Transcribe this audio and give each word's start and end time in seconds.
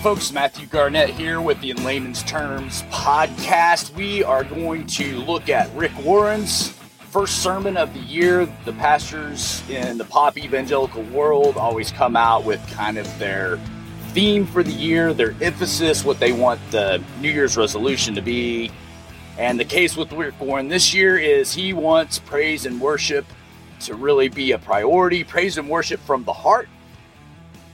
Folks. 0.00 0.32
Matthew 0.32 0.66
Garnett 0.66 1.10
here 1.10 1.40
with 1.40 1.60
the 1.60 1.70
In 1.70 1.84
Layman's 1.84 2.22
Terms 2.22 2.82
podcast. 2.84 3.92
We 3.94 4.22
are 4.22 4.44
going 4.44 4.86
to 4.86 5.18
look 5.18 5.48
at 5.48 5.74
Rick 5.74 5.92
Warren's 6.04 6.68
first 7.10 7.42
sermon 7.42 7.76
of 7.76 7.92
the 7.94 8.00
year. 8.00 8.46
The 8.64 8.74
pastors 8.74 9.68
in 9.68 9.98
the 9.98 10.04
pop 10.04 10.38
evangelical 10.38 11.02
world 11.04 11.56
always 11.56 11.90
come 11.90 12.16
out 12.16 12.44
with 12.44 12.64
kind 12.68 12.96
of 12.96 13.18
their 13.18 13.58
theme 14.10 14.46
for 14.46 14.62
the 14.62 14.72
year, 14.72 15.12
their 15.12 15.34
emphasis, 15.40 16.04
what 16.04 16.20
they 16.20 16.32
want 16.32 16.60
the 16.70 17.02
New 17.20 17.30
Year's 17.30 17.56
resolution 17.56 18.14
to 18.14 18.22
be. 18.22 18.70
And 19.36 19.58
the 19.58 19.64
case 19.64 19.96
with 19.96 20.12
Rick 20.12 20.40
Warren 20.40 20.68
this 20.68 20.94
year 20.94 21.18
is 21.18 21.52
he 21.52 21.72
wants 21.72 22.20
praise 22.20 22.66
and 22.66 22.80
worship 22.80 23.26
to 23.80 23.94
really 23.96 24.28
be 24.28 24.52
a 24.52 24.58
priority. 24.58 25.24
Praise 25.24 25.58
and 25.58 25.68
worship 25.68 25.98
from 26.00 26.22
the 26.24 26.32
heart 26.32 26.68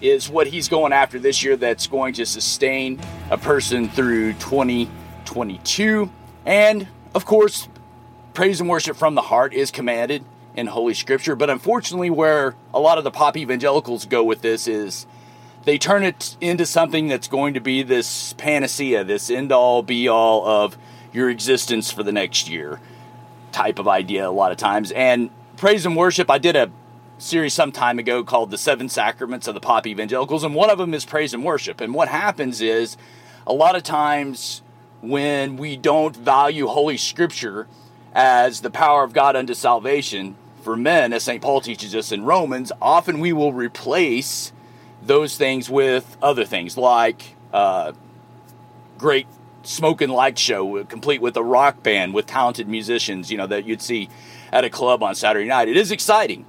is 0.05 0.29
what 0.29 0.47
he's 0.47 0.69
going 0.69 0.93
after 0.93 1.19
this 1.19 1.43
year 1.43 1.57
that's 1.57 1.87
going 1.87 2.13
to 2.15 2.27
sustain 2.27 3.01
a 3.31 3.39
person 3.39 3.89
through 3.89 4.35
2022. 4.35 6.11
And 6.45 6.87
of 7.15 7.25
course, 7.25 7.69
praise 8.35 8.61
and 8.61 8.69
worship 8.69 8.97
from 8.97 9.15
the 9.15 9.23
heart 9.23 9.55
is 9.55 9.71
commanded 9.71 10.25
in 10.55 10.67
Holy 10.67 10.95
Scripture. 10.95 11.35
But 11.35 11.49
unfortunately, 11.49 12.11
where 12.11 12.55
a 12.73 12.81
lot 12.81 12.99
of 12.99 13.05
the 13.05 13.11
pop 13.11 13.37
evangelicals 13.37 14.05
go 14.05 14.23
with 14.23 14.43
this 14.43 14.69
is 14.69 15.07
they 15.65 15.79
turn 15.79 16.03
it 16.03 16.37
into 16.41 16.67
something 16.67 17.09
that's 17.09 17.29
going 17.29 17.55
to 17.55 17.61
be 17.61 17.83
this 17.83 18.35
panacea, 18.35 19.05
this 19.05 19.31
end 19.31 19.53
all 19.53 19.83
be 19.83 20.09
all 20.09 20.47
of 20.47 20.77
your 21.13 21.31
existence 21.31 21.91
for 21.91 22.03
the 22.03 22.13
next 22.13 22.49
year 22.49 22.81
type 23.53 23.79
of 23.79 23.89
idea 23.89 24.29
a 24.29 24.31
lot 24.31 24.53
of 24.53 24.59
times. 24.59 24.91
And 24.93 25.31
praise 25.57 25.87
and 25.87 25.97
worship, 25.97 26.31
I 26.31 26.39
did 26.39 26.57
a 26.57 26.71
series 27.25 27.55
some 27.55 27.72
time 27.72 27.98
ago 27.98 28.22
called 28.22 28.50
The 28.50 28.58
Seven 28.58 28.91
Sacraments 28.91 29.48
of 29.48 29.55
the 29.55 29.61
Pop 29.61 29.86
Evangelicals, 29.86 30.44
and 30.44 30.55
one 30.55 30.69
of 30.69 30.77
them 30.77 30.92
is 30.92 31.06
praise 31.06 31.33
and 31.33 31.42
worship. 31.42 31.80
And 31.80 31.94
what 31.94 32.08
happens 32.08 32.61
is 32.61 32.98
a 33.47 33.53
lot 33.53 33.75
of 33.75 33.83
times 33.83 34.61
when 35.00 35.56
we 35.56 35.77
don't 35.78 36.14
value 36.14 36.67
Holy 36.67 36.98
Scripture 36.98 37.67
as 38.14 38.61
the 38.61 38.70
power 38.70 39.02
of 39.05 39.14
God 39.14 39.36
unto 39.36 39.55
salvation 39.55 40.36
for 40.62 40.77
men, 40.77 41.14
as 41.14 41.22
St. 41.22 41.42
Paul 41.42 41.62
teaches 41.62 41.95
us 41.95 42.12
in 42.12 42.25
Romans, 42.25 42.72
often 42.80 43.20
we 43.20 43.33
will 43.33 43.52
replace 43.52 44.52
those 45.02 45.36
things 45.36 45.69
with 45.70 46.17
other 46.22 46.45
things 46.45 46.77
like 46.77 47.36
uh, 47.55 47.92
great 48.98 49.27
smoke 49.62 50.02
and 50.02 50.12
light 50.12 50.39
show, 50.39 50.84
complete 50.84 51.22
with 51.22 51.36
a 51.39 51.42
rock 51.42 51.83
band 51.83 52.12
with 52.12 52.27
talented 52.27 52.68
musicians, 52.68 53.30
you 53.30 53.39
know, 53.39 53.46
that 53.46 53.64
you'd 53.64 53.83
see 53.83 54.11
at 54.52 54.64
a 54.64 54.70
club 54.70 55.02
on 55.02 55.14
Saturday 55.14 55.48
night. 55.48 55.68
It 55.68 55.77
is 55.77 55.90
exciting 55.90 56.45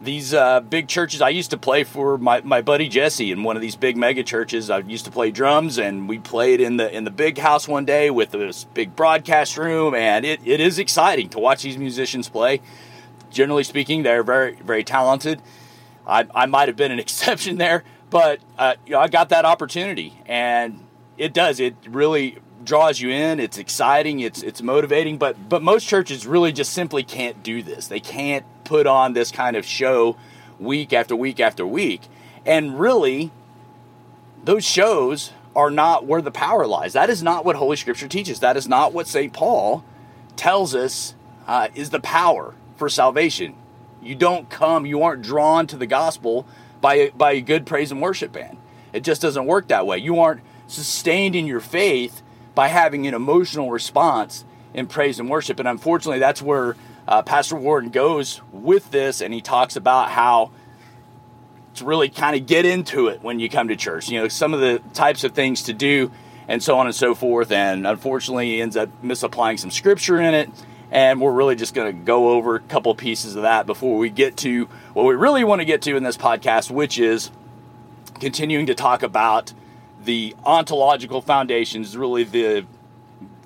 these 0.00 0.32
uh, 0.32 0.60
big 0.60 0.88
churches. 0.88 1.20
I 1.20 1.30
used 1.30 1.50
to 1.50 1.58
play 1.58 1.84
for 1.84 2.18
my, 2.18 2.40
my 2.42 2.62
buddy 2.62 2.88
Jesse 2.88 3.32
in 3.32 3.42
one 3.42 3.56
of 3.56 3.62
these 3.62 3.76
big 3.76 3.96
mega 3.96 4.22
churches. 4.22 4.70
I 4.70 4.78
used 4.78 5.04
to 5.06 5.10
play 5.10 5.30
drums, 5.30 5.78
and 5.78 6.08
we 6.08 6.18
played 6.18 6.60
in 6.60 6.76
the 6.76 6.94
in 6.94 7.04
the 7.04 7.10
big 7.10 7.38
house 7.38 7.66
one 7.66 7.84
day 7.84 8.10
with 8.10 8.30
this 8.30 8.64
big 8.64 8.94
broadcast 8.94 9.56
room, 9.56 9.94
and 9.94 10.24
it, 10.24 10.40
it 10.44 10.60
is 10.60 10.78
exciting 10.78 11.28
to 11.30 11.38
watch 11.38 11.62
these 11.62 11.78
musicians 11.78 12.28
play. 12.28 12.60
Generally 13.30 13.64
speaking, 13.64 14.02
they're 14.02 14.22
very 14.22 14.54
very 14.56 14.84
talented. 14.84 15.42
I, 16.06 16.26
I 16.34 16.46
might 16.46 16.68
have 16.68 16.76
been 16.76 16.92
an 16.92 16.98
exception 17.08 17.58
there, 17.58 17.84
but 18.10 18.40
uh, 18.56 18.74
you 18.86 18.92
know, 18.92 19.00
I 19.00 19.08
got 19.08 19.30
that 19.30 19.44
opportunity, 19.44 20.20
and 20.26 20.86
it 21.16 21.32
does. 21.32 21.60
It 21.60 21.74
really 21.88 22.38
draws 22.64 23.00
you 23.00 23.10
in. 23.10 23.40
It's 23.40 23.58
exciting. 23.58 24.20
It's 24.20 24.42
it's 24.42 24.62
motivating. 24.62 25.18
But 25.18 25.48
but 25.48 25.62
most 25.62 25.86
churches 25.86 26.26
really 26.26 26.52
just 26.52 26.72
simply 26.72 27.02
can't 27.02 27.42
do 27.42 27.62
this. 27.62 27.86
They 27.88 28.00
can't 28.00 28.44
put 28.64 28.86
on 28.86 29.12
this 29.12 29.30
kind 29.30 29.56
of 29.56 29.64
show 29.64 30.16
week 30.58 30.92
after 30.92 31.16
week 31.16 31.40
after 31.40 31.66
week. 31.66 32.02
And 32.44 32.78
really, 32.78 33.30
those 34.44 34.64
shows 34.64 35.32
are 35.54 35.70
not 35.70 36.06
where 36.06 36.22
the 36.22 36.30
power 36.30 36.66
lies. 36.66 36.92
That 36.92 37.10
is 37.10 37.22
not 37.22 37.44
what 37.44 37.56
Holy 37.56 37.76
Scripture 37.76 38.08
teaches. 38.08 38.40
That 38.40 38.56
is 38.56 38.68
not 38.68 38.92
what 38.92 39.06
St. 39.06 39.32
Paul 39.32 39.84
tells 40.36 40.74
us 40.74 41.14
uh, 41.46 41.68
is 41.74 41.90
the 41.90 42.00
power 42.00 42.54
for 42.76 42.88
salvation. 42.88 43.54
You 44.00 44.14
don't 44.14 44.48
come, 44.48 44.86
you 44.86 45.02
aren't 45.02 45.22
drawn 45.22 45.66
to 45.68 45.76
the 45.76 45.86
gospel 45.86 46.46
by 46.80 47.10
by 47.16 47.32
a 47.32 47.40
good 47.40 47.66
praise 47.66 47.90
and 47.90 48.00
worship 48.00 48.32
band. 48.32 48.58
It 48.92 49.00
just 49.02 49.20
doesn't 49.20 49.46
work 49.46 49.68
that 49.68 49.86
way. 49.86 49.98
You 49.98 50.20
aren't 50.20 50.40
sustained 50.66 51.34
in 51.34 51.46
your 51.46 51.60
faith 51.60 52.22
by 52.58 52.66
having 52.66 53.06
an 53.06 53.14
emotional 53.14 53.70
response 53.70 54.44
in 54.74 54.88
praise 54.88 55.20
and 55.20 55.30
worship. 55.30 55.60
And 55.60 55.68
unfortunately, 55.68 56.18
that's 56.18 56.42
where 56.42 56.74
uh, 57.06 57.22
Pastor 57.22 57.54
Warren 57.54 57.90
goes 57.90 58.40
with 58.50 58.90
this, 58.90 59.20
and 59.20 59.32
he 59.32 59.40
talks 59.40 59.76
about 59.76 60.10
how 60.10 60.50
to 61.74 61.84
really 61.84 62.08
kind 62.08 62.34
of 62.34 62.48
get 62.48 62.66
into 62.66 63.06
it 63.06 63.22
when 63.22 63.38
you 63.38 63.48
come 63.48 63.68
to 63.68 63.76
church. 63.76 64.08
You 64.08 64.22
know, 64.22 64.26
some 64.26 64.54
of 64.54 64.58
the 64.58 64.82
types 64.92 65.22
of 65.22 65.34
things 65.34 65.62
to 65.62 65.72
do, 65.72 66.10
and 66.48 66.60
so 66.60 66.76
on 66.76 66.86
and 66.86 66.94
so 66.96 67.14
forth. 67.14 67.52
And 67.52 67.86
unfortunately, 67.86 68.46
he 68.46 68.60
ends 68.60 68.76
up 68.76 68.88
misapplying 69.04 69.56
some 69.56 69.70
scripture 69.70 70.20
in 70.20 70.34
it. 70.34 70.50
And 70.90 71.20
we're 71.20 71.30
really 71.30 71.54
just 71.54 71.74
going 71.74 71.96
to 71.96 72.04
go 72.04 72.30
over 72.30 72.56
a 72.56 72.60
couple 72.60 72.92
pieces 72.96 73.36
of 73.36 73.42
that 73.42 73.66
before 73.66 73.98
we 73.98 74.10
get 74.10 74.36
to 74.38 74.64
what 74.94 75.06
we 75.06 75.14
really 75.14 75.44
want 75.44 75.60
to 75.60 75.64
get 75.64 75.82
to 75.82 75.94
in 75.94 76.02
this 76.02 76.16
podcast, 76.16 76.72
which 76.72 76.98
is 76.98 77.30
continuing 78.18 78.66
to 78.66 78.74
talk 78.74 79.04
about 79.04 79.52
the 80.08 80.34
ontological 80.46 81.20
foundations, 81.20 81.94
really 81.94 82.24
the 82.24 82.64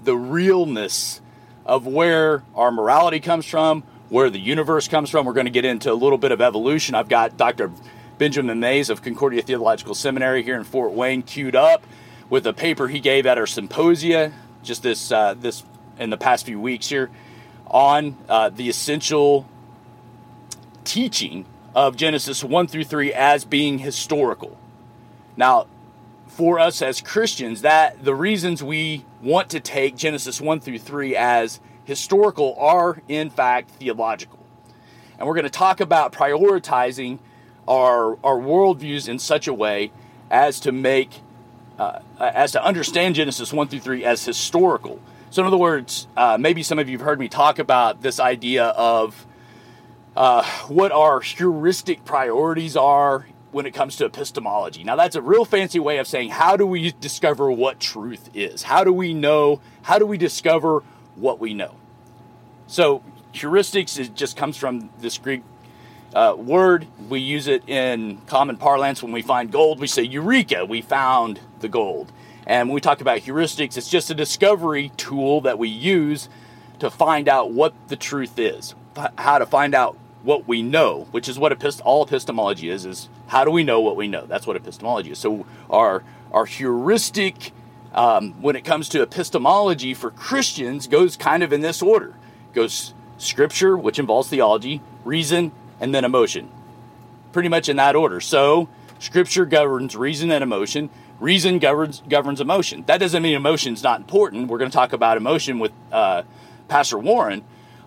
the 0.04 0.16
realness 0.16 1.20
of 1.66 1.88
where 1.88 2.44
our 2.54 2.70
morality 2.70 3.18
comes 3.18 3.44
from, 3.46 3.82
where 4.10 4.30
the 4.30 4.38
universe 4.38 4.86
comes 4.86 5.10
from. 5.10 5.26
We're 5.26 5.32
going 5.32 5.46
to 5.46 5.50
get 5.50 5.64
into 5.64 5.90
a 5.90 5.94
little 5.94 6.18
bit 6.18 6.30
of 6.30 6.40
evolution. 6.40 6.94
I've 6.94 7.08
got 7.08 7.36
Dr. 7.36 7.72
Benjamin 8.16 8.60
Mayes 8.60 8.90
of 8.90 9.02
Concordia 9.02 9.42
Theological 9.42 9.96
Seminary 9.96 10.44
here 10.44 10.54
in 10.54 10.62
Fort 10.62 10.92
Wayne 10.92 11.22
queued 11.22 11.56
up 11.56 11.84
with 12.30 12.46
a 12.46 12.52
paper 12.52 12.86
he 12.86 13.00
gave 13.00 13.26
at 13.26 13.38
our 13.38 13.46
symposia 13.46 14.32
just 14.62 14.84
this 14.84 15.10
uh, 15.10 15.34
this 15.34 15.64
in 15.98 16.10
the 16.10 16.16
past 16.16 16.46
few 16.46 16.60
weeks 16.60 16.88
here 16.88 17.10
on 17.66 18.16
uh, 18.28 18.50
the 18.50 18.68
essential 18.68 19.48
teaching 20.84 21.44
of 21.74 21.96
Genesis 21.96 22.44
1 22.44 22.68
through 22.68 22.84
3 22.84 23.12
as 23.12 23.44
being 23.44 23.80
historical. 23.80 24.56
Now, 25.36 25.66
for 26.32 26.58
us 26.58 26.80
as 26.80 27.02
Christians 27.02 27.60
that 27.60 28.02
the 28.02 28.14
reasons 28.14 28.62
we 28.62 29.04
want 29.20 29.50
to 29.50 29.60
take 29.60 29.96
Genesis 29.96 30.40
1 30.40 30.60
through 30.60 30.78
3 30.78 31.14
as 31.14 31.60
historical 31.84 32.56
are, 32.58 33.02
in 33.06 33.28
fact, 33.28 33.70
theological. 33.72 34.38
And 35.18 35.28
we're 35.28 35.34
going 35.34 35.44
to 35.44 35.50
talk 35.50 35.80
about 35.80 36.12
prioritizing 36.12 37.18
our, 37.68 38.14
our 38.24 38.36
worldviews 38.36 39.08
in 39.08 39.18
such 39.18 39.46
a 39.46 39.52
way 39.52 39.92
as 40.30 40.58
to 40.60 40.72
make, 40.72 41.20
uh, 41.78 42.00
as 42.18 42.52
to 42.52 42.64
understand 42.64 43.14
Genesis 43.14 43.52
1 43.52 43.68
through 43.68 43.80
3 43.80 44.04
as 44.04 44.24
historical. 44.24 45.00
So, 45.28 45.42
in 45.42 45.46
other 45.46 45.58
words, 45.58 46.08
uh, 46.16 46.38
maybe 46.40 46.62
some 46.62 46.78
of 46.78 46.88
you 46.88 46.96
have 46.96 47.04
heard 47.04 47.20
me 47.20 47.28
talk 47.28 47.58
about 47.58 48.00
this 48.00 48.18
idea 48.18 48.64
of 48.64 49.26
uh, 50.16 50.44
what 50.68 50.92
our 50.92 51.20
heuristic 51.20 52.06
priorities 52.06 52.76
are 52.76 53.26
when 53.52 53.66
it 53.66 53.72
comes 53.72 53.96
to 53.96 54.04
epistemology. 54.06 54.82
Now, 54.82 54.96
that's 54.96 55.14
a 55.14 55.22
real 55.22 55.44
fancy 55.44 55.78
way 55.78 55.98
of 55.98 56.06
saying 56.06 56.30
how 56.30 56.56
do 56.56 56.66
we 56.66 56.92
discover 57.00 57.50
what 57.50 57.78
truth 57.78 58.30
is? 58.34 58.62
How 58.62 58.82
do 58.82 58.92
we 58.92 59.14
know? 59.14 59.60
How 59.82 59.98
do 59.98 60.06
we 60.06 60.18
discover 60.18 60.82
what 61.14 61.38
we 61.38 61.54
know? 61.54 61.76
So, 62.66 63.02
heuristics 63.34 63.98
is, 63.98 64.08
just 64.08 64.36
comes 64.36 64.56
from 64.56 64.90
this 64.98 65.18
Greek 65.18 65.42
uh, 66.14 66.34
word. 66.36 66.86
We 67.08 67.20
use 67.20 67.46
it 67.46 67.68
in 67.68 68.18
common 68.26 68.56
parlance 68.56 69.02
when 69.02 69.12
we 69.12 69.22
find 69.22 69.52
gold. 69.52 69.80
We 69.80 69.86
say, 69.86 70.02
Eureka, 70.02 70.64
we 70.64 70.80
found 70.80 71.40
the 71.60 71.68
gold. 71.68 72.10
And 72.46 72.68
when 72.68 72.74
we 72.74 72.80
talk 72.80 73.00
about 73.00 73.20
heuristics, 73.20 73.76
it's 73.76 73.88
just 73.88 74.10
a 74.10 74.14
discovery 74.14 74.90
tool 74.96 75.42
that 75.42 75.58
we 75.58 75.68
use 75.68 76.28
to 76.80 76.90
find 76.90 77.28
out 77.28 77.52
what 77.52 77.72
the 77.88 77.96
truth 77.96 78.38
is, 78.38 78.74
how 79.16 79.38
to 79.38 79.46
find 79.46 79.74
out 79.74 79.96
what 80.22 80.48
we 80.48 80.62
know, 80.62 81.06
which 81.10 81.28
is 81.28 81.38
what 81.38 81.52
epist- 81.52 81.80
all 81.84 82.04
epistemology 82.04 82.68
is, 82.68 82.84
is 82.84 83.08
how 83.32 83.46
do 83.46 83.50
we 83.50 83.64
know 83.64 83.80
what 83.80 83.96
we 83.96 84.08
know? 84.08 84.26
That's 84.26 84.46
what 84.46 84.56
epistemology 84.56 85.10
is. 85.10 85.18
So 85.18 85.46
our, 85.70 86.04
our 86.32 86.44
heuristic, 86.44 87.52
um, 87.94 88.42
when 88.42 88.56
it 88.56 88.62
comes 88.62 88.90
to 88.90 89.00
epistemology 89.00 89.94
for 89.94 90.10
Christians, 90.10 90.86
goes 90.86 91.16
kind 91.16 91.42
of 91.42 91.50
in 91.50 91.62
this 91.62 91.80
order. 91.80 92.08
It 92.08 92.54
goes 92.54 92.92
scripture, 93.16 93.74
which 93.74 93.98
involves 93.98 94.28
theology, 94.28 94.82
reason, 95.02 95.50
and 95.80 95.94
then 95.94 96.04
emotion. 96.04 96.50
Pretty 97.32 97.48
much 97.48 97.70
in 97.70 97.76
that 97.76 97.96
order. 97.96 98.20
So 98.20 98.68
scripture 98.98 99.46
governs 99.46 99.96
reason 99.96 100.30
and 100.30 100.44
emotion. 100.44 100.90
Reason 101.18 101.58
governs 101.58 102.02
governs 102.06 102.38
emotion. 102.38 102.84
That 102.86 102.98
doesn't 102.98 103.22
mean 103.22 103.32
emotion's 103.32 103.82
not 103.82 103.98
important. 103.98 104.48
We're 104.48 104.58
going 104.58 104.70
to 104.70 104.76
talk 104.76 104.92
about 104.92 105.16
emotion 105.16 105.58
with 105.58 105.72
uh, 105.90 106.24
Pastor 106.68 106.98
Warren, 106.98 107.44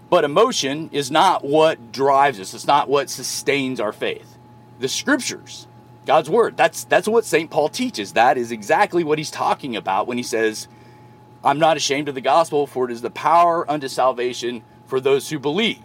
but 0.10 0.24
emotion 0.24 0.90
is 0.92 1.12
not 1.12 1.46
what 1.46 1.92
drives 1.92 2.40
us, 2.40 2.56
it's 2.56 2.66
not 2.66 2.90
what 2.90 3.12
sustains 3.12 3.80
our 3.80 3.94
faith. 3.94 4.36
The 4.80 4.88
scriptures, 4.88 5.68
God's 6.06 6.30
word, 6.30 6.57
that's, 6.57 6.83
that's 6.83 7.07
what 7.07 7.25
St. 7.25 7.50
Paul 7.50 7.69
teaches. 7.69 8.13
That 8.13 8.38
is 8.38 8.51
exactly 8.51 9.04
what 9.04 9.18
he's 9.18 9.31
talking 9.31 9.75
about 9.75 10.07
when 10.07 10.18
he 10.18 10.24
says, 10.24 10.68
I'm 11.44 11.60
not 11.60 11.77
ashamed 11.77 12.10
of 12.10 12.16
the 12.16 12.22
gospel, 12.22 12.68
for 12.68 12.86
it 12.86 12.92
is 12.92 13.01
the 13.01 13.10
power 13.10 13.69
unto 13.69 13.88
salvation 13.88 14.63
for 14.86 15.00
those 15.00 15.30
who 15.30 15.39
believe. 15.39 15.83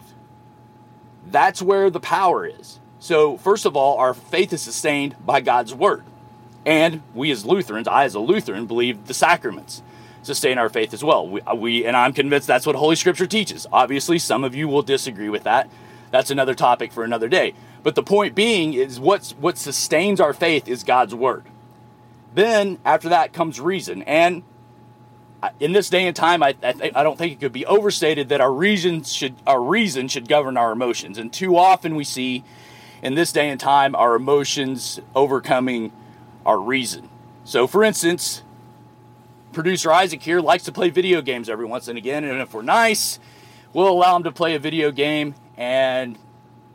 That's 1.25 1.61
where 1.61 1.89
the 1.89 1.99
power 1.99 2.45
is. 2.45 2.79
So, 2.99 3.37
first 3.37 3.65
of 3.65 3.75
all, 3.75 3.97
our 3.97 4.13
faith 4.13 4.53
is 4.53 4.61
sustained 4.61 5.15
by 5.25 5.41
God's 5.41 5.73
word. 5.73 6.03
And 6.65 7.01
we 7.13 7.31
as 7.31 7.45
Lutherans, 7.45 7.87
I 7.87 8.03
as 8.03 8.15
a 8.15 8.19
Lutheran, 8.19 8.67
believe 8.67 9.07
the 9.07 9.13
sacraments 9.13 9.81
sustain 10.23 10.57
our 10.57 10.69
faith 10.69 10.93
as 10.93 11.03
well. 11.03 11.27
We, 11.27 11.41
we, 11.55 11.85
and 11.85 11.97
I'm 11.97 12.13
convinced 12.13 12.47
that's 12.47 12.65
what 12.65 12.75
Holy 12.75 12.95
Scripture 12.95 13.25
teaches. 13.25 13.65
Obviously, 13.71 14.19
some 14.19 14.43
of 14.43 14.53
you 14.53 14.67
will 14.67 14.83
disagree 14.83 15.29
with 15.29 15.43
that. 15.43 15.69
That's 16.11 16.29
another 16.29 16.53
topic 16.53 16.91
for 16.91 17.03
another 17.03 17.29
day. 17.29 17.53
But 17.83 17.95
the 17.95 18.03
point 18.03 18.35
being 18.35 18.73
is 18.73 18.99
what's 18.99 19.31
what 19.33 19.57
sustains 19.57 20.19
our 20.19 20.33
faith 20.33 20.67
is 20.67 20.83
God's 20.83 21.15
word. 21.15 21.45
Then 22.33 22.79
after 22.85 23.09
that 23.09 23.33
comes 23.33 23.59
reason, 23.59 24.03
and 24.03 24.43
in 25.59 25.73
this 25.73 25.89
day 25.89 26.05
and 26.05 26.15
time, 26.15 26.43
I, 26.43 26.55
I, 26.61 26.91
I, 26.95 27.03
don't 27.03 27.17
think 27.17 27.33
it 27.33 27.39
could 27.39 27.51
be 27.51 27.65
overstated 27.65 28.29
that 28.29 28.41
our 28.41 28.53
reason 28.53 29.03
should 29.03 29.35
our 29.47 29.61
reason 29.61 30.07
should 30.07 30.27
govern 30.27 30.55
our 30.55 30.71
emotions. 30.71 31.17
And 31.17 31.33
too 31.33 31.57
often 31.57 31.95
we 31.95 32.03
see 32.03 32.43
in 33.01 33.15
this 33.15 33.31
day 33.31 33.49
and 33.49 33.59
time 33.59 33.95
our 33.95 34.15
emotions 34.15 34.99
overcoming 35.15 35.91
our 36.45 36.59
reason. 36.59 37.09
So, 37.43 37.65
for 37.65 37.83
instance, 37.83 38.43
producer 39.51 39.91
Isaac 39.91 40.21
here 40.21 40.39
likes 40.39 40.63
to 40.65 40.71
play 40.71 40.91
video 40.91 41.21
games 41.21 41.49
every 41.49 41.65
once 41.65 41.87
and 41.87 41.97
again, 41.97 42.23
and 42.23 42.39
if 42.39 42.53
we're 42.53 42.61
nice, 42.61 43.19
we'll 43.73 43.89
allow 43.89 44.15
him 44.15 44.23
to 44.23 44.31
play 44.31 44.53
a 44.53 44.59
video 44.59 44.91
game. 44.91 45.33
And 45.57 46.17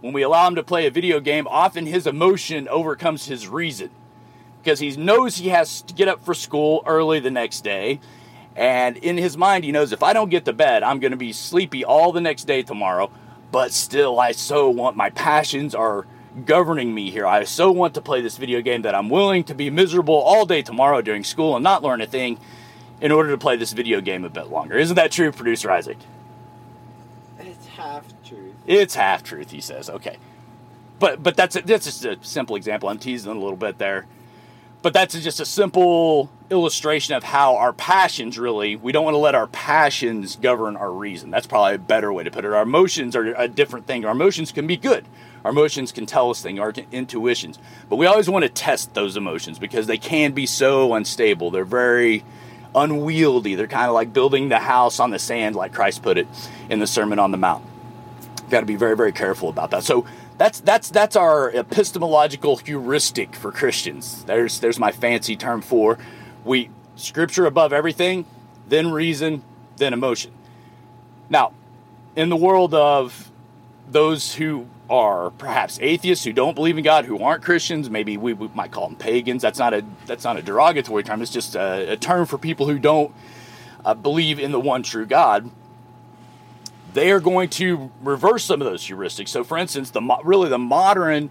when 0.01 0.13
we 0.13 0.23
allow 0.23 0.47
him 0.47 0.55
to 0.55 0.63
play 0.63 0.87
a 0.87 0.91
video 0.91 1.21
game, 1.21 1.47
often 1.49 1.87
his 1.87 2.07
emotion 2.07 2.69
overcomes 2.69 3.27
his 3.27 3.49
reason 3.49 3.91
because 4.63 4.81
he 4.81 4.97
knows 4.97 5.37
he 5.37 5.49
has 5.49 5.83
to 5.83 5.95
get 5.95 6.09
up 6.09 6.25
for 6.25 6.35
school 6.35 6.83
early 6.87 7.21
the 7.21 7.31
next 7.31 7.63
day 7.63 8.01
and 8.57 8.97
in 8.97 9.19
his 9.19 9.37
mind, 9.37 9.65
he 9.65 9.73
knows 9.73 9.93
if 9.93 10.03
I 10.03 10.15
don't 10.15 10.31
get 10.31 10.47
to 10.47 10.53
bed, 10.53 10.83
I'm 10.83 10.99
going 10.99 11.11
to 11.11 11.17
be 11.17 11.33
sleepy 11.33 11.85
all 11.85 12.11
the 12.11 12.23
next 12.23 12.45
day 12.45 12.63
tomorrow. 12.63 13.11
But 13.53 13.73
still, 13.73 14.19
I 14.19 14.33
so 14.33 14.71
want 14.71 14.97
my 14.97 15.11
passions 15.11 15.75
are 15.75 16.07
governing 16.45 16.95
me 16.95 17.11
here. 17.11 17.27
I 17.27 17.45
so 17.45 17.71
want 17.71 17.95
to 17.95 18.01
play 18.01 18.23
this 18.23 18.39
video 18.39 18.63
game 18.63 18.83
that 18.83 18.95
I'm 18.95 19.11
willing 19.11 19.45
to 19.45 19.55
be 19.55 19.71
miserable 19.71 20.15
all 20.15 20.47
day 20.47 20.63
tomorrow 20.63 21.03
during 21.03 21.23
school 21.23 21.55
and 21.55 21.63
not 21.63 21.83
learn 21.83 22.01
a 22.01 22.07
thing 22.07 22.39
in 23.01 23.13
order 23.13 23.31
to 23.31 23.39
play 23.39 23.57
this 23.57 23.73
video 23.73 24.01
game 24.01 24.25
a 24.25 24.31
bit 24.31 24.49
longer. 24.49 24.77
Isn't 24.77 24.97
that 24.97 25.13
true, 25.13 25.33
producer 25.33 25.71
Isaac? 25.71 25.99
It's 28.67 28.95
half 28.95 29.23
truth. 29.23 29.51
He 29.51 29.61
says. 29.61 29.89
Okay. 29.89 30.19
But 30.99 31.23
but 31.23 31.37
that's 31.37 31.57
a, 31.57 31.63
that's 31.63 31.85
just 31.85 32.05
a 32.05 32.19
simple 32.23 32.57
example. 32.57 32.89
I'm 32.89 32.99
teasing 32.99 33.31
a 33.31 33.35
little 33.35 33.57
bit 33.57 33.79
there. 33.79 34.07
But 34.83 34.93
that's 34.93 35.21
just 35.21 35.41
a 35.41 35.45
simple 35.45 36.31
illustration 36.49 37.17
of 37.17 37.25
how 37.25 37.57
our 37.57 37.73
passions 37.73 38.39
really, 38.39 38.77
we 38.77 38.93
don't 38.93 39.05
want 39.05 39.15
to 39.15 39.19
let 39.19 39.35
our 39.35 39.49
passions 39.49 40.37
govern 40.37 40.77
our 40.77 40.93
reason. 40.93 41.31
That's 41.31 41.47
probably 41.47 41.75
a 41.75 41.79
better 41.79 42.13
way 42.13 42.23
to 42.23 42.31
put 42.31 42.45
it. 42.45 42.53
Our 42.53 42.63
emotions 42.63 43.17
are 43.17 43.35
a 43.35 43.49
different 43.49 43.87
thing. 43.89 44.05
Our 44.05 44.13
emotions 44.13 44.53
can 44.53 44.69
be 44.69 44.77
good. 44.77 45.05
Our 45.45 45.51
emotions 45.51 45.91
can 45.91 46.07
tell 46.07 46.31
us 46.31 46.41
things, 46.41 46.61
our 46.61 46.73
intuitions. 46.93 47.59
But 47.89 47.97
we 47.97 48.07
always 48.07 48.29
want 48.31 48.45
to 48.45 48.49
test 48.49 48.95
those 48.95 49.17
emotions 49.17 49.59
because 49.59 49.89
they 49.89 49.99
can 49.99 50.33
be 50.33 50.47
so 50.47 50.95
unstable. 50.95 51.51
They're 51.51 51.65
very 51.65 52.25
unwieldy. 52.75 53.57
They're 53.57 53.67
kind 53.67 53.89
of 53.89 53.95
like 53.95 54.13
building 54.13 54.51
the 54.51 54.59
house 54.59 55.01
on 55.01 55.11
the 55.11 55.19
sand, 55.19 55.57
like 55.57 55.73
Christ 55.73 56.03
put 56.03 56.17
it 56.17 56.29
in 56.69 56.79
the 56.79 56.87
Sermon 56.87 57.19
on 57.19 57.33
the 57.33 57.39
Mount. 57.39 57.65
Got 58.51 58.61
to 58.61 58.67
be 58.67 58.77
very, 58.77 58.97
very 58.97 59.13
careful 59.13 59.49
about 59.49 59.71
that. 59.73 59.83
So 59.83 60.07
that's 60.39 60.61
that's 60.61 60.91
that's 60.91 61.17
our 61.17 61.51
epistemological 61.51 62.59
heuristic 62.59 63.35
for 63.35 63.51
Christians. 63.51 64.25
There's 64.25 64.61
there's 64.61 64.79
my 64.79 64.93
fancy 64.93 65.37
term 65.37 65.63
for 65.63 65.99
we 66.45 66.71
scripture 66.95 67.47
above 67.47 67.73
everything, 67.73 68.25
then 68.69 68.91
reason, 68.93 69.43
then 69.77 69.93
emotion. 69.93 70.33
Now, 71.29 71.53
in 72.15 72.29
the 72.29 72.37
world 72.37 72.73
of 72.73 73.31
those 73.91 74.35
who 74.35 74.67
are 74.89 75.31
perhaps 75.31 75.79
atheists 75.83 76.25
who 76.25 76.33
don't 76.33 76.55
believe 76.55 76.79
in 76.79 76.85
God, 76.85 77.05
who 77.05 77.19
aren't 77.19 77.43
Christians, 77.43 77.91
maybe 77.91 78.17
we, 78.17 78.33
we 78.33 78.49
might 78.55 78.71
call 78.71 78.89
them 78.89 78.97
pagans. 78.97 79.43
That's 79.43 79.59
not 79.59 79.75
a 79.75 79.85
that's 80.07 80.25
not 80.25 80.37
a 80.37 80.43
derogatory 80.43 81.03
term. 81.03 81.23
It's 81.23 81.33
just 81.33 81.57
a, 81.57 81.93
a 81.93 81.97
term 81.97 82.27
for 82.27 82.39
people 82.39 82.67
who 82.67 82.79
don't 82.79 83.13
uh, 83.85 83.95
believe 83.95 84.39
in 84.39 84.53
the 84.53 84.61
one 84.61 84.83
true 84.83 85.07
God. 85.07 85.51
They 86.97 87.11
are 87.11 87.21
going 87.21 87.51
to 87.51 87.93
reverse 88.01 88.43
some 88.43 88.63
of 88.63 88.67
those 88.67 88.83
heuristics. 88.83 89.29
So, 89.29 89.45
for 89.45 89.59
instance, 89.59 89.91
the 89.91 90.01
really 90.25 90.49
the 90.49 90.57
modern 90.57 91.29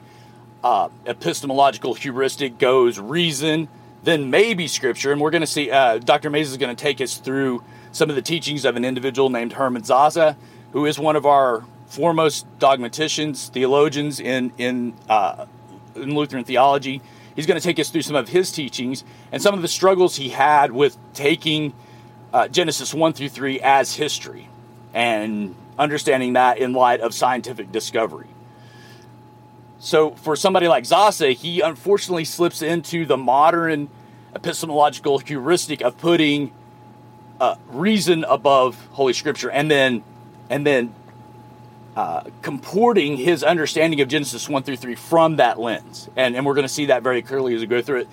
uh, 0.63 0.89
epistemological 1.07 1.95
heuristic 1.95 2.59
goes 2.59 2.99
reason, 2.99 3.67
then 4.03 4.29
maybe 4.29 4.67
scripture. 4.67 5.11
And 5.11 5.19
we're 5.19 5.31
going 5.31 5.41
to 5.41 5.47
see, 5.47 5.71
uh, 5.71 5.97
Dr. 5.97 6.29
Mayes 6.29 6.51
is 6.51 6.57
going 6.57 6.75
to 6.75 6.79
take 6.79 7.01
us 7.01 7.17
through 7.17 7.63
some 7.93 8.11
of 8.11 8.15
the 8.15 8.21
teachings 8.21 8.63
of 8.63 8.75
an 8.75 8.85
individual 8.85 9.31
named 9.31 9.53
Herman 9.53 9.81
Sasse, 9.81 10.35
who 10.71 10.85
is 10.85 10.99
one 10.99 11.15
of 11.15 11.25
our 11.25 11.65
foremost 11.87 12.45
dogmaticians, 12.59 13.49
theologians 13.49 14.19
in, 14.19 14.53
in, 14.59 14.93
uh, 15.09 15.47
in 15.95 16.13
Lutheran 16.13 16.43
theology. 16.43 17.01
He's 17.35 17.47
going 17.47 17.59
to 17.59 17.67
take 17.67 17.79
us 17.79 17.89
through 17.89 18.03
some 18.03 18.15
of 18.15 18.29
his 18.29 18.51
teachings 18.51 19.03
and 19.31 19.41
some 19.41 19.55
of 19.55 19.63
the 19.63 19.67
struggles 19.67 20.15
he 20.15 20.29
had 20.29 20.71
with 20.71 20.95
taking 21.15 21.73
uh, 22.31 22.49
Genesis 22.49 22.93
1 22.93 23.13
through 23.13 23.29
3 23.29 23.61
as 23.61 23.95
history 23.95 24.47
and 24.95 25.53
understanding 25.77 26.33
that 26.33 26.57
in 26.57 26.73
light 26.73 27.01
of 27.01 27.13
scientific 27.13 27.71
discovery. 27.71 28.27
So 29.77 30.11
for 30.11 30.35
somebody 30.35 30.67
like 30.67 30.85
Sasse, 30.85 31.35
he 31.35 31.61
unfortunately 31.61 32.25
slips 32.25 32.63
into 32.63 33.05
the 33.05 33.17
modern 33.17 33.89
epistemological 34.33 35.19
heuristic 35.19 35.81
of 35.81 35.97
putting 35.97 36.51
uh, 37.39 37.55
reason 37.67 38.23
above 38.23 38.83
Holy 38.93 39.13
Scripture, 39.13 39.51
and 39.51 39.69
then 39.69 40.01
and 40.49 40.65
then 40.65 40.95
uh, 41.97 42.23
comporting 42.41 43.17
his 43.17 43.43
understanding 43.43 43.99
of 43.99 44.07
Genesis 44.07 44.47
one 44.47 44.63
through 44.63 44.77
three 44.77 44.95
from 44.95 45.35
that 45.35 45.59
lens, 45.59 46.09
and 46.15 46.35
and 46.35 46.45
we're 46.45 46.55
going 46.55 46.67
to 46.67 46.73
see 46.73 46.85
that 46.85 47.03
very 47.03 47.21
clearly 47.21 47.53
as 47.53 47.61
we 47.61 47.67
go 47.67 47.81
through 47.81 48.01
it. 48.01 48.07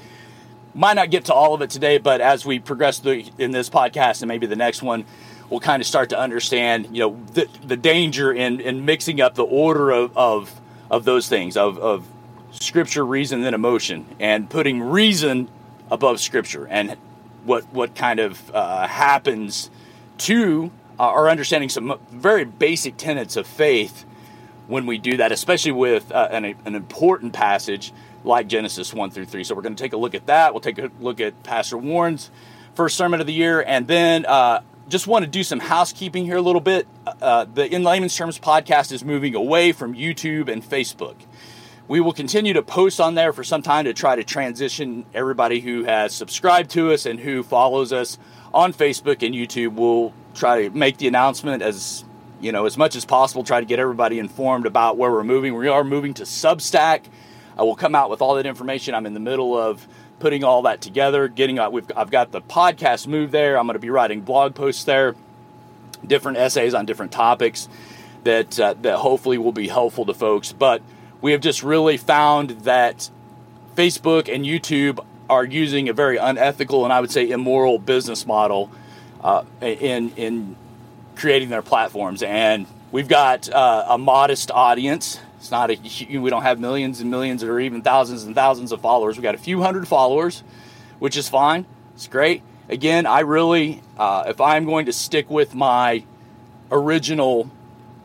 Might 0.75 0.95
not 0.95 1.11
get 1.11 1.27
to 1.27 1.35
all 1.35 1.55
of 1.55 1.63
it 1.63 1.71
today, 1.71 1.99
but 1.99 2.21
as 2.21 2.45
we 2.45 2.59
progress 2.59 2.99
through 2.99 3.25
in 3.39 3.53
this 3.53 3.71
podcast 3.71 4.23
and 4.23 4.29
maybe 4.29 4.47
the 4.47 4.57
next 4.57 4.83
one, 4.83 5.05
we'll 5.53 5.61
kind 5.61 5.83
of 5.83 5.87
start 5.87 6.09
to 6.09 6.19
understand, 6.19 6.89
you 6.93 7.01
know, 7.01 7.21
the, 7.35 7.47
the 7.63 7.77
danger 7.77 8.33
in 8.33 8.59
in 8.61 8.87
mixing 8.87 9.21
up 9.21 9.35
the 9.35 9.45
order 9.45 9.91
of, 9.91 10.17
of 10.17 10.61
of 10.91 11.05
those 11.05 11.29
things 11.29 11.57
of, 11.57 11.79
of 11.79 12.09
scripture, 12.53 13.05
reason, 13.05 13.45
and 13.45 13.55
emotion, 13.55 14.07
and 14.19 14.49
putting 14.49 14.81
reason 14.81 15.49
above 15.91 16.21
scripture, 16.21 16.67
and 16.69 16.97
what 17.45 17.65
what 17.73 17.95
kind 17.95 18.19
of 18.19 18.51
uh, 18.55 18.89
happens 18.89 19.71
to 20.17 20.71
uh, 20.99 21.03
our 21.03 21.29
understanding 21.29 21.69
some 21.69 22.01
very 22.11 22.47
basic 22.47 22.97
tenets 22.97 23.37
of 23.37 23.47
faith 23.47 24.07
when 24.69 24.87
we 24.87 24.97
do 24.97 25.19
that, 25.19 25.33
especially 25.33 25.73
with 25.73 26.11
uh, 26.13 26.29
an, 26.31 26.47
an 26.65 26.75
important 26.75 27.35
passage 27.35 27.93
like 28.25 28.47
Genesis 28.47 28.95
1 28.95 29.11
through 29.11 29.25
3. 29.25 29.43
So 29.43 29.55
we're 29.57 29.63
going 29.63 29.75
to 29.75 29.83
take 29.83 29.93
a 29.93 29.97
look 29.97 30.15
at 30.15 30.27
that. 30.27 30.55
We'll 30.55 30.61
take 30.61 30.79
a 30.79 30.91
look 31.01 31.21
at 31.21 31.43
Pastor 31.43 31.77
Warren's 31.77 32.31
first 32.75 32.97
sermon 32.97 33.21
of 33.21 33.27
the 33.27 33.33
year, 33.33 33.63
and 33.67 33.87
then 33.87 34.25
uh, 34.25 34.63
just 34.89 35.07
want 35.07 35.25
to 35.25 35.31
do 35.31 35.43
some 35.43 35.61
housekeeping 35.61 36.25
here 36.25 36.37
a 36.37 36.43
little 36.43 36.61
bit. 36.61 36.87
Uh, 37.07 37.47
the 37.53 37.73
In 37.73 37.83
Layman's 37.83 38.17
Terms 38.17 38.39
podcast 38.39 38.93
is 38.93 39.05
moving 39.05 39.35
away 39.35 39.73
from 39.73 39.95
YouTube 39.95 40.49
and 40.49 40.63
Facebook. 40.63 41.17
We 41.89 42.01
will 42.01 42.13
continue 42.13 42.53
to 42.55 42.63
post 42.63 43.01
on 43.01 43.15
there 43.15 43.33
for 43.33 43.45
some 43.45 43.63
time 43.63 43.85
to 43.85 43.93
try 43.93 44.17
to 44.17 44.25
transition 44.25 45.05
everybody 45.13 45.61
who 45.61 45.85
has 45.85 46.15
subscribed 46.15 46.71
to 46.71 46.93
us 46.93 47.07
and 47.07 47.21
who 47.21 47.43
follows 47.43 47.93
us 47.93 48.19
on 48.55 48.73
Facebook 48.73 49.25
and 49.25 49.35
YouTube. 49.35 49.75
We'll 49.75 50.13
try 50.35 50.69
to 50.69 50.71
make 50.71 50.99
the 50.99 51.09
announcement 51.09 51.63
as 51.63 52.05
you 52.41 52.53
know 52.53 52.67
as 52.67 52.79
much 52.79 52.97
as 52.97 53.05
possible. 53.05 53.45
Try 53.45 53.61
to 53.61 53.67
get 53.67 53.79
everybody 53.79 54.19
informed 54.19 54.67
about 54.67 54.97
where 54.97 55.11
we're 55.11 55.25
moving. 55.25 55.55
We 55.55 55.69
are 55.69 55.85
moving 55.85 56.15
to 56.15 56.23
Substack. 56.23 57.05
I 57.57 57.63
will 57.63 57.77
come 57.77 57.95
out 57.95 58.11
with 58.11 58.23
all 58.23 58.37
that 58.37 58.47
information. 58.47 58.95
I'm 58.95 59.07
in 59.07 59.15
the 59.15 59.21
middle 59.21 59.57
of 59.57 59.87
putting 60.23 60.45
all 60.45 60.63
that 60.63 60.81
together, 60.81 61.27
getting 61.27 61.59
uh, 61.59 61.69
we've 61.69 61.91
I've 61.97 62.13
got 62.13 62.31
the 62.31 62.41
podcast 62.41 63.09
move 63.09 63.33
there. 63.33 63.59
I'm 63.59 63.67
going 63.67 63.75
to 63.75 63.81
be 63.81 63.91
writing 63.91 64.21
blog 64.21 64.55
posts 64.55 64.85
there, 64.85 65.17
different 66.07 66.39
essays 66.39 66.75
on 66.75 66.87
different 66.87 67.11
topics 67.11 67.69
that 68.23 68.59
uh, 68.59 68.75
that 68.83 68.99
hopefully 68.99 69.37
will 69.37 69.51
be 69.51 69.67
helpful 69.67 70.07
to 70.07 70.15
folks. 70.15 70.53
But 70.53 70.81
we 71.21 71.33
have 71.33 71.41
just 71.41 71.65
really 71.65 71.97
found 71.97 72.51
that 72.61 73.11
Facebook 73.75 74.33
and 74.33 74.45
YouTube 74.45 75.05
are 75.29 75.45
using 75.45 75.89
a 75.89 75.93
very 75.93 76.19
unethical 76.19 76.85
and 76.85 76.93
I 76.93 77.01
would 77.01 77.11
say 77.11 77.29
immoral 77.29 77.81
business 77.81 78.25
model 78.25 78.71
uh, 79.25 79.43
in 79.61 80.11
in 80.11 80.55
creating 81.17 81.49
their 81.49 81.63
platforms, 81.63 82.23
and 82.23 82.69
we've 82.93 83.09
got 83.09 83.53
uh, 83.53 83.87
a 83.89 83.99
modest 83.99 84.53
audience 84.53 85.19
it's 85.43 85.51
not 85.51 85.73
a, 85.73 86.19
we 86.21 86.31
don't 86.31 86.45
have 86.45 86.61
millions 86.61 87.01
and 87.01 87.11
millions 87.11 87.43
or 87.43 87.59
even 87.59 87.83
thousands 87.83 88.23
and 88.23 88.33
thousands 88.33 88.71
of 88.71 88.81
followers. 88.81 89.17
We 89.17 89.25
got 89.25 89.35
a 89.35 89.39
few 89.39 89.61
hundred 89.61 89.89
followers, 89.89 90.45
which 91.01 91.17
is 91.17 91.29
fine. 91.29 91.67
It's 91.95 92.07
great. 92.07 92.45
Again, 92.69 93.07
I 93.07 93.21
really, 93.21 93.83
uh, 93.99 94.23
if 94.29 94.41
I'm 94.41 94.67
going 94.67 94.87
to 94.87 94.93
stick 94.93 95.29
with 95.29 95.53
my 95.53 96.05
original 96.71 97.51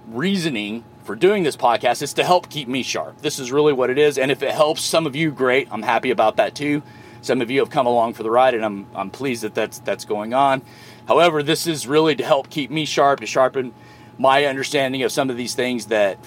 reasoning 0.07 0.83
for 1.03 1.15
doing 1.15 1.43
this 1.43 1.55
podcast, 1.55 2.01
it's 2.01 2.13
to 2.13 2.23
help 2.23 2.49
keep 2.49 2.67
me 2.67 2.81
sharp. 2.81 3.21
This 3.21 3.37
is 3.37 3.51
really 3.51 3.71
what 3.71 3.91
it 3.91 3.99
is. 3.99 4.17
And 4.17 4.31
if 4.31 4.41
it 4.41 4.49
helps 4.49 4.81
some 4.81 5.05
of 5.05 5.15
you, 5.15 5.29
great. 5.29 5.67
I'm 5.71 5.83
happy 5.83 6.09
about 6.09 6.37
that 6.37 6.55
too. 6.55 6.81
Some 7.21 7.39
of 7.39 7.51
you 7.51 7.59
have 7.59 7.69
come 7.69 7.85
along 7.85 8.15
for 8.15 8.23
the 8.23 8.31
ride, 8.31 8.55
and 8.55 8.65
I'm, 8.65 8.87
I'm 8.95 9.11
pleased 9.11 9.43
that 9.43 9.53
that's, 9.53 9.77
that's 9.77 10.05
going 10.05 10.33
on. 10.33 10.63
However, 11.07 11.43
this 11.43 11.67
is 11.67 11.85
really 11.85 12.15
to 12.15 12.25
help 12.25 12.49
keep 12.49 12.71
me 12.71 12.85
sharp, 12.85 13.19
to 13.19 13.27
sharpen 13.27 13.75
my 14.17 14.45
understanding 14.45 15.03
of 15.03 15.11
some 15.11 15.29
of 15.29 15.37
these 15.37 15.53
things 15.53 15.85
that 15.85 16.17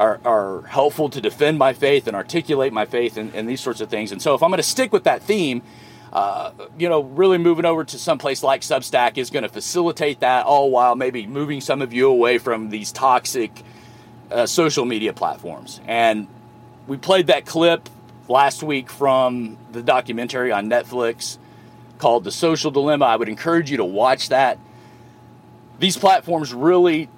are, 0.00 0.18
are 0.24 0.62
helpful 0.62 1.10
to 1.10 1.20
defend 1.20 1.58
my 1.58 1.74
faith 1.74 2.06
and 2.06 2.16
articulate 2.16 2.72
my 2.72 2.86
faith 2.86 3.18
and, 3.18 3.34
and 3.34 3.46
these 3.46 3.60
sorts 3.60 3.82
of 3.82 3.90
things. 3.90 4.12
And 4.12 4.20
so, 4.20 4.34
if 4.34 4.42
I'm 4.42 4.48
going 4.48 4.56
to 4.56 4.62
stick 4.62 4.94
with 4.94 5.04
that 5.04 5.22
theme, 5.22 5.60
uh, 6.10 6.52
you 6.78 6.88
know, 6.88 7.02
really 7.02 7.36
moving 7.36 7.66
over 7.66 7.84
to 7.84 7.98
some 7.98 8.16
place 8.16 8.42
like 8.42 8.62
Substack 8.62 9.18
is 9.18 9.28
going 9.28 9.42
to 9.42 9.48
facilitate 9.50 10.20
that, 10.20 10.46
all 10.46 10.70
while 10.70 10.96
maybe 10.96 11.26
moving 11.26 11.60
some 11.60 11.82
of 11.82 11.92
you 11.92 12.08
away 12.08 12.38
from 12.38 12.70
these 12.70 12.90
toxic 12.90 13.62
uh, 14.30 14.46
social 14.46 14.86
media 14.86 15.12
platforms. 15.12 15.80
And 15.86 16.26
we 16.86 16.96
played 16.96 17.26
that 17.26 17.44
clip 17.44 17.88
last 18.26 18.62
week 18.62 18.88
from 18.88 19.58
the 19.70 19.82
documentary 19.82 20.50
on 20.50 20.70
Netflix 20.70 21.36
called 21.98 22.24
The 22.24 22.32
Social 22.32 22.70
Dilemma. 22.70 23.04
I 23.04 23.16
would 23.16 23.28
encourage 23.28 23.70
you 23.70 23.76
to 23.76 23.84
watch 23.84 24.30
that. 24.30 24.58
These 25.78 25.98
platforms 25.98 26.54
really 26.54 27.10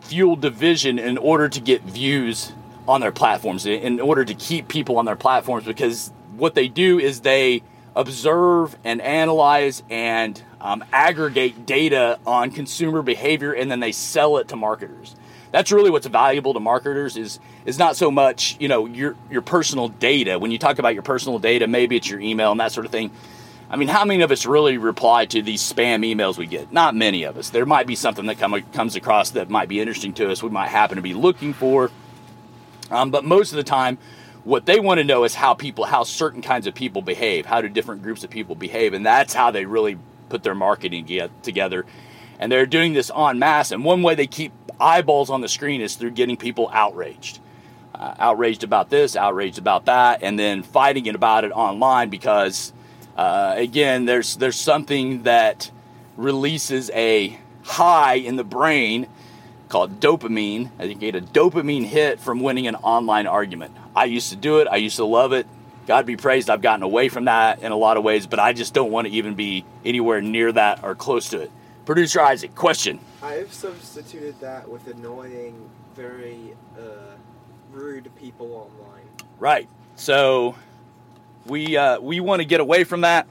fuel 0.00 0.36
division 0.36 0.98
in 0.98 1.18
order 1.18 1.48
to 1.48 1.60
get 1.60 1.82
views 1.82 2.52
on 2.86 3.00
their 3.00 3.12
platforms, 3.12 3.66
in 3.66 4.00
order 4.00 4.24
to 4.24 4.34
keep 4.34 4.68
people 4.68 4.96
on 4.96 5.04
their 5.04 5.16
platforms, 5.16 5.64
because 5.64 6.10
what 6.36 6.54
they 6.54 6.68
do 6.68 6.98
is 6.98 7.20
they 7.20 7.62
observe 7.94 8.76
and 8.84 9.00
analyze 9.02 9.82
and 9.90 10.40
um, 10.60 10.84
aggregate 10.92 11.66
data 11.66 12.18
on 12.26 12.50
consumer 12.50 13.02
behavior 13.02 13.52
and 13.52 13.70
then 13.70 13.80
they 13.80 13.92
sell 13.92 14.38
it 14.38 14.48
to 14.48 14.56
marketers. 14.56 15.16
That's 15.50 15.72
really 15.72 15.90
what's 15.90 16.06
valuable 16.06 16.54
to 16.54 16.60
marketers 16.60 17.16
is 17.16 17.40
is 17.64 17.78
not 17.78 17.96
so 17.96 18.10
much 18.10 18.56
you 18.60 18.68
know 18.68 18.86
your 18.86 19.16
your 19.30 19.42
personal 19.42 19.88
data. 19.88 20.38
When 20.38 20.50
you 20.50 20.58
talk 20.58 20.78
about 20.78 20.94
your 20.94 21.02
personal 21.02 21.38
data 21.38 21.66
maybe 21.66 21.96
it's 21.96 22.08
your 22.08 22.20
email 22.20 22.52
and 22.52 22.60
that 22.60 22.72
sort 22.72 22.86
of 22.86 22.92
thing 22.92 23.10
i 23.70 23.76
mean 23.76 23.88
how 23.88 24.04
many 24.04 24.22
of 24.22 24.30
us 24.30 24.46
really 24.46 24.78
reply 24.78 25.26
to 25.26 25.42
these 25.42 25.62
spam 25.62 26.04
emails 26.04 26.36
we 26.38 26.46
get? 26.46 26.72
Not 26.72 26.94
many 26.94 27.24
of 27.24 27.36
us. 27.36 27.50
There 27.50 27.66
might 27.66 27.86
be 27.86 27.94
something 27.94 28.26
that 28.26 28.38
come, 28.38 28.60
comes 28.72 28.96
across 28.96 29.30
that 29.30 29.50
might 29.50 29.68
be 29.68 29.80
interesting 29.80 30.12
to 30.14 30.30
us 30.30 30.42
we 30.42 30.50
might 30.50 30.68
happen 30.68 30.96
to 30.96 31.02
be 31.02 31.14
looking 31.14 31.52
for. 31.52 31.90
Um, 32.90 33.10
but 33.10 33.24
most 33.24 33.52
of 33.52 33.56
the 33.56 33.64
time 33.64 33.98
what 34.44 34.64
they 34.64 34.80
want 34.80 34.98
to 34.98 35.04
know 35.04 35.24
is 35.24 35.34
how 35.34 35.54
people 35.54 35.84
how 35.84 36.04
certain 36.04 36.40
kinds 36.40 36.66
of 36.66 36.74
people 36.74 37.02
behave 37.02 37.44
how 37.44 37.60
do 37.60 37.68
different 37.68 38.02
groups 38.02 38.24
of 38.24 38.30
people 38.30 38.54
behave 38.54 38.94
and 38.94 39.04
that's 39.04 39.34
how 39.34 39.50
they 39.50 39.66
really 39.66 39.98
put 40.28 40.42
their 40.42 40.54
marketing 40.54 41.04
get, 41.04 41.42
together. 41.42 41.86
And 42.38 42.52
they're 42.52 42.66
doing 42.66 42.92
this 42.92 43.10
en 43.14 43.38
masse 43.38 43.72
and 43.72 43.84
one 43.84 44.02
way 44.02 44.14
they 44.14 44.26
keep 44.26 44.52
eyeballs 44.80 45.30
on 45.30 45.40
the 45.40 45.48
screen 45.48 45.80
is 45.80 45.96
through 45.96 46.12
getting 46.12 46.36
people 46.36 46.70
outraged. 46.72 47.40
Uh, 47.94 48.14
outraged 48.18 48.62
about 48.62 48.90
this 48.90 49.16
outraged 49.16 49.58
about 49.58 49.86
that 49.86 50.22
and 50.22 50.38
then 50.38 50.62
fighting 50.62 51.06
it 51.06 51.14
about 51.14 51.44
it 51.44 51.50
online 51.50 52.08
because 52.10 52.72
uh, 53.18 53.54
again 53.56 54.06
there's 54.06 54.36
there's 54.36 54.56
something 54.56 55.24
that 55.24 55.70
releases 56.16 56.88
a 56.90 57.38
high 57.64 58.14
in 58.14 58.36
the 58.36 58.44
brain 58.44 59.06
called 59.68 60.00
dopamine. 60.00 60.70
I 60.78 60.86
think 60.86 61.02
you 61.02 61.12
get 61.12 61.22
a 61.22 61.26
dopamine 61.26 61.84
hit 61.84 62.20
from 62.20 62.40
winning 62.40 62.66
an 62.66 62.76
online 62.76 63.26
argument. 63.26 63.76
I 63.94 64.06
used 64.06 64.30
to 64.30 64.36
do 64.36 64.60
it. 64.60 64.68
I 64.68 64.76
used 64.76 64.96
to 64.96 65.04
love 65.04 65.32
it. 65.32 65.46
God 65.88 66.04
be 66.04 66.16
praised, 66.16 66.50
I've 66.50 66.60
gotten 66.60 66.82
away 66.82 67.08
from 67.08 67.24
that 67.24 67.62
in 67.62 67.72
a 67.72 67.76
lot 67.76 67.96
of 67.96 68.04
ways, 68.04 68.26
but 68.26 68.38
I 68.38 68.52
just 68.52 68.74
don't 68.74 68.90
want 68.90 69.06
to 69.06 69.12
even 69.14 69.34
be 69.34 69.64
anywhere 69.86 70.20
near 70.20 70.52
that 70.52 70.84
or 70.84 70.94
close 70.94 71.30
to 71.30 71.40
it. 71.40 71.50
Producer 71.86 72.20
Isaac, 72.20 72.54
question. 72.54 73.00
I've 73.22 73.50
substituted 73.50 74.38
that 74.40 74.68
with 74.68 74.86
annoying, 74.86 75.70
very 75.96 76.54
uh, 76.78 77.16
rude 77.72 78.14
people 78.16 78.52
online. 78.52 79.08
Right. 79.38 79.66
So 79.96 80.56
we 81.48 81.76
uh, 81.76 82.00
we 82.00 82.20
want 82.20 82.40
to 82.40 82.44
get 82.44 82.60
away 82.60 82.84
from 82.84 83.02
that, 83.02 83.26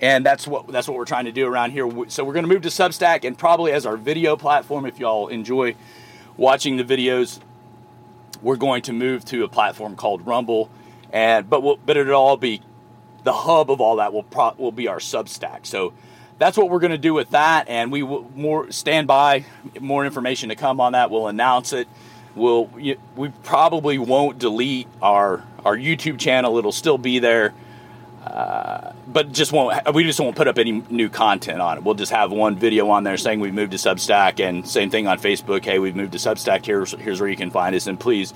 and 0.00 0.24
that's 0.24 0.46
what 0.46 0.66
that's 0.68 0.88
what 0.88 0.96
we're 0.96 1.04
trying 1.04 1.26
to 1.26 1.32
do 1.32 1.46
around 1.46 1.70
here. 1.70 1.88
So 2.08 2.24
we're 2.24 2.32
going 2.32 2.44
to 2.44 2.48
move 2.48 2.62
to 2.62 2.68
Substack 2.68 3.24
and 3.24 3.36
probably 3.36 3.72
as 3.72 3.86
our 3.86 3.96
video 3.96 4.36
platform. 4.36 4.86
If 4.86 4.98
y'all 4.98 5.28
enjoy 5.28 5.76
watching 6.36 6.76
the 6.76 6.84
videos, 6.84 7.40
we're 8.40 8.56
going 8.56 8.82
to 8.82 8.92
move 8.92 9.24
to 9.26 9.44
a 9.44 9.48
platform 9.48 9.96
called 9.96 10.26
Rumble, 10.26 10.70
and 11.12 11.48
but 11.48 11.62
we'll, 11.62 11.76
but 11.76 11.96
it'll 11.96 12.14
all 12.14 12.36
be 12.36 12.62
the 13.24 13.32
hub 13.32 13.70
of 13.70 13.80
all 13.80 13.96
that 13.96 14.12
will 14.12 14.24
pro, 14.24 14.54
will 14.58 14.72
be 14.72 14.88
our 14.88 14.98
Substack. 14.98 15.66
So 15.66 15.92
that's 16.38 16.56
what 16.56 16.70
we're 16.70 16.80
going 16.80 16.92
to 16.92 16.98
do 16.98 17.14
with 17.14 17.30
that, 17.30 17.68
and 17.68 17.92
we 17.92 18.02
will 18.02 18.28
more 18.34 18.70
stand 18.72 19.06
by. 19.06 19.44
More 19.80 20.04
information 20.04 20.48
to 20.48 20.56
come 20.56 20.80
on 20.80 20.92
that. 20.92 21.10
We'll 21.10 21.28
announce 21.28 21.72
it. 21.72 21.86
We'll 22.34 22.66
we 22.66 23.28
probably 23.42 23.98
won't 23.98 24.38
delete 24.38 24.88
our 25.00 25.44
our 25.64 25.76
YouTube 25.76 26.18
channel. 26.18 26.58
It'll 26.58 26.72
still 26.72 26.98
be 26.98 27.18
there. 27.18 27.54
Uh, 28.24 28.92
but 29.08 29.32
just 29.32 29.52
won't 29.52 29.94
we 29.94 30.04
just 30.04 30.20
won't 30.20 30.36
put 30.36 30.46
up 30.46 30.56
any 30.56 30.72
new 30.88 31.08
content 31.08 31.60
on 31.60 31.78
it. 31.78 31.84
We'll 31.84 31.96
just 31.96 32.12
have 32.12 32.30
one 32.30 32.56
video 32.56 32.88
on 32.88 33.02
there 33.02 33.16
saying 33.16 33.40
we've 33.40 33.52
moved 33.52 33.72
to 33.72 33.78
Substack, 33.78 34.40
and 34.40 34.66
same 34.66 34.90
thing 34.90 35.08
on 35.08 35.18
Facebook. 35.18 35.64
Hey, 35.64 35.78
we've 35.78 35.96
moved 35.96 36.12
to 36.12 36.18
Substack. 36.18 36.64
Here's 36.64 36.92
here's 36.92 37.20
where 37.20 37.28
you 37.28 37.36
can 37.36 37.50
find 37.50 37.74
us, 37.74 37.88
and 37.88 37.98
please 37.98 38.32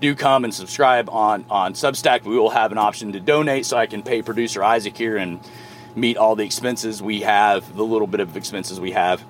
do 0.00 0.14
come 0.14 0.44
and 0.44 0.52
subscribe 0.52 1.08
on 1.08 1.44
on 1.48 1.74
Substack. 1.74 2.24
We 2.24 2.36
will 2.36 2.50
have 2.50 2.72
an 2.72 2.78
option 2.78 3.12
to 3.12 3.20
donate, 3.20 3.64
so 3.64 3.76
I 3.76 3.86
can 3.86 4.02
pay 4.02 4.22
producer 4.22 4.62
Isaac 4.62 4.96
here 4.96 5.16
and 5.16 5.40
meet 5.94 6.16
all 6.16 6.34
the 6.34 6.44
expenses 6.44 7.00
we 7.00 7.20
have, 7.20 7.76
the 7.76 7.84
little 7.84 8.06
bit 8.08 8.20
of 8.20 8.36
expenses 8.36 8.80
we 8.80 8.90
have 8.90 9.24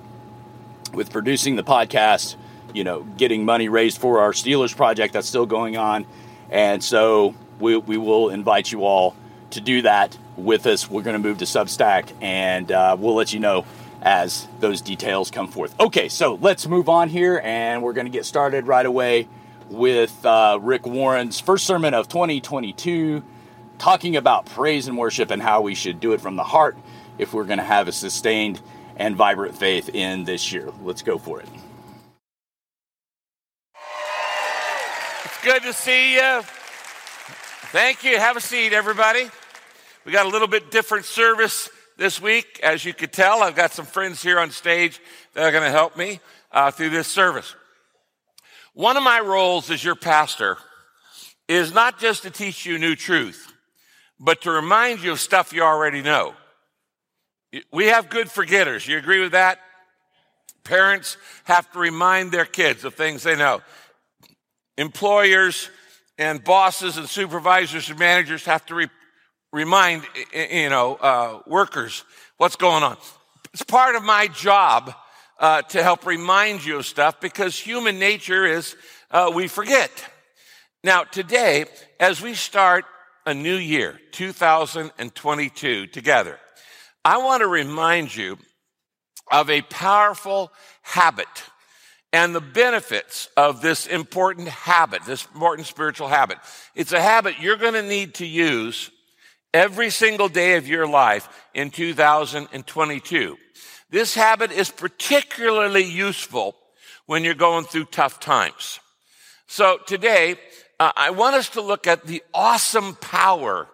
with 0.93 1.11
producing 1.11 1.55
the 1.55 1.63
podcast. 1.63 2.35
You 2.73 2.83
know, 2.83 3.01
getting 3.01 3.45
money 3.45 3.69
raised 3.69 3.99
for 3.99 4.19
our 4.19 4.31
Steelers 4.31 4.75
project 4.75 5.13
that's 5.13 5.27
still 5.27 5.45
going 5.45 5.77
on, 5.77 6.05
and 6.49 6.83
so 6.83 7.35
we 7.59 7.77
we 7.77 7.97
will 7.97 8.29
invite 8.29 8.71
you 8.71 8.83
all 8.83 9.15
to 9.51 9.61
do 9.61 9.81
that 9.81 10.17
with 10.37 10.65
us. 10.65 10.89
We're 10.89 11.01
going 11.01 11.21
to 11.21 11.27
move 11.27 11.39
to 11.39 11.45
Substack, 11.45 12.11
and 12.21 12.71
uh, 12.71 12.95
we'll 12.99 13.15
let 13.15 13.33
you 13.33 13.39
know 13.39 13.65
as 14.01 14.47
those 14.59 14.81
details 14.81 15.29
come 15.31 15.47
forth. 15.47 15.77
Okay, 15.79 16.09
so 16.09 16.35
let's 16.41 16.67
move 16.67 16.89
on 16.89 17.09
here, 17.09 17.41
and 17.43 17.83
we're 17.83 17.93
going 17.93 18.05
to 18.05 18.11
get 18.11 18.25
started 18.25 18.67
right 18.67 18.85
away 18.85 19.27
with 19.69 20.25
uh, 20.25 20.57
Rick 20.61 20.85
Warren's 20.85 21.39
first 21.39 21.65
sermon 21.65 21.93
of 21.93 22.07
2022, 22.07 23.23
talking 23.77 24.15
about 24.15 24.45
praise 24.45 24.87
and 24.87 24.97
worship 24.97 25.31
and 25.31 25.41
how 25.41 25.61
we 25.61 25.75
should 25.75 25.99
do 25.99 26.13
it 26.13 26.21
from 26.21 26.35
the 26.35 26.43
heart 26.43 26.77
if 27.17 27.33
we're 27.33 27.43
going 27.43 27.59
to 27.59 27.63
have 27.63 27.87
a 27.87 27.91
sustained 27.91 28.61
and 28.95 29.15
vibrant 29.15 29.55
faith 29.55 29.89
in 29.89 30.23
this 30.23 30.51
year. 30.51 30.71
Let's 30.81 31.01
go 31.01 31.17
for 31.17 31.39
it. 31.39 31.47
Good 35.43 35.63
to 35.63 35.73
see 35.73 36.15
you. 36.15 36.41
Thank 37.71 38.03
you. 38.03 38.17
Have 38.17 38.35
a 38.35 38.41
seat, 38.41 38.73
everybody. 38.73 39.29
We 40.05 40.11
got 40.11 40.25
a 40.25 40.29
little 40.29 40.47
bit 40.47 40.71
different 40.71 41.05
service 41.05 41.69
this 41.97 42.21
week. 42.21 42.59
As 42.61 42.83
you 42.83 42.93
could 42.93 43.13
tell, 43.13 43.41
I've 43.41 43.55
got 43.55 43.71
some 43.71 43.85
friends 43.85 44.21
here 44.21 44.39
on 44.39 44.51
stage 44.51 44.99
that 45.33 45.43
are 45.43 45.51
going 45.51 45.63
to 45.63 45.71
help 45.71 45.95
me 45.95 46.19
uh, 46.51 46.71
through 46.71 46.89
this 46.89 47.07
service. 47.07 47.55
One 48.73 48.97
of 48.97 49.03
my 49.03 49.19
roles 49.19 49.69
as 49.69 49.83
your 49.83 49.95
pastor 49.95 50.57
is 51.47 51.73
not 51.73 51.99
just 51.99 52.23
to 52.23 52.31
teach 52.31 52.65
you 52.65 52.77
new 52.77 52.95
truth, 52.95 53.53
but 54.19 54.41
to 54.41 54.51
remind 54.51 55.01
you 55.01 55.13
of 55.13 55.19
stuff 55.19 55.53
you 55.53 55.63
already 55.63 56.01
know. 56.01 56.33
We 57.71 57.87
have 57.87 58.09
good 58.09 58.29
forgetters. 58.29 58.87
You 58.87 58.97
agree 58.97 59.21
with 59.21 59.31
that? 59.31 59.59
Parents 60.63 61.17
have 61.45 61.71
to 61.71 61.79
remind 61.79 62.31
their 62.31 62.45
kids 62.45 62.83
of 62.83 62.93
things 62.93 63.23
they 63.23 63.35
know. 63.35 63.61
Employers 64.79 65.69
and 66.17 66.41
bosses 66.41 66.95
and 66.95 67.09
supervisors 67.09 67.89
and 67.89 67.99
managers 67.99 68.45
have 68.45 68.65
to 68.67 68.75
re- 68.75 68.87
remind 69.51 70.03
you 70.33 70.69
know 70.69 70.95
uh, 70.95 71.41
workers 71.45 72.05
what's 72.37 72.55
going 72.55 72.81
on. 72.81 72.95
It's 73.53 73.61
part 73.61 73.95
of 73.95 74.03
my 74.03 74.27
job 74.27 74.95
uh, 75.37 75.63
to 75.63 75.83
help 75.83 76.05
remind 76.05 76.63
you 76.63 76.77
of 76.77 76.85
stuff 76.85 77.19
because 77.19 77.59
human 77.59 77.99
nature 77.99 78.45
is 78.45 78.77
uh, 79.11 79.29
we 79.35 79.49
forget. 79.49 79.91
Now 80.81 81.03
today, 81.03 81.65
as 81.99 82.21
we 82.21 82.33
start 82.33 82.85
a 83.25 83.33
new 83.33 83.57
year, 83.57 83.99
2022 84.13 85.87
together, 85.87 86.39
I 87.03 87.17
want 87.17 87.41
to 87.41 87.47
remind 87.47 88.15
you 88.15 88.37
of 89.29 89.49
a 89.49 89.61
powerful 89.61 90.53
habit 90.83 91.27
and 92.11 92.33
the 92.33 92.41
benefits 92.41 93.29
of 93.37 93.61
this 93.61 93.85
important 93.85 94.47
habit, 94.47 95.03
this 95.05 95.27
important 95.33 95.67
spiritual 95.67 96.07
habit. 96.07 96.37
It's 96.75 96.91
a 96.91 97.01
habit 97.01 97.39
you're 97.39 97.57
going 97.57 97.73
to 97.73 97.83
need 97.83 98.15
to 98.15 98.25
use 98.25 98.89
every 99.53 99.89
single 99.89 100.29
day 100.29 100.57
of 100.57 100.67
your 100.67 100.87
life 100.87 101.27
in 101.53 101.69
2022. 101.69 103.37
This 103.89 104.15
habit 104.15 104.51
is 104.51 104.69
particularly 104.69 105.83
useful 105.83 106.55
when 107.05 107.23
you're 107.23 107.33
going 107.33 107.65
through 107.65 107.85
tough 107.85 108.19
times. 108.19 108.79
So 109.47 109.79
today, 109.87 110.35
uh, 110.79 110.91
I 110.95 111.09
want 111.09 111.35
us 111.35 111.49
to 111.49 111.61
look 111.61 111.87
at 111.87 112.05
the 112.05 112.23
awesome 112.33 112.95
power 112.95 113.67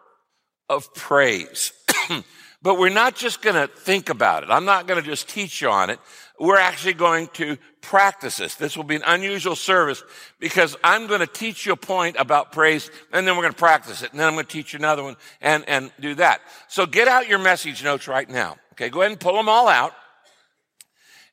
of 0.70 0.94
praise. 0.94 1.74
but 2.62 2.80
we're 2.80 2.90
not 2.90 3.16
just 3.16 3.42
going 3.42 3.56
to 3.56 3.68
think 3.68 4.10
about 4.10 4.44
it. 4.44 4.50
I'm 4.50 4.66
not 4.66 4.88
going 4.88 5.02
to 5.02 5.08
just 5.08 5.30
teach 5.30 5.62
you 5.62 5.70
on 5.70 5.90
it 5.90 6.00
we're 6.40 6.58
actually 6.58 6.94
going 6.94 7.28
to 7.34 7.58
practice 7.82 8.38
this. 8.38 8.56
This 8.56 8.76
will 8.76 8.84
be 8.84 8.96
an 8.96 9.04
unusual 9.06 9.56
service 9.56 10.04
because 10.40 10.76
I'm 10.84 11.08
going 11.08 11.22
to 11.22 11.28
teach 11.28 11.66
you 11.66 11.74
a 11.74 11.78
point 11.78 12.16
about 12.20 12.52
praise 12.52 12.90
and 13.14 13.28
then 13.28 13.36
we're 13.36 13.44
going 13.44 13.54
to 13.54 13.60
practice 13.60 14.02
it. 14.02 14.12
And 14.12 14.20
then 14.20 14.28
I'm 14.28 14.34
going 14.34 14.46
to 14.46 14.52
teach 14.52 14.74
you 14.74 14.80
another 14.80 15.04
one 15.04 15.16
and, 15.42 15.64
and 15.68 15.92
do 16.00 16.16
that. 16.16 16.42
So 16.68 16.86
get 16.86 17.08
out 17.08 17.28
your 17.28 17.40
message 17.40 17.84
notes 17.84 18.08
right 18.08 18.30
now. 18.30 18.58
Okay. 18.74 18.90
Go 18.90 19.02
ahead 19.02 19.12
and 19.12 19.20
pull 19.20 19.36
them 19.36 19.48
all 19.48 19.68
out. 19.68 19.94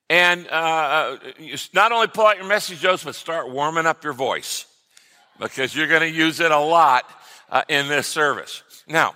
And, 0.09 0.47
uh, 0.49 1.17
not 1.73 1.91
only 1.91 2.07
pull 2.07 2.27
out 2.27 2.37
your 2.37 2.47
message 2.47 2.83
notes, 2.83 3.03
but 3.03 3.15
start 3.15 3.51
warming 3.51 3.87
up 3.87 4.05
your 4.05 4.13
voice. 4.13 4.67
because 5.39 5.75
you're 5.75 5.89
going 5.89 6.03
to 6.03 6.11
use 6.11 6.41
it 6.41 6.51
a 6.51 6.59
lot 6.59 7.05
uh, 7.51 7.63
in 7.69 7.89
this 7.89 8.07
service. 8.07 8.63
Now, 8.87 9.15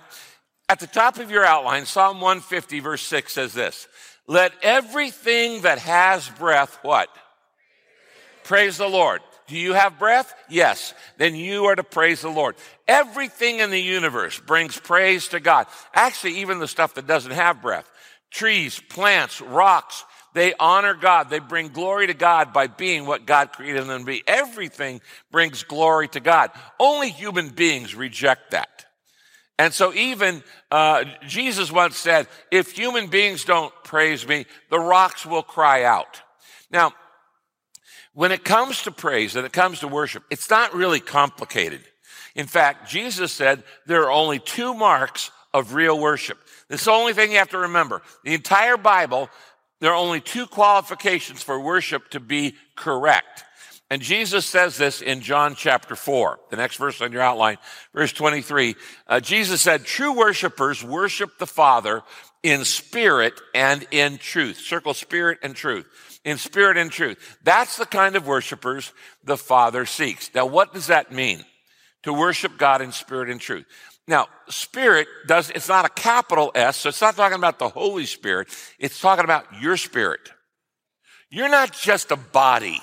at 0.69 0.79
the 0.79 0.87
top 0.87 1.17
of 1.17 1.31
your 1.31 1.45
outline, 1.45 1.85
Psalm 1.85 2.19
150, 2.19 2.79
verse 2.81 3.01
6 3.03 3.33
says 3.33 3.53
this 3.53 3.87
Let 4.27 4.51
everything 4.61 5.61
that 5.61 5.79
has 5.79 6.27
breath, 6.29 6.77
what? 6.81 7.09
Praise 8.43 8.77
the 8.77 8.87
Lord. 8.87 9.21
Do 9.47 9.57
you 9.57 9.73
have 9.73 9.97
breath? 9.97 10.33
Yes. 10.49 10.93
Then 11.17 11.33
you 11.33 11.65
are 11.65 11.75
to 11.75 11.83
praise 11.83 12.21
the 12.21 12.29
Lord. 12.29 12.55
Everything 12.87 13.59
in 13.59 13.71
the 13.71 13.81
universe 13.81 14.39
brings 14.39 14.77
praise 14.77 15.29
to 15.29 15.39
God. 15.39 15.67
Actually, 15.93 16.39
even 16.39 16.59
the 16.59 16.67
stuff 16.67 16.95
that 16.95 17.07
doesn't 17.07 17.31
have 17.31 17.61
breath. 17.61 17.89
Trees, 18.29 18.81
plants, 18.89 19.39
rocks, 19.39 20.03
they 20.33 20.53
honor 20.59 20.93
God. 20.93 21.29
They 21.29 21.39
bring 21.39 21.69
glory 21.69 22.07
to 22.07 22.13
God 22.13 22.51
by 22.51 22.67
being 22.67 23.05
what 23.05 23.25
God 23.25 23.53
created 23.53 23.87
them 23.87 24.01
to 24.01 24.05
be. 24.05 24.21
Everything 24.27 25.01
brings 25.31 25.63
glory 25.63 26.09
to 26.09 26.19
God. 26.19 26.51
Only 26.79 27.09
human 27.09 27.49
beings 27.49 27.95
reject 27.95 28.51
that. 28.51 28.86
And 29.59 29.73
so 29.73 29.93
even 29.93 30.43
uh, 30.69 31.05
Jesus 31.27 31.71
once 31.71 31.97
said, 31.97 32.27
if 32.51 32.71
human 32.71 33.07
beings 33.07 33.43
don't 33.43 33.73
praise 33.83 34.27
me, 34.27 34.45
the 34.69 34.79
rocks 34.79 35.25
will 35.25 35.41
cry 35.41 35.83
out. 35.83 36.21
Now, 36.69 36.93
when 38.13 38.31
it 38.31 38.43
comes 38.43 38.83
to 38.83 38.91
praise 38.91 39.35
and 39.35 39.45
it 39.45 39.53
comes 39.53 39.79
to 39.79 39.87
worship, 39.87 40.23
it's 40.29 40.49
not 40.49 40.73
really 40.73 40.99
complicated. 40.99 41.81
In 42.35 42.45
fact, 42.45 42.89
Jesus 42.89 43.31
said 43.31 43.63
there 43.87 44.03
are 44.03 44.11
only 44.11 44.39
two 44.39 44.73
marks 44.73 45.31
of 45.53 45.73
real 45.73 45.99
worship. 45.99 46.37
This 46.69 46.81
is 46.81 46.85
the 46.85 46.91
only 46.91 47.13
thing 47.13 47.31
you 47.31 47.37
have 47.37 47.49
to 47.49 47.59
remember. 47.59 48.03
The 48.23 48.35
entire 48.35 48.77
Bible, 48.77 49.29
there 49.79 49.91
are 49.91 49.95
only 49.95 50.21
two 50.21 50.45
qualifications 50.45 51.41
for 51.41 51.59
worship 51.59 52.09
to 52.09 52.19
be 52.19 52.55
correct. 52.75 53.43
And 53.89 54.01
Jesus 54.01 54.45
says 54.45 54.77
this 54.77 55.01
in 55.01 55.21
John 55.21 55.55
chapter 55.55 55.95
4, 55.95 56.39
the 56.49 56.57
next 56.57 56.75
verse 56.75 57.01
on 57.01 57.13
your 57.13 57.21
outline, 57.21 57.57
verse 57.93 58.11
23. 58.11 58.75
Uh, 59.07 59.19
Jesus 59.21 59.61
said, 59.61 59.85
True 59.85 60.11
worshipers 60.11 60.83
worship 60.83 61.37
the 61.37 61.47
Father 61.47 62.03
in 62.43 62.65
spirit 62.65 63.39
and 63.55 63.87
in 63.91 64.17
truth. 64.17 64.57
Circle 64.57 64.93
spirit 64.93 65.39
and 65.41 65.55
truth 65.55 65.87
in 66.27 66.37
spirit 66.37 66.75
and 66.75 66.91
truth. 66.91 67.37
That's 67.43 67.77
the 67.77 67.85
kind 67.85 68.17
of 68.17 68.27
worshipers 68.27 68.91
the 69.23 69.37
Father 69.37 69.85
seeks. 69.85 70.29
Now, 70.35 70.45
what 70.45 70.73
does 70.73 70.87
that 70.87 71.13
mean? 71.13 71.45
To 72.03 72.11
worship 72.11 72.57
God 72.57 72.81
in 72.81 72.91
spirit 72.91 73.29
and 73.29 73.39
truth. 73.39 73.65
Now, 74.09 74.27
spirit 74.49 75.07
does, 75.25 75.49
it's 75.51 75.69
not 75.69 75.85
a 75.85 75.89
capital 75.89 76.51
S, 76.53 76.77
so 76.77 76.89
it's 76.89 76.99
not 76.99 77.15
talking 77.15 77.37
about 77.37 77.59
the 77.59 77.69
Holy 77.69 78.05
Spirit. 78.05 78.49
It's 78.77 78.99
talking 78.99 79.23
about 79.23 79.45
your 79.61 79.77
spirit. 79.77 80.31
You're 81.29 81.49
not 81.49 81.71
just 81.71 82.11
a 82.11 82.17
body. 82.17 82.81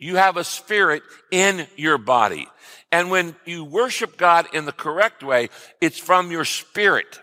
You 0.00 0.16
have 0.16 0.36
a 0.36 0.42
spirit 0.42 1.04
in 1.30 1.68
your 1.76 1.98
body. 1.98 2.48
And 2.90 3.10
when 3.10 3.36
you 3.44 3.62
worship 3.64 4.16
God 4.16 4.48
in 4.52 4.64
the 4.64 4.72
correct 4.72 5.22
way, 5.22 5.50
it's 5.80 5.98
from 5.98 6.32
your 6.32 6.44
spirit. 6.44 7.20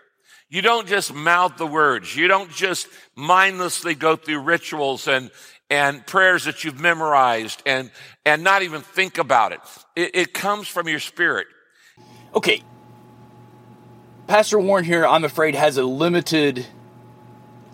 You 0.50 0.62
don't 0.62 0.88
just 0.88 1.14
mouth 1.14 1.58
the 1.58 1.68
words. 1.68 2.16
You 2.16 2.30
don't 2.30 2.50
just 2.52 2.88
mindlessly 3.16 3.96
go 3.96 4.16
through 4.16 4.40
rituals 4.40 5.08
and, 5.10 5.30
and 5.70 6.06
prayers 6.06 6.46
that 6.46 6.64
you've 6.64 6.80
memorized 6.80 7.62
and, 7.66 7.92
and 8.26 8.44
not 8.44 8.62
even 8.62 8.82
think 8.82 9.18
about 9.18 9.52
it. 9.52 9.60
it. 9.96 10.12
It 10.14 10.34
comes 10.34 10.70
from 10.70 10.88
your 10.88 11.00
spirit. 11.00 11.48
Okay. 12.34 12.62
Pastor 14.28 14.60
Warren 14.60 14.86
here, 14.86 15.06
I'm 15.06 15.26
afraid, 15.26 15.56
has 15.56 15.78
a 15.78 15.84
limited 15.84 16.66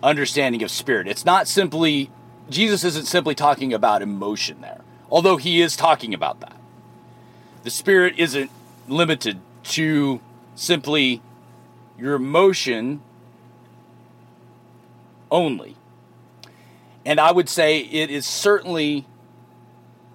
understanding 0.02 0.62
of 0.62 0.70
spirit. 0.70 1.08
It's 1.08 1.24
not 1.24 1.46
simply, 1.46 2.10
Jesus 2.48 2.84
isn't 2.84 3.06
simply 3.06 3.34
talking 3.34 3.72
about 3.72 4.02
emotion 4.02 4.60
there, 4.60 4.80
although 5.10 5.36
he 5.36 5.60
is 5.60 5.76
talking 5.76 6.14
about 6.14 6.40
that. 6.40 6.56
The 7.62 7.70
spirit 7.70 8.14
isn't 8.18 8.50
limited 8.88 9.40
to 9.64 10.20
simply 10.54 11.22
your 11.98 12.14
emotion 12.14 13.02
only. 15.30 15.76
And 17.04 17.20
I 17.20 17.32
would 17.32 17.48
say 17.48 17.80
it 17.80 18.10
is 18.10 18.26
certainly 18.26 19.06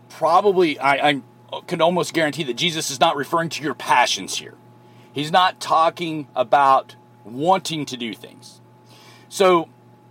probably, 0.09 0.79
I, 0.79 1.09
I 1.09 1.21
can 1.67 1.81
almost 1.81 2.13
guarantee 2.13 2.43
that 2.43 2.55
Jesus 2.55 2.89
is 2.89 2.99
not 2.99 3.15
referring 3.15 3.49
to 3.49 3.63
your 3.63 3.73
passions 3.73 4.37
here. 4.37 4.55
He's 5.13 5.31
not 5.31 5.59
talking 5.59 6.27
about 6.35 6.95
wanting 7.23 7.85
to 7.87 7.97
do 7.97 8.13
things. 8.13 8.61
So 9.27 9.69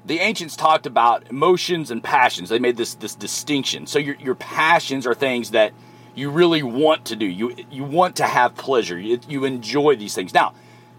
the 0.08 0.18
ancients 0.18 0.56
talked 0.56 0.86
about 0.86 1.28
emotions 1.30 1.90
and 1.92 2.02
passions. 2.02 2.48
They 2.48 2.58
made 2.58 2.76
this, 2.76 2.94
this 2.94 3.14
distinction. 3.14 3.86
So 3.86 3.98
your, 3.98 4.16
your 4.16 4.34
passions 4.34 5.06
are 5.06 5.14
things 5.14 5.52
that 5.52 5.72
you 6.16 6.30
really 6.30 6.64
want 6.64 7.04
to 7.06 7.16
do. 7.16 7.26
You, 7.26 7.54
you 7.70 7.84
want 7.84 8.16
to 8.16 8.24
have 8.24 8.56
pleasure. 8.56 8.98
You, 8.98 9.20
you 9.28 9.44
enjoy 9.44 9.94
these 9.94 10.14
things. 10.14 10.34
Now, 10.34 10.54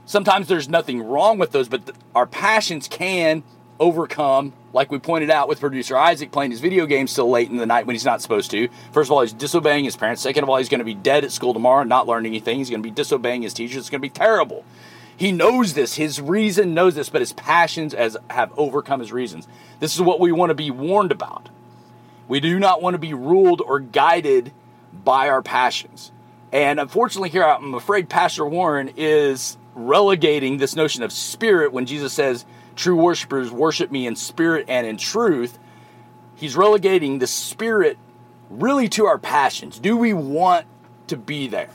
Sometimes 0.10 0.48
there's 0.48 0.68
nothing 0.68 1.04
wrong 1.04 1.38
with 1.38 1.52
those, 1.52 1.70
but 1.70 1.92
our 2.16 2.26
passions 2.26 2.88
can 2.88 3.44
overcome, 3.80 4.54
like 4.74 4.92
we 4.92 4.98
pointed 4.98 5.30
out 5.30 5.48
with 5.48 5.60
producer 5.60 5.96
Isaac 5.96 6.32
playing 6.32 6.50
his 6.50 6.62
video 6.62 6.88
games 6.88 7.14
till 7.14 7.30
late 7.30 7.52
in 7.52 7.58
the 7.58 7.68
night 7.68 7.86
when 7.86 7.94
he's 7.94 8.06
not 8.06 8.20
supposed 8.20 8.50
to. 8.50 8.70
First 8.92 9.10
of 9.10 9.12
all, 9.12 9.22
he's 9.22 9.34
disobeying 9.34 9.86
his 9.86 9.96
parents. 9.96 10.24
Second 10.24 10.42
of 10.42 10.50
all, 10.50 10.58
he's 10.58 10.68
going 10.68 10.80
to 10.80 10.84
be 10.84 10.96
dead 10.96 11.24
at 11.24 11.32
school 11.32 11.54
tomorrow 11.54 11.84
not 11.84 12.08
learning 12.08 12.32
anything. 12.32 12.58
He's 12.58 12.72
going 12.72 12.82
to 12.82 12.90
be 12.90 12.92
disobeying 12.92 13.44
his 13.44 13.54
teachers. 13.54 13.78
It's 13.78 13.92
going 13.92 14.02
to 14.02 14.08
be 14.08 14.10
terrible. 14.10 14.66
He 15.20 15.34
knows 15.34 15.74
this. 15.74 15.96
His 15.96 16.22
reason 16.22 16.74
knows 16.74 16.96
this, 16.96 17.10
but 17.10 17.20
his 17.20 17.34
passions 17.34 17.94
as 17.94 18.16
have 18.30 18.58
overcome 18.58 19.02
his 19.02 19.12
reasons. 19.12 19.50
This 19.82 19.94
is 19.94 20.02
what 20.02 20.22
we 20.22 20.32
want 20.32 20.52
to 20.52 20.56
be 20.56 20.72
warned 20.72 21.12
about. 21.12 21.50
We 22.30 22.40
do 22.40 22.58
not 22.58 22.82
want 22.82 22.94
to 22.94 23.00
be 23.00 23.14
ruled 23.14 23.60
or 23.60 23.82
guided 23.82 24.54
by 25.04 25.28
our 25.28 25.42
passions. 25.42 26.14
And 26.54 26.80
unfortunately, 26.80 27.28
here 27.28 27.44
I'm 27.44 27.74
afraid 27.74 28.08
Pastor 28.08 28.46
Warren 28.46 28.92
is 28.96 29.58
relegating 29.76 30.58
this 30.58 30.78
notion 30.78 31.04
of 31.04 31.12
spirit 31.12 31.74
when 31.74 31.86
Jesus 31.86 32.14
says, 32.14 32.46
true 32.78 32.96
worshipers 32.96 33.52
worship 33.52 33.92
me 33.92 34.08
in 34.08 34.16
spirit 34.16 34.68
and 34.70 34.88
in 34.88 34.96
truth. 34.96 35.60
He's 36.36 36.56
relegating 36.56 37.20
the 37.20 37.28
spirit 37.28 37.98
really 38.50 38.88
to 38.88 39.06
our 39.08 39.18
passions. 39.18 39.80
Do 39.80 39.98
we 39.98 40.14
want 40.14 40.66
to 41.08 41.18
be 41.18 41.48
there? 41.48 41.72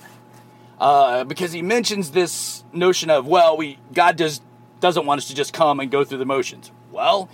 Uh, 0.78 1.24
because 1.24 1.52
he 1.52 1.62
mentions 1.62 2.10
this 2.10 2.64
notion 2.72 3.10
of, 3.10 3.26
well, 3.26 3.56
we 3.56 3.78
God 3.92 4.16
does 4.16 4.40
doesn't 4.80 5.06
want 5.06 5.18
us 5.18 5.28
to 5.28 5.34
just 5.34 5.52
come 5.52 5.80
and 5.80 5.90
go 5.90 6.04
through 6.04 6.18
the 6.18 6.26
motions. 6.26 6.70
Well, 6.90 7.28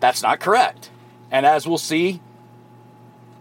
that's 0.00 0.22
not 0.22 0.40
correct. 0.40 0.90
And 1.30 1.44
as 1.44 1.66
we'll 1.66 1.78
see, 1.78 2.20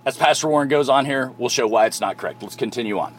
as 0.06 0.18
Pastor 0.18 0.48
Warren 0.48 0.70
goes 0.70 0.90
on 0.90 1.06
here, 1.06 1.34
we'll 1.38 1.50
show 1.50 1.68
why 1.68 1.86
it's 1.86 2.02
not 2.02 2.18
correct. 2.18 2.42
Let's 2.42 2.56
continue 2.56 3.00
on 3.00 3.14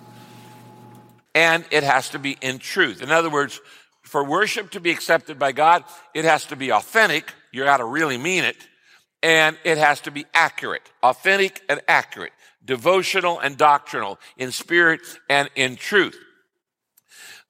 and 1.38 1.64
it 1.70 1.84
has 1.84 2.08
to 2.08 2.18
be 2.18 2.36
in 2.40 2.58
truth. 2.58 3.00
In 3.00 3.12
other 3.12 3.30
words, 3.30 3.60
for 4.02 4.24
worship 4.24 4.72
to 4.72 4.80
be 4.80 4.90
accepted 4.90 5.38
by 5.38 5.52
God, 5.52 5.84
it 6.12 6.24
has 6.24 6.46
to 6.46 6.56
be 6.56 6.72
authentic. 6.72 7.32
You 7.52 7.62
got 7.62 7.76
to 7.76 7.84
really 7.84 8.18
mean 8.18 8.42
it. 8.42 8.56
And 9.22 9.56
it 9.62 9.78
has 9.78 10.00
to 10.00 10.10
be 10.10 10.26
accurate, 10.34 10.82
authentic 11.00 11.62
and 11.68 11.80
accurate, 11.86 12.32
devotional 12.68 13.40
and 13.40 13.56
doctrinal, 13.56 14.20
in 14.36 14.52
spirit 14.52 15.00
and 15.28 15.50
in 15.56 15.74
truth. 15.74 16.16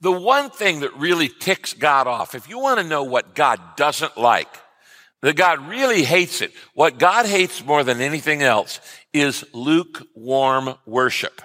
The 0.01 0.13
one 0.13 0.49
thing 0.49 0.81
that 0.81 0.97
really 0.97 1.29
ticks 1.29 1.75
God 1.75 2.07
off, 2.07 2.35
if 2.35 2.49
you 2.49 2.59
want 2.59 2.81
to 2.81 2.87
know 2.87 3.03
what 3.03 3.35
God 3.35 3.61
doesn't 3.77 4.17
like, 4.17 4.49
that 5.21 5.37
God 5.37 5.69
really 5.69 6.05
hates 6.05 6.41
it, 6.41 6.53
what 6.73 6.99
God 6.99 7.27
hates 7.27 7.63
more 7.63 7.85
than 7.85 8.01
anything 8.01 8.41
else 8.43 8.81
is 9.13 9.45
lukewarm 9.53 10.77
worship 10.87 11.43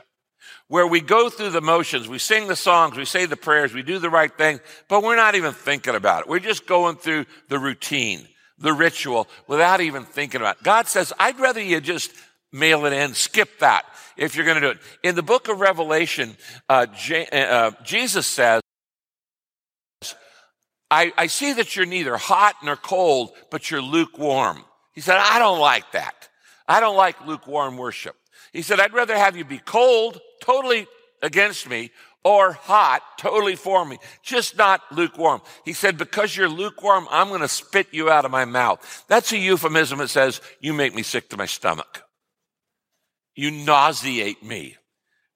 where 0.74 0.88
we 0.88 1.02
go 1.02 1.30
through 1.30 1.52
the 1.52 1.62
motions, 1.62 2.08
we 2.08 2.18
sing 2.18 2.48
the 2.48 2.56
songs, 2.56 2.98
we 2.98 3.06
say 3.06 3.28
the 3.28 3.38
prayers, 3.38 3.76
we 3.76 3.84
do 3.84 4.00
the 4.00 4.10
right 4.10 4.36
thing, 4.36 4.60
but 4.88 5.04
we're 5.04 5.16
not 5.16 5.36
even 5.36 5.54
thinking 5.54 5.94
about 5.94 6.22
it. 6.22 6.28
We're 6.28 6.40
just 6.40 6.66
going 6.66 6.96
through 6.96 7.28
the 7.48 7.60
routine, 7.60 8.28
the 8.58 8.74
ritual, 8.74 9.28
without 9.48 9.82
even 9.82 10.04
thinking 10.04 10.42
about 10.42 10.58
it. 10.58 10.64
God 10.64 10.88
says, 10.88 11.14
I'd 11.20 11.40
rather 11.40 11.62
you 11.62 11.80
just 11.80 12.12
mail 12.54 12.86
it 12.86 12.94
in, 12.94 13.14
skip 13.14 13.60
that 13.60 13.86
if 14.16 14.36
you're 14.36 14.46
going 14.46 14.62
to 14.62 14.62
do 14.62 14.70
it. 14.70 14.78
In 15.02 15.16
the 15.16 15.24
book 15.24 15.50
of 15.50 15.60
Revelation, 15.60 16.38
uh, 16.70 16.86
J- 16.86 17.28
uh, 17.32 17.72
Jesus 17.84 18.28
says, 18.28 18.62
I, 20.92 21.12
I 21.18 21.28
see 21.28 21.54
that 21.54 21.76
you're 21.76 21.88
neither 21.88 22.16
hot 22.16 22.56
nor 22.64 22.76
cold, 22.76 23.32
but 23.50 23.72
you're 23.72 23.82
lukewarm. 23.82 24.64
He 24.94 25.02
said, 25.02 25.18
I 25.18 25.40
don't 25.40 25.60
like 25.60 25.92
that. 25.94 26.30
I 26.68 26.80
don't 26.80 26.96
like 26.96 27.26
lukewarm 27.26 27.78
worship. 27.78 28.16
He 28.52 28.62
said, 28.62 28.80
I'd 28.80 28.94
rather 28.94 29.18
have 29.18 29.36
you 29.36 29.44
be 29.44 29.58
cold, 29.58 30.22
totally 30.40 30.86
against 31.24 31.68
me, 31.68 31.90
or 32.24 32.54
hot, 32.54 33.02
totally 33.18 33.56
for 33.56 33.84
me, 33.84 33.98
just 34.22 34.58
not 34.58 34.82
lukewarm. 34.92 35.42
He 35.66 35.74
said, 35.74 35.98
because 35.98 36.38
you're 36.38 36.48
lukewarm, 36.48 37.08
I'm 37.10 37.30
going 37.30 37.42
to 37.42 37.48
spit 37.48 37.88
you 37.92 38.10
out 38.10 38.24
of 38.24 38.32
my 38.32 38.46
mouth. 38.46 39.04
That's 39.08 39.32
a 39.34 39.38
euphemism 39.38 39.98
that 40.00 40.10
says, 40.10 40.40
you 40.62 40.74
make 40.74 40.94
me 40.94 41.04
sick 41.04 41.30
to 41.30 41.38
my 41.38 41.48
stomach. 41.48 42.04
You 43.36 43.52
nauseate 43.52 44.44
me. 44.44 44.78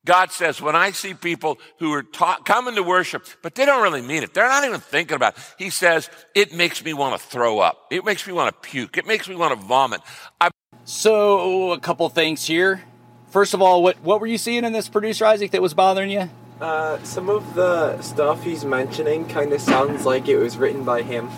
God 0.05 0.31
says, 0.31 0.62
when 0.62 0.75
I 0.75 0.91
see 0.91 1.13
people 1.13 1.60
who 1.79 1.91
are 1.93 2.03
ta- 2.03 2.39
coming 2.45 2.75
to 2.75 2.83
worship, 2.83 3.25
but 3.41 3.55
they 3.55 3.65
don't 3.65 3.83
really 3.83 4.01
mean 4.01 4.23
it, 4.23 4.33
they're 4.33 4.47
not 4.47 4.63
even 4.63 4.79
thinking 4.79 5.15
about 5.15 5.38
it. 5.38 5.43
He 5.57 5.69
says, 5.69 6.10
it 6.33 6.53
makes 6.53 6.83
me 6.83 6.93
want 6.93 7.19
to 7.19 7.27
throw 7.27 7.60
up. 7.60 7.88
It 7.91 8.05
makes 8.05 8.25
me 8.25 8.31
want 8.31 8.53
to 8.53 8.69
puke. 8.69 8.97
It 8.97 9.05
makes 9.05 9.27
me 9.27 9.36
want 9.36 9.60
to 9.60 9.65
vomit. 9.67 10.01
I- 10.39 10.49
so, 10.86 11.73
a 11.73 11.79
couple 11.79 12.07
things 12.07 12.45
here 12.45 12.83
first 13.29 13.53
of 13.53 13.62
all, 13.62 13.83
what 13.83 13.97
what 14.03 14.19
were 14.19 14.27
you 14.27 14.38
seeing 14.38 14.63
in 14.63 14.73
this 14.73 14.89
producer 14.89 15.25
Isaac 15.25 15.51
that 15.51 15.62
was 15.62 15.73
bothering 15.73 16.10
you? 16.10 16.29
Uh, 16.60 17.01
some 17.03 17.29
of 17.29 17.53
the 17.53 18.01
stuff 18.01 18.43
he's 18.43 18.65
mentioning 18.65 19.27
kind 19.27 19.53
of 19.53 19.62
sounds 19.62 20.05
like 20.05 20.27
it 20.27 20.38
was 20.38 20.57
written 20.57 20.83
by 20.83 21.03
him, 21.03 21.29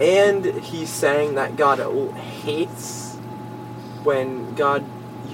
and 0.00 0.44
he's 0.44 0.90
saying 0.90 1.36
that 1.36 1.56
God 1.56 1.78
hates 2.16 3.14
when 4.02 4.54
God 4.54 4.84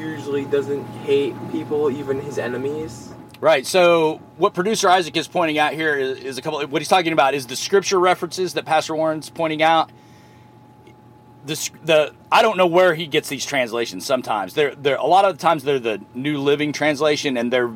usually 0.01 0.45
doesn't 0.47 0.85
hate 1.05 1.35
people, 1.53 1.91
even 1.91 2.21
his 2.21 2.39
enemies. 2.39 3.13
Right. 3.41 3.67
So 3.67 4.21
what 4.37 4.53
producer 4.53 4.89
Isaac 4.89 5.17
is 5.17 5.27
pointing 5.27 5.59
out 5.59 5.73
here 5.73 5.97
is, 5.97 6.19
is 6.19 6.39
a 6.39 6.43
couple. 6.43 6.67
What 6.67 6.83
he's 6.83 6.89
talking 6.89 7.13
about 7.13 7.35
is 7.35 7.47
the 7.47 7.57
scripture 7.57 7.99
references 7.99 8.55
that 8.55 8.67
Pastor 8.67 8.95
Warren's 8.95 9.31
pointing 9.31 9.63
out. 9.63 9.91
The, 11.47 11.71
the 11.85 12.15
I 12.31 12.43
don't 12.43 12.59
know 12.59 12.67
where 12.67 12.95
he 12.95 13.07
gets 13.07 13.31
these 13.31 13.47
translations. 13.47 14.05
Sometimes 14.05 14.53
they're 14.53 14.75
they're 14.75 14.97
a 14.97 15.07
lot 15.07 15.25
of 15.25 15.39
the 15.39 15.43
times 15.43 15.65
they're 15.65 15.79
the 15.79 16.03
New 16.15 16.39
Living 16.39 16.73
Translation, 16.75 17.39
and 17.39 17.51
they're 17.51 17.73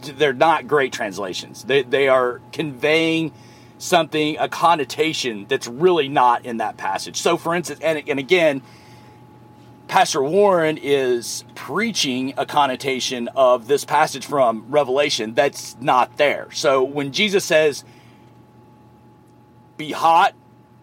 they're 0.00 0.32
not 0.32 0.66
great 0.66 0.92
translations. 0.92 1.62
They 1.62 1.82
they 1.82 2.08
are 2.08 2.40
conveying 2.50 3.32
something 3.78 4.36
a 4.38 4.48
connotation 4.48 5.46
that's 5.48 5.68
really 5.68 6.08
not 6.08 6.44
in 6.44 6.56
that 6.56 6.76
passage. 6.76 7.20
So, 7.20 7.36
for 7.36 7.54
instance, 7.54 7.78
and 7.80 8.02
and 8.08 8.18
again 8.18 8.62
Pastor 9.92 10.22
Warren 10.22 10.78
is 10.78 11.44
preaching 11.54 12.32
a 12.38 12.46
connotation 12.46 13.28
of 13.36 13.68
this 13.68 13.84
passage 13.84 14.24
from 14.24 14.64
Revelation 14.70 15.34
that's 15.34 15.76
not 15.82 16.16
there. 16.16 16.48
So 16.52 16.82
when 16.82 17.12
Jesus 17.12 17.44
says, 17.44 17.84
be 19.76 19.92
hot 19.92 20.34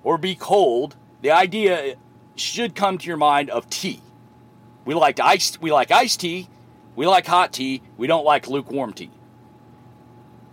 or 0.03 0.19
be 0.19 0.35
cold, 0.35 0.95
the 1.23 1.31
idea 1.31 1.95
should 2.35 2.75
come 2.75 2.99
to 2.99 3.07
your 3.07 3.17
mind 3.17 3.49
of 3.49 3.67
tea. 3.67 3.99
We 4.85 4.93
like 4.93 5.19
iced, 5.19 5.59
we 5.59 5.71
like 5.71 5.89
iced 5.89 6.19
tea, 6.19 6.47
we 6.95 7.07
like 7.07 7.25
hot 7.25 7.51
tea, 7.51 7.81
we 7.97 8.05
don't 8.05 8.25
like 8.25 8.47
lukewarm 8.47 8.93
tea. 8.93 9.09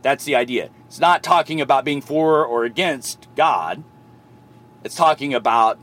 That's 0.00 0.24
the 0.24 0.34
idea. 0.34 0.70
It's 0.86 0.98
not 0.98 1.22
talking 1.22 1.60
about 1.60 1.84
being 1.84 2.00
for 2.00 2.42
or 2.46 2.64
against 2.64 3.28
God. 3.36 3.84
It's 4.82 4.96
talking 4.96 5.34
about 5.34 5.78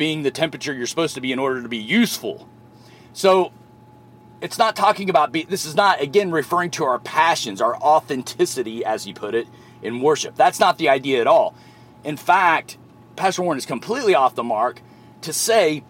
being 0.00 0.22
the 0.22 0.30
temperature 0.30 0.72
you're 0.72 0.86
supposed 0.86 1.14
to 1.14 1.20
be 1.20 1.30
in 1.30 1.38
order 1.38 1.60
to 1.60 1.68
be 1.68 1.76
useful. 1.76 2.48
So 3.12 3.52
it's 4.40 4.56
not 4.56 4.74
talking 4.74 5.10
about 5.10 5.30
be, 5.30 5.42
this 5.42 5.66
is 5.66 5.74
not 5.74 6.00
again 6.00 6.30
referring 6.30 6.70
to 6.70 6.84
our 6.84 6.98
passions, 6.98 7.60
our 7.60 7.76
authenticity 7.76 8.82
as 8.82 9.04
he 9.04 9.12
put 9.12 9.34
it 9.34 9.46
in 9.82 10.00
worship. 10.00 10.36
That's 10.36 10.58
not 10.58 10.78
the 10.78 10.88
idea 10.88 11.20
at 11.20 11.26
all. 11.26 11.54
In 12.02 12.16
fact, 12.16 12.78
Pastor 13.14 13.42
Warren 13.42 13.58
is 13.58 13.66
completely 13.66 14.14
off 14.14 14.34
the 14.34 14.42
mark 14.42 14.80
to 15.20 15.34
say 15.34 15.84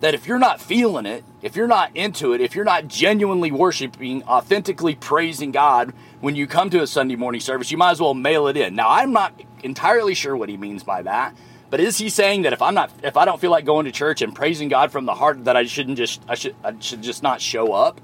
that 0.00 0.14
if 0.14 0.26
you're 0.26 0.40
not 0.40 0.60
feeling 0.60 1.06
it, 1.06 1.22
if 1.42 1.54
you're 1.54 1.68
not 1.68 1.96
into 1.96 2.32
it, 2.32 2.40
if 2.40 2.56
you're 2.56 2.64
not 2.64 2.88
genuinely 2.88 3.52
worshiping, 3.52 4.24
authentically 4.24 4.96
praising 4.96 5.52
God 5.52 5.92
when 6.20 6.34
you 6.34 6.48
come 6.48 6.70
to 6.70 6.82
a 6.82 6.88
Sunday 6.88 7.14
morning 7.14 7.40
service, 7.40 7.70
you 7.70 7.78
might 7.78 7.92
as 7.92 8.00
well 8.00 8.14
mail 8.14 8.48
it 8.48 8.56
in. 8.56 8.74
Now, 8.74 8.88
I'm 8.88 9.12
not 9.12 9.40
entirely 9.62 10.14
sure 10.14 10.36
what 10.36 10.48
he 10.48 10.56
means 10.56 10.82
by 10.82 11.02
that 11.02 11.36
but 11.72 11.80
is 11.80 11.96
he 11.96 12.10
saying 12.10 12.42
that 12.42 12.52
if 12.52 12.60
I'm 12.60 12.74
not, 12.74 12.92
if 13.02 13.16
I 13.16 13.24
don't 13.24 13.40
feel 13.40 13.50
like 13.50 13.64
going 13.64 13.86
to 13.86 13.92
church 13.92 14.20
and 14.20 14.34
praising 14.34 14.68
God 14.68 14.92
from 14.92 15.06
the 15.06 15.14
heart, 15.14 15.46
that 15.46 15.56
I 15.56 15.64
shouldn't 15.64 15.96
just, 15.96 16.20
I 16.28 16.34
should, 16.34 16.54
I 16.62 16.74
should 16.80 17.00
just 17.00 17.22
not 17.22 17.40
show 17.40 17.72
up 17.72 17.98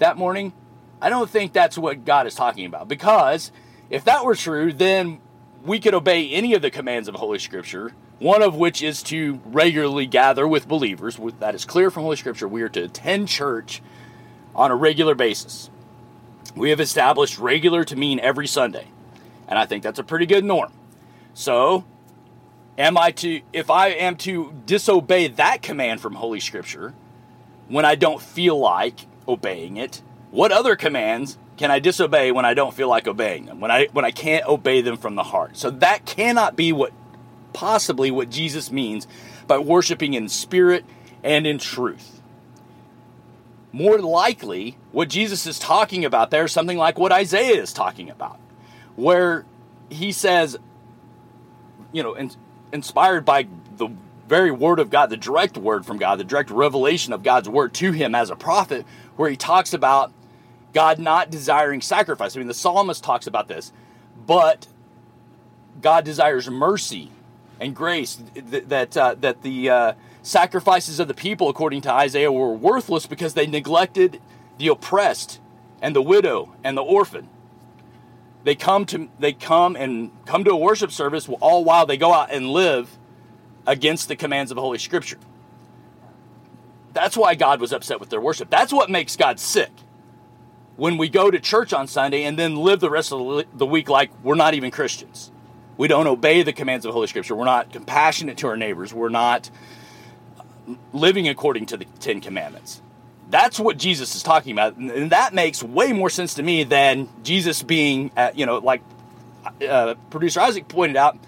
that 0.00 0.16
morning? 0.16 0.52
I 1.00 1.10
don't 1.10 1.30
think 1.30 1.52
that's 1.52 1.78
what 1.78 2.04
God 2.04 2.26
is 2.26 2.34
talking 2.34 2.66
about. 2.66 2.88
Because 2.88 3.52
if 3.88 4.02
that 4.06 4.24
were 4.24 4.34
true, 4.34 4.72
then 4.72 5.20
we 5.62 5.78
could 5.78 5.94
obey 5.94 6.28
any 6.30 6.54
of 6.54 6.62
the 6.62 6.72
commands 6.72 7.06
of 7.06 7.14
Holy 7.14 7.38
Scripture. 7.38 7.92
One 8.18 8.42
of 8.42 8.56
which 8.56 8.82
is 8.82 9.00
to 9.04 9.40
regularly 9.44 10.06
gather 10.06 10.48
with 10.48 10.66
believers. 10.66 11.16
That 11.38 11.54
is 11.54 11.64
clear 11.64 11.92
from 11.92 12.02
Holy 12.02 12.16
Scripture. 12.16 12.48
We 12.48 12.62
are 12.62 12.68
to 12.70 12.82
attend 12.82 13.28
church 13.28 13.80
on 14.56 14.72
a 14.72 14.74
regular 14.74 15.14
basis. 15.14 15.70
We 16.56 16.70
have 16.70 16.80
established 16.80 17.38
regular 17.38 17.84
to 17.84 17.94
mean 17.94 18.18
every 18.18 18.48
Sunday. 18.48 18.88
And 19.46 19.56
I 19.56 19.66
think 19.66 19.84
that's 19.84 20.00
a 20.00 20.04
pretty 20.04 20.26
good 20.26 20.44
norm. 20.44 20.72
So 21.32 21.84
am 22.78 22.96
I 22.98 23.10
to 23.12 23.40
if 23.52 23.70
I 23.70 23.88
am 23.88 24.16
to 24.18 24.54
disobey 24.66 25.28
that 25.28 25.62
command 25.62 26.00
from 26.00 26.14
Holy 26.14 26.40
Scripture 26.40 26.94
when 27.68 27.84
I 27.84 27.94
don't 27.94 28.20
feel 28.20 28.58
like 28.58 29.06
obeying 29.26 29.76
it, 29.76 30.02
what 30.30 30.52
other 30.52 30.76
commands 30.76 31.38
can 31.56 31.70
I 31.70 31.78
disobey 31.78 32.32
when 32.32 32.44
I 32.44 32.54
don't 32.54 32.74
feel 32.74 32.88
like 32.88 33.06
obeying 33.06 33.46
them? 33.46 33.60
When 33.60 33.70
I 33.70 33.86
when 33.92 34.04
I 34.04 34.10
can't 34.10 34.46
obey 34.46 34.80
them 34.80 34.96
from 34.96 35.14
the 35.14 35.22
heart. 35.22 35.56
So 35.56 35.70
that 35.70 36.04
cannot 36.04 36.56
be 36.56 36.72
what 36.72 36.92
possibly 37.52 38.10
what 38.10 38.30
Jesus 38.30 38.70
means 38.70 39.06
by 39.46 39.58
worshiping 39.58 40.14
in 40.14 40.28
spirit 40.28 40.84
and 41.22 41.46
in 41.46 41.58
truth. 41.58 42.20
More 43.72 43.98
likely, 43.98 44.76
what 44.92 45.08
Jesus 45.08 45.46
is 45.46 45.58
talking 45.58 46.04
about 46.04 46.30
there 46.30 46.44
is 46.44 46.52
something 46.52 46.78
like 46.78 46.98
what 46.98 47.12
Isaiah 47.12 47.60
is 47.60 47.72
talking 47.72 48.08
about, 48.08 48.38
where 48.94 49.44
he 49.90 50.12
says, 50.12 50.56
you 51.92 52.02
know, 52.02 52.14
and 52.14 52.36
inspired 52.74 53.24
by 53.24 53.46
the 53.76 53.88
very 54.28 54.50
word 54.50 54.80
of 54.80 54.90
God, 54.90 55.08
the 55.08 55.16
direct 55.16 55.56
word 55.56 55.86
from 55.86 55.96
God, 55.96 56.18
the 56.18 56.24
direct 56.24 56.50
revelation 56.50 57.12
of 57.12 57.22
God's 57.22 57.48
word 57.48 57.72
to 57.74 57.92
him 57.92 58.14
as 58.14 58.30
a 58.30 58.36
prophet, 58.36 58.84
where 59.16 59.30
he 59.30 59.36
talks 59.36 59.72
about 59.72 60.12
God 60.72 60.98
not 60.98 61.30
desiring 61.30 61.80
sacrifice. 61.80 62.36
I 62.36 62.40
mean, 62.40 62.48
the 62.48 62.54
psalmist 62.54 63.04
talks 63.04 63.26
about 63.26 63.48
this, 63.48 63.72
but 64.26 64.66
God 65.80 66.04
desires 66.04 66.50
mercy 66.50 67.10
and 67.60 67.76
grace. 67.76 68.20
That 68.34 68.96
uh, 68.96 69.14
that 69.20 69.42
the 69.42 69.70
uh, 69.70 69.92
sacrifices 70.22 70.98
of 70.98 71.06
the 71.06 71.14
people, 71.14 71.48
according 71.48 71.82
to 71.82 71.92
Isaiah, 71.92 72.32
were 72.32 72.52
worthless 72.52 73.06
because 73.06 73.34
they 73.34 73.46
neglected 73.46 74.20
the 74.58 74.68
oppressed 74.68 75.38
and 75.80 75.94
the 75.94 76.02
widow 76.02 76.54
and 76.64 76.76
the 76.76 76.82
orphan. 76.82 77.28
They 78.44 78.54
come 78.54 78.84
to 78.86 79.08
they 79.18 79.32
come 79.32 79.74
and 79.74 80.10
come 80.26 80.44
to 80.44 80.50
a 80.50 80.56
worship 80.56 80.92
service 80.92 81.28
all 81.40 81.64
while 81.64 81.86
they 81.86 81.96
go 81.96 82.12
out 82.12 82.30
and 82.30 82.50
live 82.50 82.98
against 83.66 84.08
the 84.08 84.16
commands 84.16 84.52
of 84.52 84.58
Holy 84.58 84.78
Scripture. 84.78 85.18
That's 86.92 87.16
why 87.16 87.34
God 87.34 87.60
was 87.60 87.72
upset 87.72 87.98
with 87.98 88.10
their 88.10 88.20
worship. 88.20 88.50
That's 88.50 88.72
what 88.72 88.90
makes 88.90 89.16
God 89.16 89.40
sick. 89.40 89.70
When 90.76 90.98
we 90.98 91.08
go 91.08 91.30
to 91.30 91.40
church 91.40 91.72
on 91.72 91.86
Sunday 91.86 92.24
and 92.24 92.38
then 92.38 92.56
live 92.56 92.80
the 92.80 92.90
rest 92.90 93.12
of 93.12 93.44
the 93.54 93.66
week 93.66 93.88
like 93.88 94.10
we're 94.22 94.34
not 94.34 94.54
even 94.54 94.70
Christians. 94.70 95.30
We 95.76 95.88
don't 95.88 96.06
obey 96.06 96.42
the 96.42 96.52
commands 96.52 96.84
of 96.84 96.92
Holy 96.92 97.06
Scripture. 97.06 97.34
We're 97.34 97.46
not 97.46 97.72
compassionate 97.72 98.38
to 98.38 98.48
our 98.48 98.56
neighbors. 98.56 98.94
We're 98.94 99.08
not 99.08 99.50
living 100.92 101.28
according 101.28 101.66
to 101.66 101.76
the 101.76 101.84
Ten 101.98 102.20
Commandments. 102.20 102.80
That's 103.34 103.58
what 103.58 103.78
Jesus 103.78 104.14
is 104.14 104.22
talking 104.22 104.52
about, 104.52 104.76
and 104.76 105.10
that 105.10 105.34
makes 105.34 105.60
way 105.60 105.92
more 105.92 106.08
sense 106.08 106.34
to 106.34 106.42
me 106.44 106.62
than 106.62 107.08
Jesus 107.24 107.64
being, 107.64 108.12
uh, 108.16 108.30
you 108.32 108.46
know, 108.46 108.58
like 108.58 108.80
uh, 109.68 109.96
producer 110.08 110.38
Isaac 110.38 110.68
pointed 110.68 110.96
out. 110.96 111.18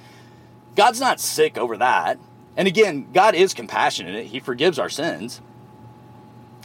God's 0.76 1.00
not 1.00 1.18
sick 1.18 1.58
over 1.58 1.76
that, 1.78 2.20
and 2.56 2.68
again, 2.68 3.08
God 3.12 3.34
is 3.34 3.54
compassionate; 3.54 4.26
He 4.26 4.38
forgives 4.38 4.78
our 4.78 4.88
sins, 4.88 5.40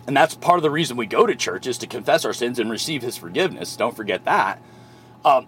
and 0.06 0.16
that's 0.16 0.36
part 0.36 0.58
of 0.58 0.62
the 0.62 0.70
reason 0.70 0.96
we 0.96 1.08
go 1.08 1.26
to 1.26 1.34
church 1.34 1.66
is 1.66 1.80
to 1.80 1.88
confess 1.88 2.24
our 2.24 2.34
sins 2.34 2.60
and 2.60 2.70
receive 2.70 3.02
His 3.02 3.18
forgiveness. 3.18 3.76
Don't 3.76 3.96
forget 3.96 4.26
that. 4.26 4.62
Um, 5.26 5.48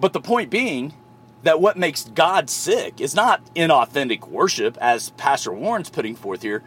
but 0.00 0.14
the 0.14 0.20
point 0.22 0.48
being 0.48 0.94
that 1.42 1.60
what 1.60 1.76
makes 1.76 2.04
God 2.04 2.48
sick 2.48 3.02
is 3.02 3.14
not 3.14 3.44
inauthentic 3.54 4.28
worship, 4.28 4.78
as 4.80 5.10
Pastor 5.10 5.52
Warren's 5.52 5.90
putting 5.90 6.16
forth 6.16 6.40
here, 6.40 6.62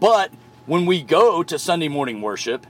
but 0.00 0.32
when 0.70 0.86
we 0.86 1.02
go 1.02 1.42
to 1.42 1.58
Sunday 1.58 1.88
morning 1.88 2.22
worship 2.22 2.64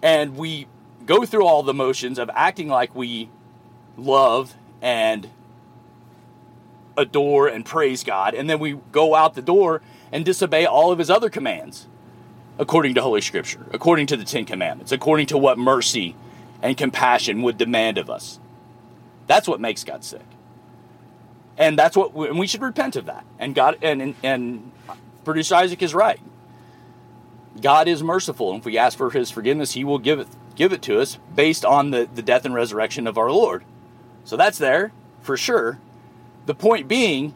and 0.00 0.36
we 0.36 0.68
go 1.04 1.26
through 1.26 1.44
all 1.44 1.64
the 1.64 1.74
motions 1.74 2.16
of 2.16 2.30
acting 2.34 2.68
like 2.68 2.94
we 2.94 3.28
love 3.96 4.54
and 4.80 5.28
adore 6.96 7.48
and 7.48 7.66
praise 7.66 8.04
God, 8.04 8.34
and 8.34 8.48
then 8.48 8.60
we 8.60 8.78
go 8.92 9.16
out 9.16 9.34
the 9.34 9.42
door 9.42 9.82
and 10.12 10.24
disobey 10.24 10.66
all 10.66 10.92
of 10.92 11.00
his 11.00 11.10
other 11.10 11.28
commands 11.28 11.88
according 12.60 12.94
to 12.94 13.02
Holy 13.02 13.20
Scripture, 13.20 13.66
according 13.72 14.06
to 14.06 14.16
the 14.16 14.24
Ten 14.24 14.44
Commandments, 14.44 14.92
according 14.92 15.26
to 15.26 15.36
what 15.36 15.58
mercy 15.58 16.14
and 16.62 16.76
compassion 16.76 17.42
would 17.42 17.58
demand 17.58 17.98
of 17.98 18.08
us. 18.08 18.38
That's 19.26 19.48
what 19.48 19.58
makes 19.58 19.82
God 19.82 20.04
sick. 20.04 20.26
And 21.58 21.76
that's 21.76 21.96
what 21.96 22.14
we, 22.14 22.28
and 22.28 22.38
we 22.38 22.46
should 22.46 22.62
repent 22.62 22.94
of 22.94 23.06
that. 23.06 23.24
And 23.40 23.52
God 23.52 23.78
and 23.82 24.00
and, 24.00 24.14
and 24.22 24.70
producer 25.24 25.56
Isaac 25.56 25.82
is 25.82 25.92
right. 25.92 26.20
God 27.60 27.88
is 27.88 28.02
merciful. 28.02 28.50
And 28.50 28.60
if 28.60 28.64
we 28.64 28.78
ask 28.78 28.96
for 28.96 29.10
his 29.10 29.30
forgiveness, 29.30 29.72
he 29.72 29.84
will 29.84 29.98
give 29.98 30.18
it 30.18 30.28
give 30.54 30.72
it 30.72 30.82
to 30.82 31.00
us 31.00 31.18
based 31.34 31.64
on 31.64 31.90
the, 31.90 32.08
the 32.14 32.22
death 32.22 32.44
and 32.44 32.54
resurrection 32.54 33.06
of 33.06 33.16
our 33.16 33.30
Lord. 33.30 33.64
So 34.24 34.36
that's 34.36 34.58
there 34.58 34.92
for 35.22 35.36
sure. 35.36 35.78
The 36.46 36.54
point 36.54 36.88
being, 36.88 37.34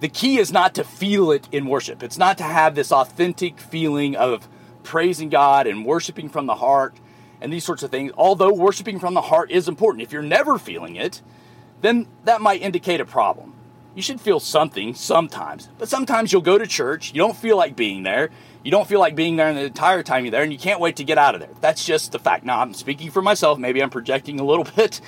the 0.00 0.08
key 0.08 0.38
is 0.38 0.52
not 0.52 0.74
to 0.76 0.84
feel 0.84 1.30
it 1.30 1.48
in 1.52 1.66
worship. 1.66 2.02
It's 2.02 2.18
not 2.18 2.38
to 2.38 2.44
have 2.44 2.74
this 2.74 2.92
authentic 2.92 3.58
feeling 3.58 4.16
of 4.16 4.48
praising 4.82 5.28
God 5.28 5.66
and 5.66 5.84
worshiping 5.84 6.28
from 6.28 6.46
the 6.46 6.56
heart 6.56 6.94
and 7.40 7.52
these 7.52 7.64
sorts 7.64 7.82
of 7.82 7.90
things. 7.90 8.12
Although 8.16 8.52
worshiping 8.52 8.98
from 8.98 9.14
the 9.14 9.22
heart 9.22 9.50
is 9.50 9.68
important, 9.68 10.02
if 10.02 10.12
you're 10.12 10.22
never 10.22 10.58
feeling 10.58 10.96
it, 10.96 11.20
then 11.80 12.06
that 12.24 12.40
might 12.40 12.62
indicate 12.62 13.00
a 13.00 13.04
problem. 13.04 13.53
You 13.94 14.02
should 14.02 14.20
feel 14.20 14.40
something 14.40 14.94
sometimes. 14.94 15.68
But 15.78 15.88
sometimes 15.88 16.32
you'll 16.32 16.42
go 16.42 16.58
to 16.58 16.66
church, 16.66 17.12
you 17.12 17.18
don't 17.18 17.36
feel 17.36 17.56
like 17.56 17.76
being 17.76 18.02
there. 18.02 18.30
You 18.64 18.70
don't 18.70 18.88
feel 18.88 18.98
like 18.98 19.14
being 19.14 19.36
there 19.36 19.52
the 19.52 19.64
entire 19.64 20.02
time 20.02 20.24
you're 20.24 20.32
there, 20.32 20.42
and 20.42 20.50
you 20.50 20.58
can't 20.58 20.80
wait 20.80 20.96
to 20.96 21.04
get 21.04 21.18
out 21.18 21.34
of 21.34 21.40
there. 21.42 21.50
That's 21.60 21.84
just 21.84 22.12
the 22.12 22.18
fact. 22.18 22.46
Now, 22.46 22.60
I'm 22.60 22.72
speaking 22.72 23.10
for 23.10 23.20
myself. 23.20 23.58
Maybe 23.58 23.82
I'm 23.82 23.90
projecting 23.90 24.40
a 24.40 24.44
little 24.44 24.64
bit, 24.76 25.02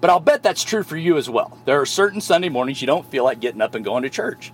but 0.00 0.10
I'll 0.10 0.20
bet 0.20 0.42
that's 0.42 0.64
true 0.64 0.82
for 0.82 0.96
you 0.96 1.16
as 1.16 1.30
well. 1.30 1.56
There 1.66 1.80
are 1.80 1.86
certain 1.86 2.20
Sunday 2.20 2.48
mornings 2.48 2.80
you 2.80 2.86
don't 2.86 3.08
feel 3.08 3.22
like 3.22 3.38
getting 3.38 3.62
up 3.62 3.76
and 3.76 3.84
going 3.84 4.02
to 4.02 4.10
church, 4.10 4.52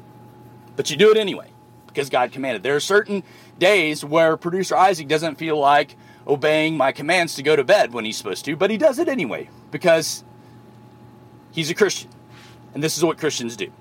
but 0.76 0.90
you 0.90 0.98
do 0.98 1.10
it 1.10 1.16
anyway 1.16 1.48
because 1.86 2.10
God 2.10 2.30
commanded. 2.30 2.62
There 2.62 2.76
are 2.76 2.80
certain 2.80 3.22
days 3.58 4.04
where 4.04 4.36
producer 4.36 4.76
Isaac 4.76 5.08
doesn't 5.08 5.36
feel 5.36 5.58
like 5.58 5.96
obeying 6.26 6.76
my 6.76 6.92
commands 6.92 7.34
to 7.36 7.42
go 7.42 7.56
to 7.56 7.64
bed 7.64 7.92
when 7.92 8.04
he's 8.04 8.18
supposed 8.18 8.44
to, 8.44 8.54
but 8.54 8.70
he 8.70 8.76
does 8.76 8.98
it 8.98 9.08
anyway 9.08 9.48
because 9.70 10.24
he's 11.52 11.70
a 11.70 11.74
Christian. 11.74 12.10
And 12.74 12.82
this 12.82 12.96
is 12.96 13.04
what 13.04 13.18
Christians 13.18 13.56
do. 13.56 13.72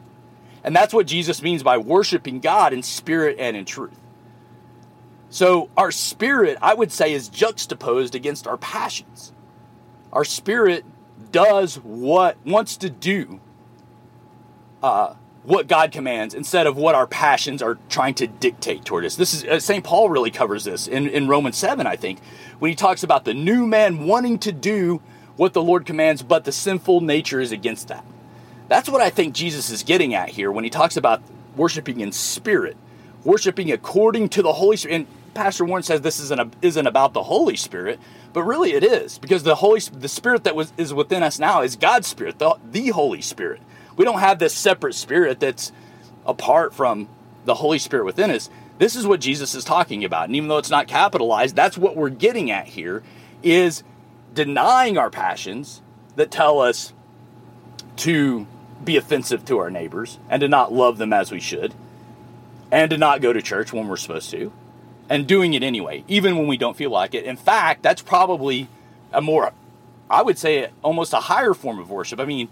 And 0.64 0.76
that's 0.76 0.94
what 0.94 1.08
Jesus 1.08 1.42
means 1.42 1.64
by 1.64 1.78
worshiping 1.78 2.40
God 2.40 2.74
in 2.74 2.84
spirit 2.84 3.38
and 3.40 3.58
in 3.58 3.66
truth. 3.66 3.98
So, 5.30 5.70
our 5.78 5.92
spirit, 5.92 6.58
I 6.62 6.74
would 6.74 6.92
say, 6.92 7.14
is 7.14 7.30
juxtaposed 7.30 8.16
against 8.16 8.48
our 8.48 8.58
passions. 8.58 9.32
Our 10.12 10.26
spirit 10.26 10.84
does 11.32 11.76
what 11.76 12.38
wants 12.46 12.76
to 12.78 12.90
do 12.90 13.40
uh, 14.84 15.16
what 15.44 15.68
God 15.68 15.92
commands 15.92 16.34
instead 16.34 16.68
of 16.68 16.78
what 16.78 16.96
our 16.96 17.08
passions 17.08 17.62
are 17.62 17.78
trying 17.90 18.14
to 18.16 18.28
dictate 18.28 18.86
toward 18.86 19.06
us. 19.06 19.16
This 19.16 19.34
is 19.34 19.44
uh, 19.44 19.60
St. 19.60 19.84
Paul 19.84 20.10
really 20.10 20.32
covers 20.32 20.64
this 20.64 20.88
in, 20.88 21.08
in 21.08 21.28
Romans 21.28 21.58
7, 21.58 21.88
I 21.88 21.96
think, 21.96 22.20
when 22.60 22.70
he 22.70 22.76
talks 22.76 23.04
about 23.04 23.26
the 23.26 23.34
new 23.34 23.66
man 23.66 24.06
wanting 24.06 24.38
to 24.40 24.52
do 24.52 25.02
what 25.38 25.54
the 25.54 25.64
Lord 25.64 25.86
commands, 25.86 26.22
but 26.22 26.44
the 26.44 26.52
sinful 26.52 27.02
nature 27.02 27.40
is 27.40 27.52
against 27.52 27.88
that. 27.88 28.06
That's 28.72 28.88
what 28.88 29.02
I 29.02 29.10
think 29.10 29.36
Jesus 29.36 29.70
is 29.70 29.84
getting 29.84 30.16
at 30.16 30.30
here 30.30 30.50
when 30.50 30.64
he 30.64 30.70
talks 30.70 30.96
about 30.96 31.22
worshiping 31.58 32.00
in 32.00 32.14
spirit, 32.14 32.78
worshiping 33.26 33.70
according 33.70 34.30
to 34.30 34.42
the 34.42 34.54
Holy 34.54 34.78
Spirit. 34.78 34.96
And 34.96 35.08
Pastor 35.34 35.66
Warren 35.66 35.84
says 35.84 36.00
this 36.00 36.22
isn't, 36.22 36.56
isn't 36.62 36.88
about 36.88 37.12
the 37.12 37.24
Holy 37.24 37.58
Spirit, 37.58 38.00
but 38.32 38.44
really 38.44 38.72
it 38.72 38.86
is 38.86 39.18
because 39.18 39.44
the 39.44 39.56
Holy 39.56 39.82
the 39.82 40.08
Spirit 40.08 40.46
that 40.46 40.56
was 40.56 40.72
is 40.78 40.94
within 40.94 41.22
us 41.22 41.38
now 41.38 41.62
is 41.64 41.76
God's 41.76 42.08
Spirit, 42.08 42.40
the, 42.40 42.56
the 42.64 42.92
Holy 42.92 43.20
Spirit. 43.22 43.62
We 43.98 44.06
don't 44.06 44.20
have 44.20 44.40
this 44.40 44.54
separate 44.54 44.96
spirit 44.96 45.42
that's 45.42 45.74
apart 46.26 46.74
from 46.74 47.10
the 47.44 47.56
Holy 47.56 47.78
Spirit 47.78 48.06
within 48.06 48.32
us. 48.32 48.50
This 48.78 48.96
is 48.96 49.06
what 49.06 49.20
Jesus 49.20 49.54
is 49.54 49.66
talking 49.66 50.06
about. 50.06 50.28
And 50.28 50.36
even 50.38 50.48
though 50.48 50.60
it's 50.60 50.70
not 50.70 50.88
capitalized, 50.88 51.58
that's 51.58 51.78
what 51.78 51.98
we're 51.98 52.08
getting 52.08 52.50
at 52.50 52.68
here 52.68 53.04
is 53.44 53.84
denying 54.34 54.98
our 54.98 55.10
passions 55.10 55.82
that 56.16 56.32
tell 56.32 56.62
us 56.62 56.94
to 57.98 58.48
be 58.86 58.98
offensive 58.98 59.46
to 59.46 59.60
our 59.60 59.70
neighbors 59.70 60.20
and 60.30 60.41
to 60.41 60.48
not 60.48 60.74
love 60.74 60.98
them 60.98 61.13
as 61.13 61.32
we 61.32 61.39
should 61.39 61.74
and 62.72 62.89
to 62.89 62.98
not 62.98 63.22
go 63.22 63.34
to 63.34 63.41
church 63.41 63.74
when 63.74 63.88
we're 63.88 63.98
supposed 63.98 64.32
to 64.32 64.52
and 65.10 65.28
doing 65.28 65.54
it 65.54 65.63
anyway, 65.63 66.04
even 66.08 66.38
when 66.38 66.48
we 66.48 66.58
don't 66.58 66.78
feel 66.78 66.89
like 66.89 67.13
it. 67.13 67.26
In 67.26 67.36
fact, 67.36 67.84
that's 67.84 68.02
probably 68.02 68.70
a 69.12 69.22
more, 69.22 69.52
I 70.10 70.22
would 70.22 70.38
say, 70.38 70.70
almost 70.82 71.13
a 71.13 71.17
higher 71.17 71.54
form 71.54 71.80
of 71.80 71.89
worship. 71.89 72.20
I 72.20 72.26
mean, 72.26 72.48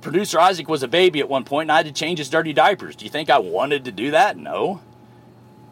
producer 0.00 0.40
Isaac 0.40 0.68
was 0.68 0.82
a 0.82 0.88
baby 0.88 1.20
at 1.20 1.28
one 1.28 1.44
point 1.44 1.66
and 1.66 1.72
I 1.72 1.76
had 1.78 1.86
to 1.86 1.92
change 1.92 2.18
his 2.18 2.28
dirty 2.28 2.52
diapers. 2.52 2.96
Do 2.96 3.04
you 3.04 3.10
think 3.10 3.30
I 3.30 3.38
wanted 3.38 3.84
to 3.84 3.92
do 3.92 4.10
that? 4.10 4.36
No. 4.36 4.80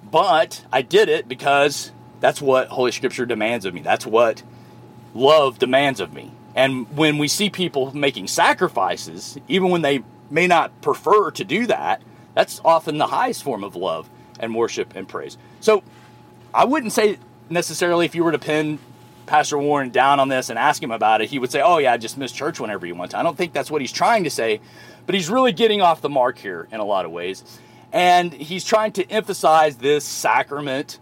But 0.04 0.64
I 0.72 0.82
did 0.82 1.08
it 1.08 1.28
because 1.28 1.92
that's 2.20 2.40
what 2.40 2.68
Holy 2.68 2.92
Scripture 2.92 3.26
demands 3.26 3.64
of 3.64 3.74
me. 3.74 3.80
That's 3.80 4.06
what 4.06 4.42
love 5.14 5.58
demands 5.58 6.00
of 6.00 6.12
me. 6.12 6.30
And 6.54 6.96
when 6.96 7.18
we 7.18 7.28
see 7.28 7.50
people 7.50 7.96
making 7.96 8.26
sacrifices, 8.26 9.38
even 9.48 9.70
when 9.70 9.82
they 9.82 10.02
may 10.30 10.46
not 10.46 10.80
prefer 10.80 11.30
to 11.32 11.44
do 11.44 11.66
that, 11.66 12.02
that's 12.34 12.60
often 12.64 12.98
the 12.98 13.06
highest 13.06 13.42
form 13.42 13.64
of 13.64 13.76
love 13.76 14.08
and 14.38 14.54
worship 14.54 14.94
and 14.96 15.08
praise. 15.08 15.36
So 15.60 15.82
I 16.54 16.64
wouldn't 16.64 16.92
say 16.92 17.18
necessarily 17.48 18.06
if 18.06 18.14
you 18.14 18.24
were 18.24 18.32
to 18.32 18.38
pin 18.38 18.78
Pastor 19.26 19.58
Warren 19.58 19.90
down 19.90 20.18
on 20.18 20.28
this 20.28 20.50
and 20.50 20.58
ask 20.58 20.82
him 20.82 20.90
about 20.90 21.20
it, 21.20 21.30
he 21.30 21.38
would 21.38 21.52
say, 21.52 21.60
Oh, 21.60 21.78
yeah, 21.78 21.92
I 21.92 21.98
just 21.98 22.18
miss 22.18 22.32
church 22.32 22.58
whenever 22.58 22.84
you 22.86 22.94
want 22.94 23.12
to. 23.12 23.18
I 23.18 23.22
don't 23.22 23.36
think 23.36 23.52
that's 23.52 23.70
what 23.70 23.80
he's 23.80 23.92
trying 23.92 24.24
to 24.24 24.30
say, 24.30 24.60
but 25.06 25.14
he's 25.14 25.30
really 25.30 25.52
getting 25.52 25.80
off 25.80 26.00
the 26.00 26.08
mark 26.08 26.38
here 26.38 26.66
in 26.72 26.80
a 26.80 26.84
lot 26.84 27.04
of 27.04 27.12
ways. 27.12 27.44
And 27.92 28.32
he's 28.32 28.64
trying 28.64 28.92
to 28.92 29.08
emphasize 29.10 29.76
this 29.76 30.04
sacrament 30.04 30.98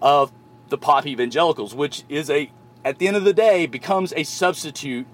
of 0.00 0.32
the 0.68 0.78
pop 0.78 1.06
evangelicals, 1.06 1.74
which 1.74 2.04
is 2.08 2.30
a, 2.30 2.50
at 2.88 2.98
the 2.98 3.06
end 3.06 3.18
of 3.18 3.24
the 3.24 3.34
day, 3.34 3.66
becomes 3.66 4.14
a 4.16 4.22
substitute 4.22 5.06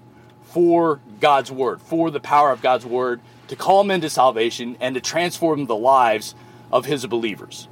for 0.43 1.01
God's 1.19 1.51
word, 1.51 1.81
for 1.81 2.09
the 2.09 2.21
power 2.21 2.51
of 2.51 2.61
God's 2.61 2.85
word 2.85 3.19
to 3.49 3.57
call 3.57 3.83
men 3.83 3.99
to 3.99 4.09
salvation 4.09 4.77
and 4.79 4.95
to 4.95 5.01
transform 5.01 5.65
the 5.65 5.75
lives 5.75 6.35
of 6.71 6.85
his 6.85 7.05
believers. 7.05 7.67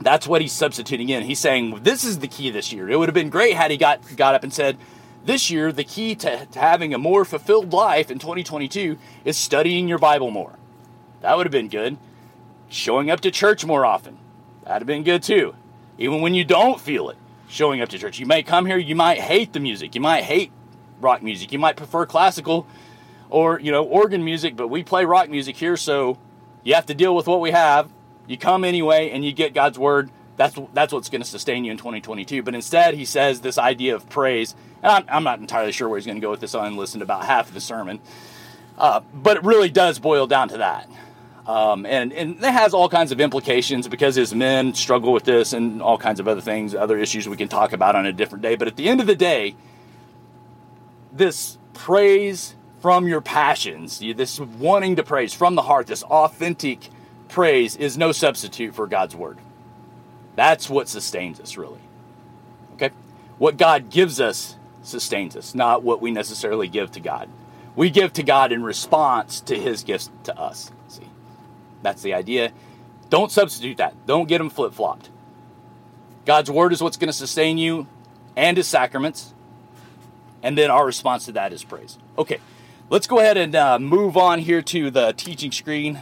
That's 0.00 0.26
what 0.26 0.40
he's 0.40 0.54
substituting 0.54 1.10
in. 1.10 1.22
He's 1.24 1.38
saying 1.38 1.80
this 1.82 2.02
is 2.02 2.20
the 2.20 2.28
key 2.28 2.48
this 2.48 2.72
year. 2.72 2.88
It 2.88 2.98
would 2.98 3.10
have 3.10 3.14
been 3.14 3.28
great 3.28 3.52
had 3.52 3.70
he 3.70 3.76
got 3.76 4.00
got 4.16 4.34
up 4.34 4.42
and 4.42 4.52
said, 4.52 4.78
"This 5.22 5.50
year, 5.50 5.70
the 5.70 5.84
key 5.84 6.14
to, 6.14 6.46
to 6.46 6.58
having 6.58 6.94
a 6.94 6.98
more 6.98 7.26
fulfilled 7.26 7.74
life 7.74 8.10
in 8.10 8.18
2022 8.18 8.96
is 9.26 9.36
studying 9.36 9.86
your 9.86 9.98
Bible 9.98 10.30
more." 10.30 10.58
That 11.20 11.36
would 11.36 11.44
have 11.44 11.52
been 11.52 11.68
good. 11.68 11.98
Showing 12.70 13.10
up 13.10 13.20
to 13.20 13.30
church 13.30 13.66
more 13.66 13.84
often. 13.84 14.16
That'd 14.64 14.80
have 14.80 14.86
been 14.86 15.04
good 15.04 15.22
too. 15.22 15.54
Even 15.98 16.22
when 16.22 16.32
you 16.32 16.44
don't 16.44 16.80
feel 16.80 17.10
it, 17.10 17.18
showing 17.54 17.80
up 17.80 17.88
to 17.88 17.98
church. 17.98 18.18
You 18.18 18.26
may 18.26 18.42
come 18.42 18.66
here, 18.66 18.76
you 18.76 18.96
might 18.96 19.20
hate 19.20 19.52
the 19.52 19.60
music, 19.60 19.94
you 19.94 20.00
might 20.00 20.24
hate 20.24 20.50
rock 21.00 21.22
music, 21.22 21.52
you 21.52 21.58
might 21.58 21.76
prefer 21.76 22.04
classical 22.04 22.66
or 23.30 23.60
you 23.60 23.70
know 23.70 23.84
organ 23.84 24.24
music, 24.24 24.56
but 24.56 24.68
we 24.68 24.82
play 24.82 25.04
rock 25.04 25.30
music 25.30 25.56
here, 25.56 25.76
so 25.76 26.18
you 26.64 26.74
have 26.74 26.86
to 26.86 26.94
deal 26.94 27.14
with 27.14 27.26
what 27.26 27.40
we 27.40 27.52
have. 27.52 27.88
You 28.26 28.36
come 28.36 28.64
anyway 28.64 29.10
and 29.10 29.24
you 29.24 29.32
get 29.32 29.54
God's 29.54 29.78
word. 29.78 30.10
That's 30.36 30.58
that's 30.72 30.92
what's 30.92 31.08
going 31.08 31.22
to 31.22 31.28
sustain 31.28 31.64
you 31.64 31.70
in 31.70 31.76
2022. 31.76 32.42
But 32.42 32.56
instead, 32.56 32.94
he 32.94 33.04
says 33.04 33.40
this 33.40 33.56
idea 33.56 33.94
of 33.94 34.08
praise, 34.08 34.56
and 34.82 34.90
I'm, 34.90 35.04
I'm 35.08 35.24
not 35.24 35.38
entirely 35.38 35.70
sure 35.70 35.88
where 35.88 35.98
he's 35.98 36.06
going 36.06 36.18
to 36.18 36.22
go 36.22 36.30
with 36.30 36.40
this. 36.40 36.56
I 36.56 36.68
listened 36.68 37.02
about 37.02 37.24
half 37.24 37.48
of 37.48 37.54
the 37.54 37.60
sermon, 37.60 38.00
uh, 38.76 39.00
but 39.12 39.36
it 39.36 39.44
really 39.44 39.68
does 39.68 40.00
boil 40.00 40.26
down 40.26 40.48
to 40.48 40.58
that. 40.58 40.90
Um, 41.46 41.84
and 41.84 42.12
and 42.12 42.36
it 42.36 42.42
has 42.42 42.72
all 42.72 42.88
kinds 42.88 43.12
of 43.12 43.20
implications 43.20 43.86
because 43.86 44.14
his 44.14 44.34
men 44.34 44.72
struggle 44.72 45.12
with 45.12 45.24
this 45.24 45.52
and 45.52 45.82
all 45.82 45.98
kinds 45.98 46.18
of 46.18 46.26
other 46.26 46.40
things, 46.40 46.74
other 46.74 46.98
issues 46.98 47.28
we 47.28 47.36
can 47.36 47.48
talk 47.48 47.72
about 47.72 47.96
on 47.96 48.06
a 48.06 48.12
different 48.12 48.42
day. 48.42 48.56
But 48.56 48.68
at 48.68 48.76
the 48.76 48.88
end 48.88 49.00
of 49.00 49.06
the 49.06 49.14
day, 49.14 49.54
this 51.12 51.58
praise 51.74 52.54
from 52.80 53.06
your 53.08 53.20
passions, 53.20 53.98
this 53.98 54.40
wanting 54.40 54.96
to 54.96 55.02
praise 55.02 55.34
from 55.34 55.54
the 55.54 55.62
heart, 55.62 55.86
this 55.86 56.02
authentic 56.02 56.88
praise 57.28 57.76
is 57.76 57.98
no 57.98 58.12
substitute 58.12 58.74
for 58.74 58.86
God's 58.86 59.14
word. 59.14 59.38
That's 60.36 60.68
what 60.68 60.88
sustains 60.88 61.40
us, 61.40 61.56
really. 61.56 61.80
Okay? 62.74 62.90
What 63.38 63.56
God 63.56 63.90
gives 63.90 64.20
us 64.20 64.56
sustains 64.82 65.36
us, 65.36 65.54
not 65.54 65.82
what 65.82 66.00
we 66.00 66.10
necessarily 66.10 66.68
give 66.68 66.92
to 66.92 67.00
God. 67.00 67.28
We 67.76 67.90
give 67.90 68.12
to 68.14 68.22
God 68.22 68.52
in 68.52 68.62
response 68.62 69.40
to 69.40 69.58
his 69.58 69.82
gifts 69.82 70.10
to 70.24 70.38
us. 70.38 70.70
See? 70.88 71.08
That's 71.84 72.02
the 72.02 72.14
idea. 72.14 72.50
Don't 73.10 73.30
substitute 73.30 73.76
that. 73.76 73.94
Don't 74.06 74.26
get 74.26 74.38
them 74.38 74.50
flip 74.50 74.72
flopped. 74.72 75.10
God's 76.24 76.50
word 76.50 76.72
is 76.72 76.82
what's 76.82 76.96
going 76.96 77.08
to 77.08 77.12
sustain 77.12 77.58
you 77.58 77.86
and 78.34 78.56
his 78.56 78.66
sacraments. 78.66 79.34
And 80.42 80.56
then 80.56 80.70
our 80.70 80.84
response 80.84 81.26
to 81.26 81.32
that 81.32 81.52
is 81.52 81.62
praise. 81.62 81.98
Okay, 82.16 82.38
let's 82.88 83.06
go 83.06 83.18
ahead 83.18 83.36
and 83.36 83.54
uh, 83.54 83.78
move 83.78 84.16
on 84.16 84.38
here 84.38 84.62
to 84.62 84.90
the 84.90 85.12
teaching 85.12 85.52
screen, 85.52 86.00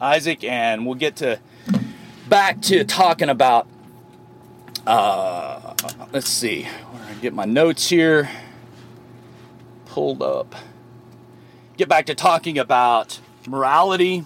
Isaac, 0.00 0.42
and 0.42 0.86
we'll 0.86 0.94
get 0.94 1.16
to 1.16 1.38
back 2.28 2.60
to 2.62 2.84
talking 2.84 3.28
about. 3.28 3.68
Uh, 4.86 5.74
let's 6.12 6.28
see, 6.28 6.64
where 6.64 7.04
I 7.04 7.12
get 7.20 7.34
my 7.34 7.44
notes 7.44 7.90
here 7.90 8.30
pulled 9.86 10.22
up. 10.22 10.54
Get 11.76 11.90
back 11.90 12.06
to 12.06 12.14
talking 12.14 12.58
about 12.58 13.20
morality, 13.46 14.24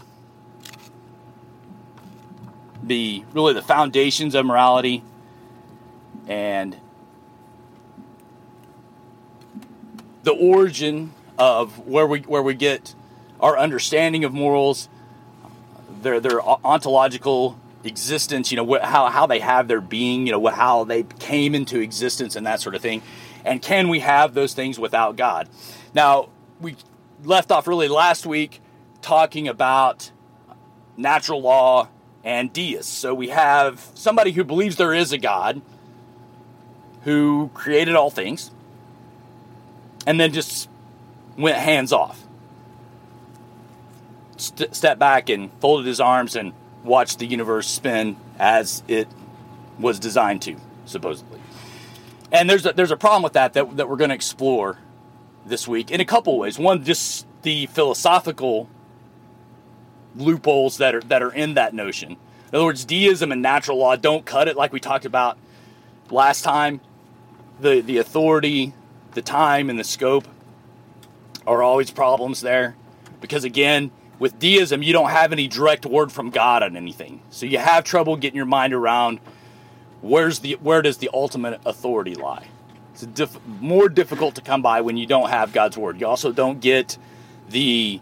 the 2.82 3.24
really 3.32 3.54
the 3.54 3.62
foundations 3.62 4.34
of 4.34 4.44
morality, 4.44 5.02
and 6.26 6.76
the 10.22 10.32
origin 10.32 11.12
of 11.38 11.86
where 11.86 12.06
we 12.06 12.20
where 12.20 12.42
we 12.42 12.54
get 12.54 12.94
our 13.40 13.58
understanding 13.58 14.24
of 14.24 14.32
morals, 14.32 14.88
their 16.02 16.20
their 16.20 16.40
ontological 16.42 17.58
existence, 17.84 18.52
you 18.52 18.56
know, 18.56 18.78
how 18.80 19.06
how 19.08 19.26
they 19.26 19.40
have 19.40 19.68
their 19.68 19.80
being, 19.80 20.26
you 20.26 20.32
know, 20.32 20.46
how 20.48 20.84
they 20.84 21.02
came 21.18 21.54
into 21.54 21.80
existence 21.80 22.36
and 22.36 22.46
that 22.46 22.60
sort 22.60 22.74
of 22.74 22.82
thing, 22.82 23.02
and 23.44 23.60
can 23.60 23.88
we 23.88 24.00
have 24.00 24.34
those 24.34 24.54
things 24.54 24.78
without 24.78 25.16
God? 25.16 25.48
Now 25.94 26.28
we 26.60 26.76
left 27.24 27.50
off 27.50 27.66
really 27.66 27.88
last 27.88 28.26
week 28.26 28.60
talking 29.00 29.48
about 29.48 30.10
natural 30.96 31.42
law 31.42 31.88
and 32.24 32.52
deists. 32.52 32.92
So 32.92 33.14
we 33.14 33.28
have 33.28 33.90
somebody 33.94 34.32
who 34.32 34.44
believes 34.44 34.76
there 34.76 34.94
is 34.94 35.12
a 35.12 35.18
God 35.18 35.60
who 37.02 37.50
created 37.54 37.94
all 37.94 38.10
things 38.10 38.50
and 40.06 40.20
then 40.20 40.32
just 40.32 40.68
went 41.36 41.56
hands 41.56 41.92
off. 41.92 42.22
st- 44.36 44.74
stepped 44.74 44.98
back 44.98 45.28
and 45.28 45.50
folded 45.60 45.86
his 45.86 46.00
arms 46.00 46.36
and 46.36 46.52
watched 46.84 47.18
the 47.18 47.26
universe 47.26 47.68
spin 47.68 48.16
as 48.38 48.82
it 48.88 49.08
was 49.78 49.98
designed 49.98 50.42
to, 50.42 50.56
supposedly. 50.84 51.40
And 52.30 52.48
there's 52.48 52.66
a, 52.66 52.72
there's 52.72 52.90
a 52.90 52.96
problem 52.96 53.22
with 53.22 53.34
that 53.34 53.52
that, 53.54 53.76
that 53.76 53.88
we're 53.88 53.96
going 53.96 54.10
to 54.10 54.14
explore 54.14 54.78
this 55.46 55.66
week 55.68 55.90
in 55.90 56.00
a 56.00 56.04
couple 56.04 56.38
ways. 56.38 56.58
One, 56.58 56.84
just 56.84 57.26
the 57.42 57.66
philosophical 57.66 58.68
loopholes 60.16 60.78
that 60.78 60.94
are 60.94 61.00
that 61.02 61.22
are 61.22 61.32
in 61.32 61.54
that 61.54 61.74
notion. 61.74 62.12
In 62.12 62.56
other 62.56 62.64
words, 62.64 62.84
deism 62.84 63.32
and 63.32 63.40
natural 63.40 63.78
law 63.78 63.96
don't 63.96 64.24
cut 64.26 64.48
it 64.48 64.56
like 64.56 64.72
we 64.72 64.80
talked 64.80 65.04
about 65.04 65.38
last 66.10 66.42
time. 66.42 66.80
The 67.60 67.80
the 67.80 67.98
authority, 67.98 68.74
the 69.12 69.22
time, 69.22 69.70
and 69.70 69.78
the 69.78 69.84
scope 69.84 70.26
are 71.46 71.62
always 71.62 71.90
problems 71.90 72.40
there. 72.40 72.76
Because 73.20 73.44
again, 73.44 73.90
with 74.18 74.38
deism, 74.38 74.82
you 74.82 74.92
don't 74.92 75.10
have 75.10 75.32
any 75.32 75.48
direct 75.48 75.86
word 75.86 76.12
from 76.12 76.30
God 76.30 76.62
on 76.62 76.76
anything. 76.76 77.22
So 77.30 77.46
you 77.46 77.58
have 77.58 77.84
trouble 77.84 78.16
getting 78.16 78.36
your 78.36 78.46
mind 78.46 78.74
around 78.74 79.20
where's 80.00 80.40
the 80.40 80.54
where 80.60 80.82
does 80.82 80.98
the 80.98 81.10
ultimate 81.12 81.60
authority 81.64 82.14
lie. 82.14 82.46
It's 82.92 83.02
diff, 83.02 83.38
more 83.46 83.88
difficult 83.88 84.34
to 84.34 84.42
come 84.42 84.60
by 84.60 84.82
when 84.82 84.96
you 84.96 85.06
don't 85.06 85.30
have 85.30 85.52
God's 85.52 85.78
word. 85.78 86.00
You 86.00 86.06
also 86.06 86.30
don't 86.30 86.60
get 86.60 86.98
the 87.48 88.00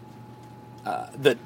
uh, 0.85 1.07
the 1.15 1.37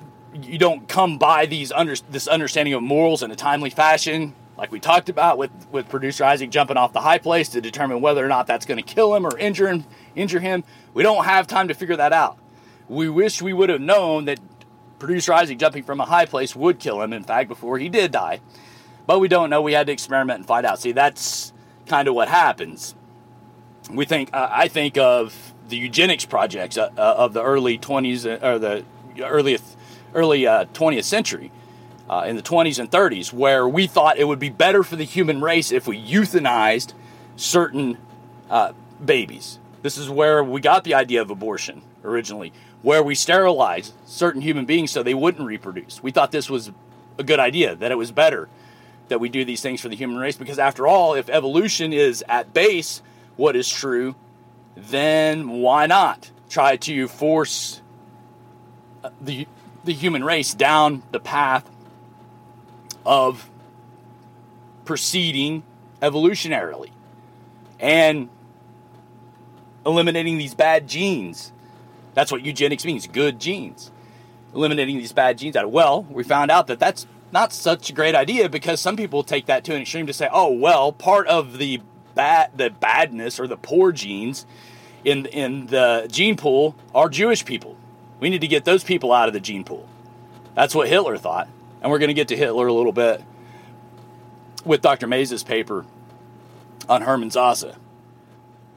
you 0.41 0.57
don't 0.57 0.87
come 0.87 1.17
by 1.17 1.45
these 1.45 1.71
under, 1.71 1.95
this 2.09 2.27
understanding 2.27 2.73
of 2.73 2.83
morals 2.83 3.23
in 3.23 3.31
a 3.31 3.35
timely 3.35 3.69
fashion, 3.69 4.33
like 4.57 4.71
we 4.71 4.79
talked 4.79 5.09
about 5.09 5.37
with 5.37 5.51
with 5.71 5.89
producer 5.89 6.23
Isaac 6.23 6.49
jumping 6.49 6.77
off 6.77 6.93
the 6.93 7.01
high 7.01 7.17
place 7.17 7.49
to 7.49 7.61
determine 7.61 8.01
whether 8.01 8.23
or 8.23 8.27
not 8.27 8.47
that's 8.47 8.65
going 8.65 8.77
to 8.77 8.83
kill 8.83 9.15
him 9.15 9.25
or 9.25 9.37
injure 9.37 9.67
him. 9.67 9.85
Injure 10.15 10.39
him. 10.39 10.63
We 10.93 11.03
don't 11.03 11.25
have 11.25 11.47
time 11.47 11.67
to 11.67 11.73
figure 11.73 11.97
that 11.97 12.13
out. 12.13 12.37
We 12.87 13.09
wish 13.09 13.41
we 13.41 13.51
would 13.51 13.69
have 13.69 13.81
known 13.81 14.25
that 14.25 14.39
producer 14.97 15.33
Isaac 15.33 15.57
jumping 15.57 15.83
from 15.83 15.99
a 15.99 16.05
high 16.05 16.25
place 16.25 16.55
would 16.55 16.79
kill 16.79 17.01
him. 17.01 17.11
In 17.11 17.23
fact, 17.23 17.49
before 17.49 17.77
he 17.77 17.89
did 17.89 18.11
die, 18.11 18.39
but 19.05 19.19
we 19.19 19.27
don't 19.27 19.49
know. 19.49 19.61
We 19.61 19.73
had 19.73 19.87
to 19.87 19.93
experiment 19.93 20.39
and 20.39 20.47
find 20.47 20.65
out. 20.65 20.79
See, 20.79 20.93
that's 20.93 21.51
kind 21.87 22.07
of 22.07 22.15
what 22.15 22.29
happens. 22.29 22.95
We 23.91 24.05
think. 24.05 24.29
Uh, 24.31 24.47
I 24.49 24.69
think 24.69 24.97
of 24.97 25.53
the 25.67 25.77
eugenics 25.77 26.25
projects 26.25 26.77
uh, 26.77 26.91
uh 26.95 27.15
of 27.17 27.33
the 27.33 27.43
early 27.43 27.77
20s 27.77 28.25
uh, 28.25 28.45
or 28.45 28.59
the 28.59 28.85
early 30.15 30.47
early 30.47 30.65
20th 30.73 30.99
uh, 30.99 31.01
century. 31.03 31.51
Uh, 32.07 32.23
in 32.27 32.35
the 32.35 32.41
20s 32.43 32.77
and 32.77 32.91
30s, 32.91 33.33
where 33.33 33.67
we 33.67 33.87
thought 33.87 34.19
it 34.19 34.25
would 34.25 34.37
be 34.37 34.51
better 34.51 34.83
for 34.83 34.95
the 34.95 35.03
human 35.03 35.41
race 35.41 35.71
if 35.71 35.87
we 35.87 35.99
euthanized 35.99 36.93
certain 37.35 37.97
babies. 39.03 39.57
This 39.81 39.97
is 39.97 40.07
where 40.07 40.43
we 40.43 40.61
got 40.61 40.83
the 40.83 40.93
idea 40.93 41.23
of 41.23 41.31
abortion 41.31 41.81
originally, 42.03 42.53
where 42.83 43.01
we 43.01 43.15
sterilized 43.15 43.93
certain 44.05 44.41
human 44.41 44.65
beings 44.65 44.91
so 44.91 45.01
they 45.01 45.15
wouldn't 45.15 45.47
reproduce. 45.47 46.03
We 46.03 46.11
thought 46.11 46.31
this 46.31 46.47
was 46.47 46.71
a 47.17 47.23
good 47.23 47.39
idea, 47.39 47.75
that 47.75 47.91
it 47.91 47.95
was 47.95 48.11
better 48.11 48.49
that 49.07 49.19
we 49.19 49.29
do 49.29 49.45
these 49.45 49.61
things 49.61 49.81
for 49.81 49.89
the 49.89 49.95
human 49.95 50.17
race, 50.17 50.37
because 50.37 50.59
after 50.59 50.87
all, 50.87 51.13
if 51.13 51.29
evolution 51.29 51.93
is 51.93 52.23
at 52.27 52.53
base 52.53 53.01
what 53.35 53.55
is 53.55 53.69
true, 53.69 54.15
then 54.75 55.49
why 55.49 55.85
not 55.85 56.31
try 56.49 56.77
to 56.77 57.07
force 57.07 57.81
uh, 59.03 59.09
the 59.21 59.47
the 59.85 59.93
human 59.93 60.23
race 60.23 60.53
down 60.53 61.03
the 61.11 61.19
path 61.19 61.69
of 63.05 63.49
proceeding 64.83 65.63
evolutionarily 66.01 66.91
and 67.79 68.29
eliminating 69.85 70.37
these 70.37 70.53
bad 70.53 70.87
genes. 70.87 71.51
That's 72.13 72.31
what 72.31 72.43
eugenics 72.43 72.85
means, 72.85 73.07
good 73.07 73.39
genes. 73.39 73.91
Eliminating 74.53 74.97
these 74.97 75.11
bad 75.11 75.37
genes 75.37 75.55
out. 75.55 75.69
Well, 75.71 76.03
we 76.09 76.23
found 76.23 76.49
out 76.49 76.67
that 76.67 76.79
that's 76.79 77.05
not 77.31 77.51
such 77.51 77.89
a 77.89 77.93
great 77.93 78.15
idea 78.15 78.47
because 78.47 78.79
some 78.79 78.95
people 78.95 79.23
take 79.23 79.47
that 79.47 79.63
to 79.65 79.75
an 79.75 79.81
extreme 79.81 80.07
to 80.07 80.13
say, 80.13 80.29
"Oh, 80.31 80.51
well, 80.51 80.93
part 80.93 81.27
of 81.27 81.57
the 81.57 81.81
bad 82.15 82.51
the 82.55 82.69
badness 82.69 83.39
or 83.39 83.47
the 83.47 83.57
poor 83.57 83.91
genes 83.91 84.45
in 85.03 85.25
in 85.27 85.67
the 85.67 86.07
gene 86.09 86.37
pool 86.37 86.75
are 86.93 87.09
Jewish 87.09 87.43
people. 87.45 87.75
We 88.19 88.29
need 88.29 88.41
to 88.41 88.47
get 88.47 88.65
those 88.65 88.83
people 88.83 89.11
out 89.11 89.27
of 89.27 89.33
the 89.33 89.39
gene 89.39 89.63
pool. 89.63 89.87
That's 90.53 90.73
what 90.73 90.87
Hitler 90.87 91.17
thought, 91.17 91.49
and 91.81 91.91
we're 91.91 91.99
going 91.99 92.09
to 92.09 92.13
get 92.13 92.29
to 92.29 92.37
Hitler 92.37 92.67
a 92.67 92.73
little 92.73 92.93
bit 92.93 93.21
with 94.63 94.81
Dr. 94.81 95.07
Mayes's 95.07 95.43
paper 95.43 95.85
on 96.87 97.01
Hermann 97.01 97.29
Sasse. 97.29 97.75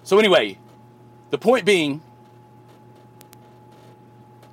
So 0.03 0.18
anyway, 0.18 0.59
the 1.31 1.38
point 1.38 1.64
being, 1.64 2.01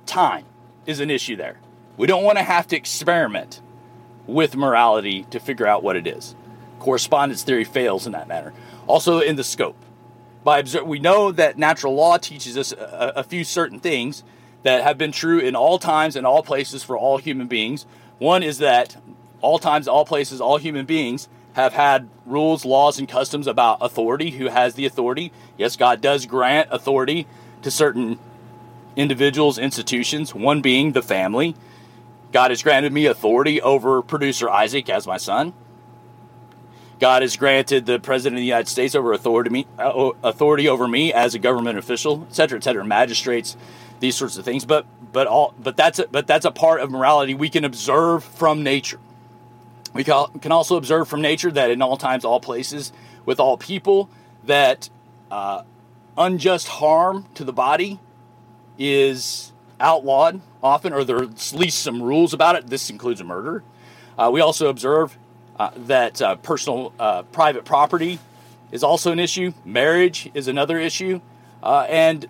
time 0.06 0.44
is 0.86 1.00
an 1.00 1.10
issue 1.10 1.36
there. 1.36 1.58
We 1.96 2.06
don't 2.06 2.22
want 2.22 2.38
to 2.38 2.44
have 2.44 2.66
to 2.68 2.76
experiment 2.76 3.60
with 4.26 4.56
morality 4.56 5.24
to 5.30 5.40
figure 5.40 5.66
out 5.66 5.82
what 5.82 5.96
it 5.96 6.06
is. 6.06 6.34
Correspondence 6.78 7.42
theory 7.42 7.64
fails 7.64 8.06
in 8.06 8.12
that 8.12 8.28
matter. 8.28 8.52
Also, 8.86 9.20
in 9.20 9.36
the 9.36 9.44
scope 9.44 9.76
by 10.44 10.60
observe, 10.60 10.86
we 10.86 11.00
know 11.00 11.32
that 11.32 11.58
natural 11.58 11.94
law 11.94 12.18
teaches 12.18 12.56
us 12.56 12.70
a, 12.72 13.14
a 13.16 13.24
few 13.24 13.42
certain 13.42 13.80
things 13.80 14.22
that 14.66 14.82
have 14.82 14.98
been 14.98 15.12
true 15.12 15.38
in 15.38 15.54
all 15.54 15.78
times 15.78 16.16
and 16.16 16.26
all 16.26 16.42
places 16.42 16.82
for 16.82 16.98
all 16.98 17.18
human 17.18 17.46
beings. 17.46 17.86
One 18.18 18.42
is 18.42 18.58
that 18.58 18.96
all 19.40 19.60
times, 19.60 19.86
all 19.86 20.04
places, 20.04 20.40
all 20.40 20.56
human 20.56 20.86
beings 20.86 21.28
have 21.52 21.72
had 21.72 22.08
rules, 22.26 22.64
laws, 22.64 22.98
and 22.98 23.08
customs 23.08 23.46
about 23.46 23.78
authority, 23.80 24.32
who 24.32 24.48
has 24.48 24.74
the 24.74 24.84
authority. 24.84 25.30
Yes, 25.56 25.76
God 25.76 26.00
does 26.00 26.26
grant 26.26 26.68
authority 26.72 27.28
to 27.62 27.70
certain 27.70 28.18
individuals, 28.96 29.56
institutions, 29.56 30.34
one 30.34 30.62
being 30.62 30.92
the 30.92 31.02
family. 31.02 31.54
God 32.32 32.50
has 32.50 32.60
granted 32.60 32.92
me 32.92 33.06
authority 33.06 33.62
over 33.62 34.02
producer 34.02 34.50
Isaac 34.50 34.90
as 34.90 35.06
my 35.06 35.16
son. 35.16 35.52
God 36.98 37.22
has 37.22 37.36
granted 37.36 37.86
the 37.86 38.00
president 38.00 38.38
of 38.38 38.40
the 38.40 38.46
United 38.46 38.68
States 38.68 38.96
over 38.96 39.12
authority, 39.12 39.64
uh, 39.78 40.10
authority 40.24 40.68
over 40.68 40.88
me 40.88 41.12
as 41.12 41.36
a 41.36 41.38
government 41.38 41.78
official, 41.78 42.26
et 42.28 42.34
cetera, 42.34 42.58
et 42.58 42.64
cetera, 42.64 42.84
magistrates, 42.84 43.56
these 44.00 44.16
sorts 44.16 44.36
of 44.36 44.44
things. 44.44 44.64
But 44.64 44.86
but 45.12 45.26
all 45.26 45.54
but 45.58 45.76
that's 45.76 45.98
a, 45.98 46.06
but 46.08 46.26
that's 46.26 46.44
a 46.44 46.50
part 46.50 46.80
of 46.80 46.90
morality 46.90 47.34
we 47.34 47.48
can 47.48 47.64
observe 47.64 48.24
from 48.24 48.62
nature. 48.62 49.00
We 49.94 50.04
can 50.04 50.52
also 50.52 50.76
observe 50.76 51.08
from 51.08 51.22
nature 51.22 51.50
that 51.50 51.70
in 51.70 51.80
all 51.80 51.96
times, 51.96 52.24
all 52.24 52.38
places, 52.38 52.92
with 53.24 53.40
all 53.40 53.56
people, 53.56 54.10
that 54.44 54.90
uh, 55.30 55.62
unjust 56.18 56.68
harm 56.68 57.24
to 57.34 57.44
the 57.44 57.52
body 57.52 57.98
is 58.78 59.52
outlawed 59.80 60.42
often, 60.62 60.92
or 60.92 61.02
there's 61.02 61.54
at 61.54 61.58
least 61.58 61.82
some 61.82 62.02
rules 62.02 62.34
about 62.34 62.56
it. 62.56 62.66
This 62.66 62.90
includes 62.90 63.22
murder. 63.22 63.62
Uh, 64.18 64.30
we 64.32 64.40
also 64.40 64.68
observe 64.68 65.16
uh, 65.58 65.70
that 65.76 66.20
uh, 66.20 66.36
personal 66.36 66.92
uh, 66.98 67.22
private 67.22 67.64
property 67.64 68.18
is 68.72 68.82
also 68.82 69.12
an 69.12 69.18
issue. 69.18 69.52
Marriage 69.64 70.30
is 70.34 70.48
another 70.48 70.78
issue, 70.78 71.20
uh, 71.62 71.86
and 71.88 72.26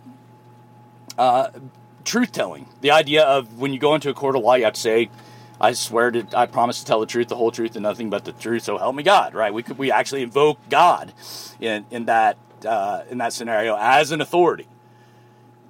uh, 1.18 1.50
truth 2.04 2.32
telling. 2.32 2.66
The 2.80 2.90
idea 2.90 3.24
of 3.24 3.58
when 3.58 3.72
you 3.72 3.78
go 3.78 3.94
into 3.94 4.10
a 4.10 4.14
court 4.14 4.36
of 4.36 4.42
law, 4.42 4.54
you 4.54 4.64
have 4.64 4.74
to 4.74 4.80
say, 4.80 5.10
"I 5.60 5.72
swear 5.72 6.10
to, 6.10 6.26
I 6.36 6.46
promise 6.46 6.80
to 6.80 6.84
tell 6.86 7.00
the 7.00 7.06
truth, 7.06 7.28
the 7.28 7.36
whole 7.36 7.50
truth, 7.50 7.76
and 7.76 7.82
nothing 7.82 8.10
but 8.10 8.24
the 8.24 8.32
truth." 8.32 8.62
So 8.62 8.78
help 8.78 8.94
me 8.94 9.02
God. 9.02 9.34
Right? 9.34 9.52
We 9.52 9.62
could 9.62 9.78
we 9.78 9.90
actually 9.90 10.22
invoke 10.22 10.58
God 10.68 11.12
in 11.60 11.86
in 11.90 12.06
that 12.06 12.38
in 13.10 13.18
that 13.18 13.32
scenario 13.32 13.76
as 13.78 14.12
an 14.12 14.20
authority. 14.20 14.66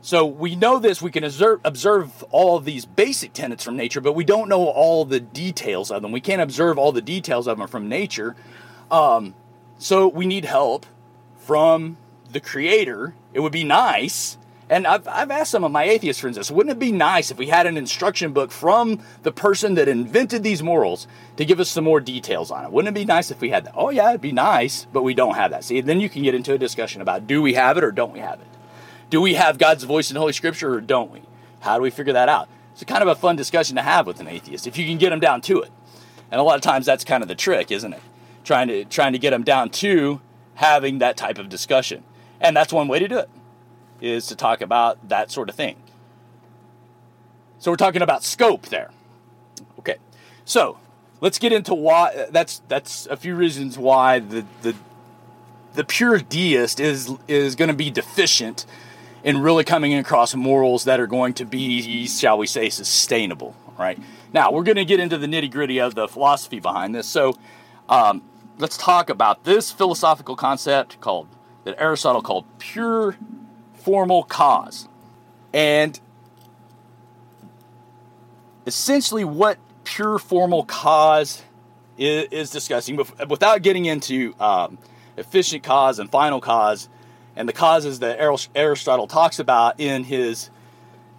So 0.03 0.24
we 0.24 0.55
know 0.55 0.78
this, 0.78 1.03
we 1.03 1.11
can 1.11 1.24
observe, 1.24 1.61
observe 1.64 2.22
all 2.30 2.61
these 2.61 2.84
basic 2.84 3.32
tenets 3.32 3.64
from 3.64 3.76
nature, 3.76 4.01
but 4.01 4.12
we 4.12 4.22
don't 4.22 4.49
know 4.49 4.68
all 4.68 5.05
the 5.05 5.18
details 5.18 5.90
of 5.90 6.01
them. 6.01 6.12
We 6.12 6.20
can't 6.20 6.40
observe 6.40 6.78
all 6.78 6.92
the 6.92 7.03
details 7.03 7.49
of 7.49 7.59
them 7.59 7.66
from 7.66 7.88
nature. 7.88 8.36
Um, 8.88 9.34
so 9.78 10.07
we 10.07 10.24
need 10.24 10.44
help 10.44 10.86
from 11.38 11.97
the 12.30 12.38
creator. 12.38 13.14
It 13.34 13.40
would 13.40 13.51
be 13.51 13.64
nice, 13.64 14.38
and 14.69 14.87
I've, 14.87 15.07
I've 15.07 15.31
asked 15.31 15.53
some 15.53 15.62
of 15.62 15.71
my 15.71 15.85
atheist 15.85 16.21
friends 16.21 16.37
this, 16.37 16.51
wouldn't 16.51 16.77
it 16.77 16.81
be 16.81 16.91
nice 16.91 17.31
if 17.31 17.39
we 17.39 17.47
had 17.47 17.67
an 17.67 17.77
instruction 17.77 18.33
book 18.33 18.51
from 18.51 19.01
the 19.23 19.31
person 19.31 19.75
that 19.77 19.87
invented 19.87 20.43
these 20.43 20.61
morals 20.61 21.07
to 21.37 21.45
give 21.45 21.61
us 21.61 21.69
some 21.69 21.85
more 21.85 22.01
details 22.01 22.51
on 22.51 22.64
it? 22.64 22.73
Wouldn't 22.73 22.97
it 22.97 22.99
be 22.99 23.05
nice 23.05 23.31
if 23.31 23.41
we 23.41 23.51
had 23.51 23.64
that? 23.67 23.75
Oh, 23.77 23.91
yeah, 23.91 24.09
it'd 24.09 24.21
be 24.21 24.33
nice, 24.33 24.87
but 24.93 25.03
we 25.03 25.14
don't 25.14 25.37
have 25.37 25.53
that. 25.53 25.62
See, 25.62 25.81
then 25.81 26.01
you 26.01 26.09
can 26.09 26.25
get 26.25 26.35
into 26.35 26.53
a 26.53 26.59
discussion 26.59 27.01
about 27.01 27.29
do 27.29 27.41
we 27.41 27.55
have 27.55 27.79
it 27.79 27.85
or 27.85 27.93
don't 27.93 28.12
we 28.12 28.19
have 28.19 28.41
it? 28.41 28.47
Do 29.09 29.21
we 29.21 29.35
have 29.35 29.57
God's 29.57 29.85
voice 29.85 30.11
in 30.11 30.17
Holy 30.17 30.33
Scripture 30.33 30.75
or 30.75 30.81
don't 30.81 31.12
we? 31.12 31.23
How 31.61 31.77
do 31.77 31.83
we 31.83 31.91
figure 31.91 32.14
that 32.14 32.29
out? 32.29 32.49
It's 32.73 32.83
kind 32.83 33.03
of 33.03 33.09
a 33.09 33.14
fun 33.14 33.37
discussion 33.37 33.77
to 33.77 33.83
have 33.83 34.07
with 34.07 34.19
an 34.19 34.27
atheist 34.27 34.67
if 34.67 34.77
you 34.77 34.85
can 34.85 34.99
get 34.99 35.11
them 35.11 35.21
down 35.21 35.43
to 35.43 35.62
it. 35.62 35.71
And 36.33 36.41
a 36.41 36.45
lot 36.45 36.57
of 36.57 36.62
times 36.62 36.87
that's 36.87 37.05
kind 37.05 37.23
of 37.23 37.29
the 37.29 37.37
trick, 37.37 37.71
isn't 37.71 37.93
it? 37.93 38.03
Trying 38.43 38.67
to 38.69 38.85
trying 38.85 39.12
to 39.12 39.19
get 39.19 39.31
them 39.31 39.45
down 39.45 39.71
to 39.71 40.21
having 40.55 40.99
that 40.99 41.17
type 41.17 41.39
of 41.39 41.49
discussion. 41.49 42.03
And 42.41 42.57
that's 42.57 42.73
one 42.73 42.89
way 42.89 42.99
to 42.99 43.07
do 43.07 43.19
it 43.19 43.31
is 44.01 44.26
to 44.28 44.36
talk 44.36 44.61
about 44.61 45.09
that 45.09 45.30
sort 45.30 45.49
of 45.49 45.55
thing. 45.55 45.76
So 47.59 47.70
we're 47.70 47.76
talking 47.76 48.03
about 48.03 48.22
scope 48.22 48.66
there. 48.66 48.90
Okay. 49.78 49.97
So, 50.44 50.78
let's 51.20 51.38
get 51.38 51.53
into 51.53 51.74
why 51.74 52.26
that's 52.30 52.62
that's 52.68 53.07
a 53.07 53.16
few 53.16 53.34
reasons 53.34 53.78
why 53.78 54.18
the 54.18 54.44
the 54.62 54.74
the 55.74 55.84
pure 55.84 56.18
deist 56.18 56.80
is 56.80 57.12
is 57.26 57.55
going 57.55 57.68
to 57.68 57.74
be 57.74 57.90
deficient 57.90 58.66
in 59.24 59.38
really 59.38 59.64
coming 59.64 59.94
across 59.94 60.34
morals 60.34 60.84
that 60.84 61.01
are 61.01 61.07
going 61.09 61.34
to 61.34 61.44
be, 61.44 62.07
shall 62.07 62.38
we 62.38 62.47
say, 62.47 62.68
sustainable, 62.68 63.57
right? 63.76 63.99
Now, 64.32 64.53
we're 64.53 64.62
going 64.62 64.76
to 64.76 64.84
get 64.84 65.01
into 65.01 65.18
the 65.18 65.26
nitty 65.26 65.51
gritty 65.51 65.80
of 65.80 65.97
the 65.97 66.07
philosophy 66.07 66.61
behind 66.61 66.94
this. 66.94 67.09
So, 67.09 67.34
um, 67.88 68.22
let's 68.59 68.76
talk 68.76 69.11
about 69.11 69.42
this 69.42 69.72
philosophical 69.72 70.36
concept 70.36 71.01
called 71.01 71.26
that 71.64 71.74
Aristotle 71.80 72.22
called 72.22 72.44
pure 72.59 73.16
formal 73.87 74.24
cause. 74.24 74.89
And 75.53 75.99
essentially, 78.66 79.24
what 79.24 79.59
pure 79.84 80.18
formal 80.18 80.64
cause 80.64 81.45
is, 81.97 82.26
is 82.32 82.51
discussing, 82.51 82.97
without 83.28 83.62
getting 83.62 83.84
into 83.84 84.34
um, 84.41 84.78
efficient 85.16 85.62
cause 85.62 86.01
and 86.01 86.11
final 86.11 86.41
cause, 86.41 86.89
and 87.37 87.49
the 87.49 87.53
causes 87.53 88.01
that 88.01 88.18
Aristotle 88.57 89.07
talks 89.07 89.39
about 89.39 89.78
in 89.78 90.03
his 90.03 90.51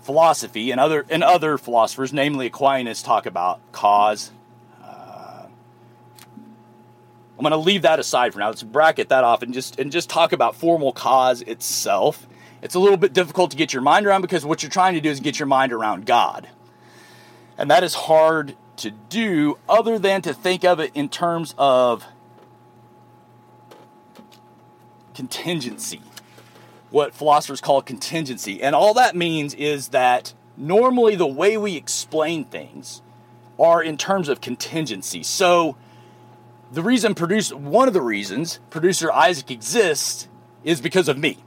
philosophy, 0.02 0.72
and 0.72 0.80
other 0.82 1.06
and 1.10 1.24
other 1.24 1.58
philosophers, 1.58 2.12
namely 2.12 2.48
Aquinas, 2.48 3.02
talk 3.02 3.26
about 3.26 3.62
cause. 3.72 4.30
Uh, 4.84 5.46
I'm 7.38 7.42
going 7.42 7.52
to 7.52 7.58
leave 7.58 7.84
that 7.84 8.00
aside 8.00 8.34
for 8.34 8.40
now. 8.40 8.50
Let's 8.50 8.62
bracket 8.62 9.08
that 9.08 9.24
off 9.24 9.42
and 9.42 9.54
just 9.54 9.80
and 9.80 9.90
just 9.90 10.10
talk 10.10 10.34
about 10.34 10.58
formal 10.58 10.92
cause 10.92 11.42
itself. 11.44 12.28
It's 12.62 12.76
a 12.76 12.80
little 12.80 12.98
bit 12.98 13.14
difficult 13.14 13.52
to 13.52 13.58
get 13.58 13.74
your 13.74 13.82
mind 13.82 14.06
around 14.06 14.22
because 14.22 14.46
what 14.46 14.64
you're 14.64 14.72
trying 14.72 14.96
to 14.96 15.02
do 15.02 15.10
is 15.10 15.20
get 15.20 15.40
your 15.40 15.48
mind 15.48 15.72
around 15.72 16.06
God. 16.06 16.48
And 17.58 17.70
that 17.72 17.84
is 17.84 17.94
hard 17.94 18.56
to 18.78 18.92
do 18.92 19.58
other 19.68 20.00
than 20.00 20.22
to 20.24 20.34
think 20.34 20.64
of 20.64 20.80
it 20.80 20.92
in 20.94 21.10
terms 21.10 21.54
of 21.58 22.06
contingency, 25.16 26.02
what 26.92 27.14
philosophers 27.14 27.60
call 27.60 27.82
contingency. 27.82 28.62
And 28.62 28.76
all 28.76 28.94
that 28.94 29.16
means 29.16 29.54
is 29.56 29.90
that 29.90 30.34
normally 30.56 31.16
the 31.16 31.28
way 31.28 31.58
we 31.58 31.76
explain 31.76 32.46
things 32.46 33.02
are 33.60 33.82
in 33.82 33.98
terms 33.98 34.30
of 34.30 34.42
contingency. 34.42 35.24
So 35.24 35.76
the 36.72 36.84
reason 36.84 37.16
producer 37.16 37.56
one 37.56 37.88
of 37.88 37.94
the 37.94 38.02
reasons 38.02 38.60
producer 38.70 39.12
Isaac 39.12 39.50
exists 39.50 40.28
is 40.64 40.82
because 40.82 41.08
of 41.08 41.18
me. 41.18 41.38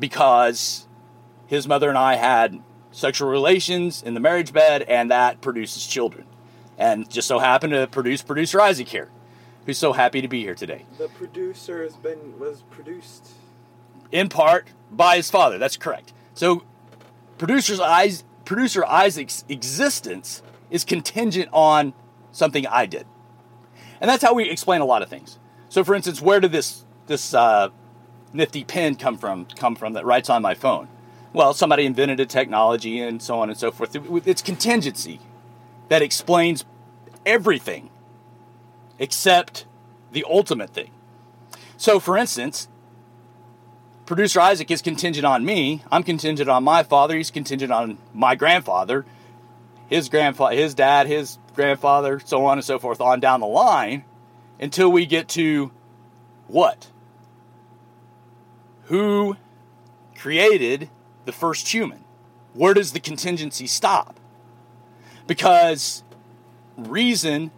Because 0.00 0.88
his 1.46 1.68
mother 1.68 1.88
and 1.88 1.98
I 1.98 2.16
had 2.16 2.60
sexual 2.90 3.28
relations 3.28 4.02
in 4.02 4.14
the 4.14 4.20
marriage 4.20 4.52
bed 4.52 4.82
and 4.82 5.10
that 5.12 5.40
produces 5.40 5.86
children. 5.86 6.26
And 6.76 7.08
just 7.08 7.28
so 7.28 7.38
happened 7.38 7.74
to 7.74 7.86
produce 7.86 8.22
producer 8.22 8.60
Isaac 8.60 8.88
here 8.88 9.10
who's 9.66 9.78
so 9.78 9.92
happy 9.92 10.20
to 10.20 10.28
be 10.28 10.42
here 10.42 10.54
today. 10.54 10.84
The 10.98 11.08
producer 11.08 11.82
has 11.82 11.94
been 11.96 12.38
was 12.38 12.62
produced 12.70 13.30
in 14.10 14.28
part 14.28 14.68
by 14.90 15.16
his 15.16 15.30
father. 15.30 15.58
That's 15.58 15.76
correct. 15.76 16.12
So, 16.34 16.64
producer's 17.38 17.80
eyes, 17.80 18.24
producer 18.44 18.84
Isaac's 18.84 19.44
existence 19.48 20.42
is 20.70 20.84
contingent 20.84 21.48
on 21.52 21.92
something 22.32 22.66
I 22.66 22.86
did, 22.86 23.06
and 24.00 24.08
that's 24.08 24.22
how 24.22 24.34
we 24.34 24.48
explain 24.48 24.80
a 24.80 24.84
lot 24.84 25.02
of 25.02 25.08
things. 25.08 25.38
So, 25.68 25.84
for 25.84 25.94
instance, 25.94 26.20
where 26.20 26.40
did 26.40 26.52
this 26.52 26.84
this 27.06 27.34
uh, 27.34 27.68
nifty 28.32 28.64
pen 28.64 28.96
come 28.96 29.18
from? 29.18 29.46
Come 29.56 29.76
from 29.76 29.92
that 29.94 30.04
writes 30.04 30.30
on 30.30 30.42
my 30.42 30.54
phone? 30.54 30.88
Well, 31.32 31.54
somebody 31.54 31.86
invented 31.86 32.18
a 32.20 32.26
technology 32.26 33.00
and 33.00 33.22
so 33.22 33.38
on 33.38 33.50
and 33.50 33.58
so 33.58 33.70
forth. 33.70 33.96
It's 34.26 34.42
contingency 34.42 35.20
that 35.88 36.02
explains 36.02 36.64
everything 37.24 37.90
except 38.98 39.66
the 40.12 40.24
ultimate 40.28 40.70
thing. 40.70 40.90
So, 41.76 42.00
for 42.00 42.16
instance, 42.16 42.68
producer 44.06 44.40
Isaac 44.40 44.70
is 44.70 44.82
contingent 44.82 45.24
on 45.24 45.44
me. 45.44 45.82
I'm 45.90 46.02
contingent 46.02 46.48
on 46.48 46.64
my 46.64 46.82
father. 46.82 47.16
He's 47.16 47.30
contingent 47.30 47.72
on 47.72 47.98
my 48.12 48.34
grandfather, 48.34 49.06
his 49.88 50.08
grandfather, 50.08 50.56
his 50.56 50.74
dad, 50.74 51.06
his 51.06 51.38
grandfather, 51.54 52.20
so 52.20 52.44
on 52.46 52.58
and 52.58 52.64
so 52.64 52.78
forth, 52.78 53.00
on 53.00 53.20
down 53.20 53.40
the 53.40 53.46
line 53.46 54.04
until 54.58 54.90
we 54.90 55.06
get 55.06 55.28
to 55.28 55.70
what? 56.48 56.88
Who 58.90 59.36
created 60.16 60.90
the 61.24 61.30
first 61.30 61.72
human? 61.72 62.04
Where 62.54 62.74
does 62.74 62.90
the 62.90 62.98
contingency 62.98 63.68
stop? 63.68 64.18
Because 65.28 66.02
reason 66.76 67.52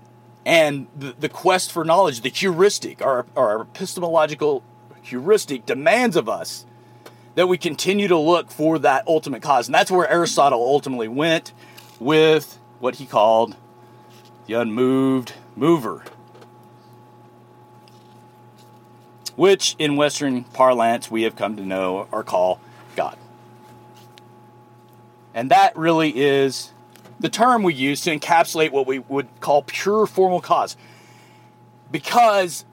and 0.44 0.88
the, 0.94 1.14
the 1.18 1.30
quest 1.30 1.72
for 1.72 1.86
knowledge, 1.86 2.20
the 2.20 2.28
heuristic, 2.28 3.00
our, 3.00 3.24
our 3.34 3.62
epistemological 3.62 4.62
heuristic 5.00 5.64
demands 5.64 6.16
of 6.16 6.28
us 6.28 6.66
that 7.34 7.46
we 7.46 7.56
continue 7.56 8.08
to 8.08 8.18
look 8.18 8.50
for 8.50 8.78
that 8.80 9.02
ultimate 9.06 9.40
cause. 9.40 9.68
And 9.68 9.74
that's 9.74 9.90
where 9.90 10.06
Aristotle 10.10 10.60
ultimately 10.60 11.08
went 11.08 11.54
with 11.98 12.58
what 12.78 12.96
he 12.96 13.06
called 13.06 13.56
the 14.46 14.52
unmoved 14.52 15.32
mover, 15.56 16.04
which 19.36 19.76
in 19.78 19.96
Western 19.96 20.44
parlance 20.44 21.10
we 21.10 21.22
have 21.22 21.36
come 21.36 21.56
to 21.56 21.64
know 21.64 22.06
or 22.10 22.22
call 22.22 22.60
God. 22.96 23.16
And 25.34 25.50
that 25.50 25.76
really 25.76 26.16
is 26.16 26.72
the 27.20 27.28
term 27.28 27.62
we 27.62 27.74
use 27.74 28.02
to 28.02 28.16
encapsulate 28.16 28.72
what 28.72 28.86
we 28.86 28.98
would 28.98 29.28
call 29.40 29.62
pure 29.62 30.06
formal 30.06 30.40
cause. 30.40 30.76
Because 31.90 32.64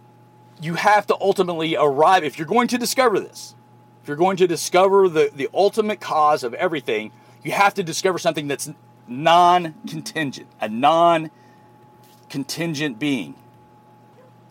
you 0.62 0.74
have 0.74 1.08
to 1.08 1.18
ultimately 1.22 1.76
arrive, 1.76 2.24
if 2.24 2.38
you're 2.38 2.48
going 2.48 2.68
to 2.70 2.78
discover 2.78 3.20
this, 3.20 3.56
if 4.02 4.08
you're 4.08 4.18
going 4.18 4.38
to 4.38 4.48
discover 4.48 5.08
the, 5.08 5.32
the 5.34 5.50
ultimate 5.54 6.02
cause 6.02 6.44
of 6.44 6.54
everything, 6.56 7.12
you 7.44 7.52
have 7.52 7.74
to 7.76 7.84
discover 7.84 8.18
something 8.18 8.48
that's 8.48 8.70
non 9.08 9.76
contingent, 9.88 10.48
a 10.60 10.68
non 10.68 11.32
contingent 12.30 13.00
being. 13.00 13.36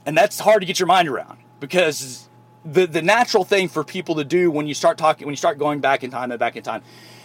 And 0.06 0.16
that's 0.16 0.38
hard 0.38 0.62
to 0.62 0.66
get 0.66 0.78
your 0.78 0.86
mind 0.86 1.09
around 1.09 1.38
because 1.61 2.28
the, 2.64 2.86
the 2.86 3.02
natural 3.02 3.44
thing 3.44 3.68
for 3.68 3.84
people 3.84 4.16
to 4.16 4.24
do 4.24 4.50
when 4.50 4.66
you 4.66 4.74
start 4.74 4.98
talking, 4.98 5.26
when 5.26 5.32
you 5.32 5.36
start 5.36 5.59
going 5.59 5.80
back 5.80 6.04
in 6.04 6.11
time 6.11 6.30
and 6.30 6.38
back 6.38 6.56
in 6.56 6.62
time, 6.62 6.82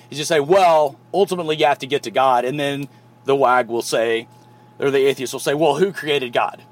is 0.10 0.18
just 0.18 0.30
say, 0.30 0.40
well, 0.40 0.98
ultimately 1.14 1.56
you 1.56 1.66
have 1.66 1.80
to 1.80 1.88
get 1.88 2.04
to 2.04 2.12
God. 2.12 2.46
And 2.46 2.60
then 2.60 2.88
the 3.26 3.36
wag 3.36 3.68
will 3.68 3.82
say, 3.82 4.28
or 4.80 4.92
the 4.92 5.06
atheist 5.06 5.34
will 5.34 5.40
say, 5.40 5.54
well, 5.54 5.76
who 5.76 5.92
created 5.92 6.34
God? 6.34 6.64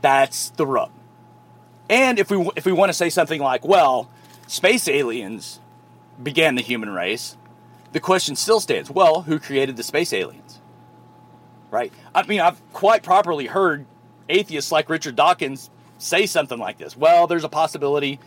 That's 0.00 0.50
the 0.50 0.66
rub. 0.66 0.90
And 1.88 2.18
if 2.18 2.30
we, 2.30 2.48
if 2.56 2.64
we 2.64 2.72
want 2.72 2.90
to 2.90 2.94
say 2.94 3.10
something 3.10 3.40
like, 3.40 3.64
well, 3.64 4.10
space 4.46 4.88
aliens 4.88 5.60
began 6.22 6.54
the 6.54 6.62
human 6.62 6.90
race, 6.90 7.36
the 7.92 8.00
question 8.00 8.36
still 8.36 8.60
stands, 8.60 8.90
well, 8.90 9.22
who 9.22 9.38
created 9.38 9.76
the 9.76 9.82
space 9.82 10.12
aliens? 10.12 10.60
Right? 11.70 11.92
I 12.14 12.24
mean, 12.26 12.40
I've 12.40 12.60
quite 12.72 13.02
properly 13.02 13.46
heard 13.46 13.86
atheists 14.28 14.70
like 14.70 14.88
Richard 14.88 15.16
Dawkins 15.16 15.70
say 16.00 16.26
something 16.26 16.58
like 16.58 16.78
this. 16.78 16.96
Well, 16.96 17.26
there's 17.26 17.44
a 17.44 17.48
possibility 17.48 18.18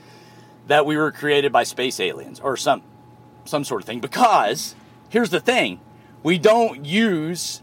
that 0.67 0.85
we 0.85 0.95
were 0.95 1.11
created 1.11 1.51
by 1.51 1.63
space 1.63 1.99
aliens 1.99 2.39
or 2.39 2.55
some 2.57 2.83
some 3.45 3.63
sort 3.63 3.81
of 3.81 3.85
thing. 3.85 3.99
Because 3.99 4.75
here's 5.09 5.29
the 5.29 5.39
thing 5.39 5.79
we 6.21 6.37
don't 6.37 6.85
use 6.85 7.61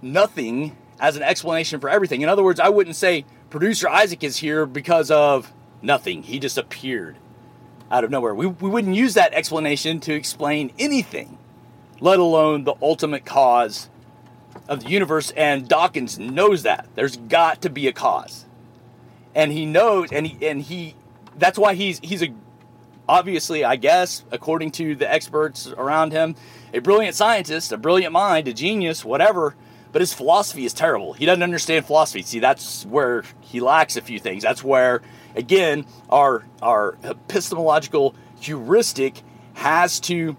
nothing 0.00 0.76
as 1.00 1.16
an 1.16 1.22
explanation 1.22 1.80
for 1.80 1.88
everything. 1.88 2.22
In 2.22 2.28
other 2.28 2.42
words, 2.42 2.60
I 2.60 2.68
wouldn't 2.68 2.96
say 2.96 3.24
producer 3.50 3.88
Isaac 3.88 4.22
is 4.22 4.38
here 4.38 4.66
because 4.66 5.10
of 5.10 5.52
nothing. 5.82 6.22
He 6.22 6.38
just 6.38 6.56
appeared 6.56 7.16
out 7.90 8.04
of 8.04 8.10
nowhere. 8.10 8.34
We, 8.34 8.46
we 8.46 8.70
wouldn't 8.70 8.94
use 8.94 9.14
that 9.14 9.32
explanation 9.32 10.00
to 10.00 10.14
explain 10.14 10.72
anything, 10.78 11.38
let 12.00 12.18
alone 12.18 12.64
the 12.64 12.74
ultimate 12.80 13.24
cause 13.24 13.88
of 14.68 14.84
the 14.84 14.90
universe. 14.90 15.32
And 15.32 15.68
Dawkins 15.68 16.18
knows 16.18 16.62
that. 16.62 16.88
There's 16.94 17.16
got 17.16 17.62
to 17.62 17.70
be 17.70 17.86
a 17.86 17.92
cause. 17.92 18.45
And 19.36 19.52
he 19.52 19.66
knows, 19.66 20.10
and 20.10 20.26
he, 20.26 20.48
and 20.48 20.62
he, 20.62 20.96
that's 21.36 21.58
why 21.58 21.74
he's, 21.74 22.00
he's 22.00 22.22
a 22.22 22.34
obviously, 23.08 23.64
I 23.64 23.76
guess, 23.76 24.24
according 24.32 24.72
to 24.72 24.94
the 24.94 25.10
experts 25.10 25.66
around 25.68 26.12
him, 26.12 26.34
a 26.72 26.80
brilliant 26.80 27.14
scientist, 27.14 27.70
a 27.70 27.76
brilliant 27.76 28.12
mind, 28.12 28.48
a 28.48 28.54
genius, 28.54 29.04
whatever, 29.04 29.54
but 29.92 30.00
his 30.00 30.12
philosophy 30.12 30.64
is 30.64 30.72
terrible. 30.72 31.12
He 31.12 31.26
doesn't 31.26 31.42
understand 31.42 31.84
philosophy. 31.84 32.22
See, 32.22 32.40
that's 32.40 32.84
where 32.86 33.24
he 33.42 33.60
lacks 33.60 33.96
a 33.96 34.00
few 34.00 34.18
things. 34.18 34.42
That's 34.42 34.64
where, 34.64 35.02
again, 35.34 35.86
our, 36.08 36.44
our 36.60 36.96
epistemological 37.04 38.14
heuristic 38.40 39.22
has 39.52 40.00
to, 40.00 40.36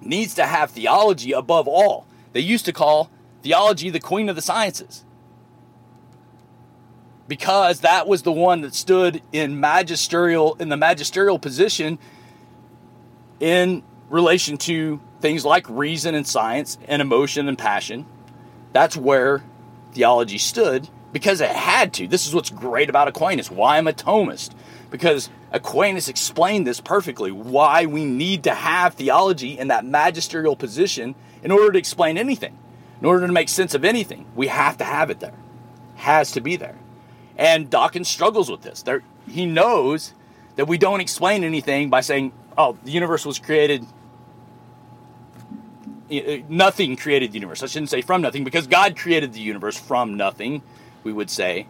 needs 0.00 0.34
to 0.34 0.46
have 0.46 0.70
theology 0.70 1.32
above 1.32 1.68
all. 1.68 2.06
They 2.32 2.40
used 2.40 2.66
to 2.66 2.72
call 2.72 3.10
theology 3.42 3.90
the 3.90 4.00
queen 4.00 4.28
of 4.28 4.36
the 4.36 4.42
sciences 4.42 5.04
because 7.28 7.80
that 7.80 8.06
was 8.06 8.22
the 8.22 8.32
one 8.32 8.60
that 8.60 8.74
stood 8.74 9.22
in 9.32 9.60
magisterial 9.60 10.54
in 10.60 10.68
the 10.68 10.76
magisterial 10.76 11.38
position 11.38 11.98
in 13.40 13.82
relation 14.10 14.56
to 14.56 15.00
things 15.20 15.44
like 15.44 15.68
reason 15.68 16.14
and 16.14 16.26
science 16.26 16.78
and 16.86 17.02
emotion 17.02 17.48
and 17.48 17.58
passion. 17.58 18.06
That's 18.72 18.96
where 18.96 19.42
theology 19.92 20.38
stood 20.38 20.88
because 21.12 21.40
it 21.40 21.50
had 21.50 21.94
to. 21.94 22.06
This 22.06 22.26
is 22.26 22.34
what's 22.34 22.50
great 22.50 22.90
about 22.90 23.08
Aquinas. 23.08 23.50
Why 23.50 23.78
I'm 23.78 23.88
a 23.88 23.92
Thomist. 23.92 24.50
because 24.90 25.30
Aquinas 25.52 26.08
explained 26.08 26.66
this 26.66 26.80
perfectly 26.80 27.30
why 27.30 27.86
we 27.86 28.04
need 28.04 28.44
to 28.44 28.54
have 28.54 28.94
theology 28.94 29.58
in 29.58 29.68
that 29.68 29.84
magisterial 29.84 30.56
position 30.56 31.14
in 31.42 31.50
order 31.50 31.72
to 31.72 31.78
explain 31.78 32.18
anything, 32.18 32.58
in 33.00 33.06
order 33.06 33.26
to 33.26 33.32
make 33.32 33.48
sense 33.48 33.74
of 33.74 33.84
anything. 33.84 34.26
We 34.34 34.48
have 34.48 34.78
to 34.78 34.84
have 34.84 35.10
it 35.10 35.20
there, 35.20 35.34
has 35.96 36.32
to 36.32 36.40
be 36.40 36.56
there. 36.56 36.76
And 37.38 37.68
Dawkins 37.68 38.08
struggles 38.08 38.50
with 38.50 38.62
this. 38.62 38.82
There, 38.82 39.02
he 39.28 39.46
knows 39.46 40.14
that 40.56 40.66
we 40.66 40.78
don't 40.78 41.00
explain 41.00 41.44
anything 41.44 41.90
by 41.90 42.00
saying, 42.00 42.32
oh, 42.56 42.76
the 42.84 42.90
universe 42.90 43.26
was 43.26 43.38
created. 43.38 43.86
Uh, 46.10 46.38
nothing 46.48 46.96
created 46.96 47.32
the 47.32 47.34
universe. 47.34 47.62
I 47.62 47.66
shouldn't 47.66 47.90
say 47.90 48.00
from 48.00 48.22
nothing 48.22 48.44
because 48.44 48.66
God 48.66 48.96
created 48.96 49.32
the 49.32 49.40
universe 49.40 49.76
from 49.76 50.16
nothing, 50.16 50.62
we 51.04 51.12
would 51.12 51.30
say. 51.30 51.66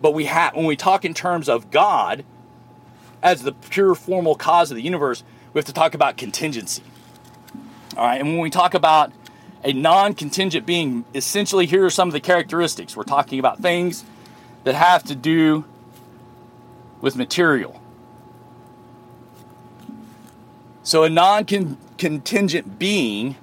But 0.00 0.14
we 0.14 0.24
have 0.24 0.56
when 0.56 0.64
we 0.64 0.76
talk 0.76 1.04
in 1.04 1.14
terms 1.14 1.48
of 1.48 1.70
God 1.70 2.24
as 3.22 3.42
the 3.42 3.52
pure 3.52 3.94
formal 3.94 4.34
cause 4.34 4.70
of 4.70 4.76
the 4.76 4.82
universe, 4.82 5.22
we 5.52 5.58
have 5.58 5.66
to 5.66 5.72
talk 5.72 5.94
about 5.94 6.16
contingency. 6.16 6.82
All 7.96 8.06
right, 8.06 8.18
and 8.20 8.30
when 8.30 8.38
we 8.38 8.50
talk 8.50 8.72
about 8.72 9.12
a 9.62 9.74
non-contingent 9.74 10.64
being, 10.64 11.04
essentially 11.14 11.66
here 11.66 11.84
are 11.84 11.90
some 11.90 12.08
of 12.08 12.14
the 12.14 12.20
characteristics. 12.20 12.96
We're 12.96 13.02
talking 13.02 13.38
about 13.38 13.58
things 13.58 14.04
that 14.64 14.74
have 14.74 15.04
to 15.04 15.14
do 15.14 15.64
with 17.00 17.16
material. 17.16 17.80
So 20.82 21.04
a 21.04 21.10
non 21.10 21.44
contingent 21.98 22.78
being 22.78 23.36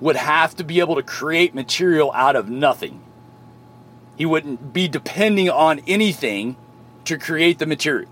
would 0.00 0.16
have 0.16 0.54
to 0.56 0.64
be 0.64 0.80
able 0.80 0.96
to 0.96 1.02
create 1.02 1.54
material 1.54 2.12
out 2.12 2.36
of 2.36 2.48
nothing. 2.48 3.00
He 4.16 4.26
wouldn't 4.26 4.72
be 4.72 4.86
depending 4.86 5.50
on 5.50 5.80
anything 5.86 6.56
to 7.04 7.18
create 7.18 7.58
the 7.58 7.66
material. 7.66 8.10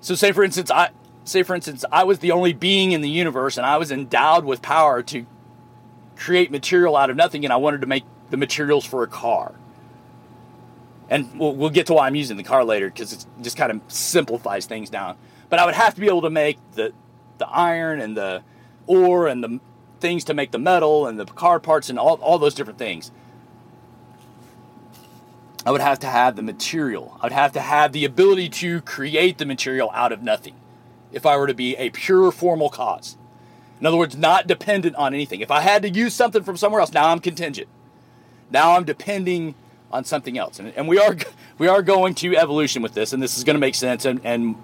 So 0.00 0.14
say 0.14 0.32
for 0.32 0.42
instance 0.42 0.70
I 0.70 0.90
say 1.24 1.42
for 1.42 1.54
instance 1.54 1.84
I 1.92 2.04
was 2.04 2.18
the 2.20 2.32
only 2.32 2.52
being 2.52 2.92
in 2.92 3.00
the 3.00 3.08
universe 3.08 3.56
and 3.56 3.66
I 3.66 3.76
was 3.76 3.92
endowed 3.92 4.44
with 4.44 4.62
power 4.62 5.02
to 5.04 5.26
create 6.16 6.50
material 6.50 6.96
out 6.96 7.10
of 7.10 7.16
nothing 7.16 7.44
and 7.44 7.52
I 7.52 7.56
wanted 7.56 7.80
to 7.82 7.86
make 7.86 8.04
the 8.30 8.36
materials 8.36 8.84
for 8.84 9.02
a 9.02 9.06
car 9.06 9.54
and 11.12 11.38
we'll, 11.38 11.54
we'll 11.54 11.70
get 11.70 11.86
to 11.88 11.94
why 11.94 12.06
I'm 12.06 12.14
using 12.14 12.38
the 12.38 12.42
car 12.42 12.64
later 12.64 12.88
because 12.88 13.12
it 13.12 13.26
just 13.42 13.56
kind 13.56 13.70
of 13.70 13.80
simplifies 13.88 14.64
things 14.64 14.88
down. 14.88 15.16
But 15.50 15.58
I 15.58 15.66
would 15.66 15.74
have 15.74 15.94
to 15.94 16.00
be 16.00 16.06
able 16.06 16.22
to 16.22 16.30
make 16.30 16.58
the 16.72 16.92
the 17.38 17.48
iron 17.48 18.00
and 18.00 18.16
the 18.16 18.42
ore 18.86 19.26
and 19.26 19.44
the 19.44 19.60
things 20.00 20.24
to 20.24 20.34
make 20.34 20.52
the 20.52 20.58
metal 20.58 21.06
and 21.06 21.18
the 21.18 21.26
car 21.26 21.60
parts 21.60 21.90
and 21.90 21.98
all, 21.98 22.14
all 22.16 22.38
those 22.38 22.54
different 22.54 22.78
things. 22.78 23.10
I 25.66 25.70
would 25.70 25.80
have 25.80 25.98
to 26.00 26.06
have 26.06 26.34
the 26.34 26.42
material. 26.42 27.18
I 27.20 27.26
would 27.26 27.32
have 27.32 27.52
to 27.52 27.60
have 27.60 27.92
the 27.92 28.04
ability 28.04 28.48
to 28.48 28.80
create 28.80 29.38
the 29.38 29.46
material 29.46 29.90
out 29.92 30.12
of 30.12 30.22
nothing 30.22 30.54
if 31.12 31.26
I 31.26 31.36
were 31.36 31.46
to 31.46 31.54
be 31.54 31.76
a 31.76 31.90
pure 31.90 32.32
formal 32.32 32.70
cause. 32.70 33.16
In 33.80 33.86
other 33.86 33.96
words, 33.96 34.16
not 34.16 34.46
dependent 34.46 34.96
on 34.96 35.14
anything. 35.14 35.40
If 35.40 35.50
I 35.50 35.60
had 35.60 35.82
to 35.82 35.90
use 35.90 36.14
something 36.14 36.42
from 36.42 36.56
somewhere 36.56 36.80
else, 36.80 36.92
now 36.92 37.08
I'm 37.08 37.20
contingent. 37.20 37.68
Now 38.50 38.76
I'm 38.76 38.84
depending 38.84 39.54
on 39.92 40.04
something 40.04 40.38
else. 40.38 40.58
And, 40.58 40.72
and 40.76 40.88
we 40.88 40.98
are 40.98 41.16
we 41.58 41.68
are 41.68 41.82
going 41.82 42.14
to 42.16 42.36
evolution 42.36 42.82
with 42.82 42.94
this, 42.94 43.12
and 43.12 43.22
this 43.22 43.36
is 43.36 43.44
going 43.44 43.54
to 43.54 43.60
make 43.60 43.74
sense, 43.74 44.04
and 44.04 44.20
and 44.24 44.56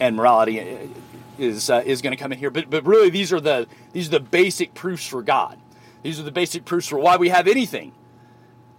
and 0.00 0.16
morality 0.16 0.90
is 1.38 1.70
uh, 1.70 1.82
is 1.84 2.02
going 2.02 2.16
to 2.16 2.16
come 2.16 2.32
in 2.32 2.38
here. 2.38 2.50
But 2.50 2.70
but 2.70 2.84
really, 2.86 3.10
these 3.10 3.32
are 3.32 3.40
the 3.40 3.66
these 3.92 4.08
are 4.08 4.12
the 4.12 4.20
basic 4.20 4.74
proofs 4.74 5.06
for 5.06 5.22
God. 5.22 5.58
These 6.02 6.20
are 6.20 6.22
the 6.22 6.32
basic 6.32 6.64
proofs 6.64 6.86
for 6.86 6.98
why 6.98 7.16
we 7.16 7.28
have 7.28 7.48
anything. 7.48 7.92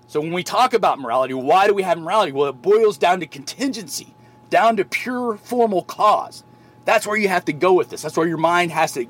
So 0.07 0.19
when 0.21 0.33
we 0.33 0.43
talk 0.43 0.73
about 0.73 0.99
morality, 0.99 1.35
why 1.35 1.67
do 1.67 1.73
we 1.73 1.83
have 1.83 1.99
morality? 1.99 2.31
Well, 2.31 2.49
it 2.49 2.61
boils 2.61 2.97
down 2.97 3.19
to 3.19 3.27
contingency, 3.27 4.15
down 4.49 4.77
to 4.77 4.85
pure 4.85 5.37
formal 5.37 5.83
cause. 5.83 6.43
That's 6.85 7.05
where 7.05 7.17
you 7.17 7.27
have 7.27 7.45
to 7.45 7.53
go 7.53 7.73
with 7.73 7.89
this. 7.89 8.01
That's 8.01 8.17
where 8.17 8.27
your 8.27 8.37
mind 8.37 8.71
has 8.71 8.93
to 8.93 9.05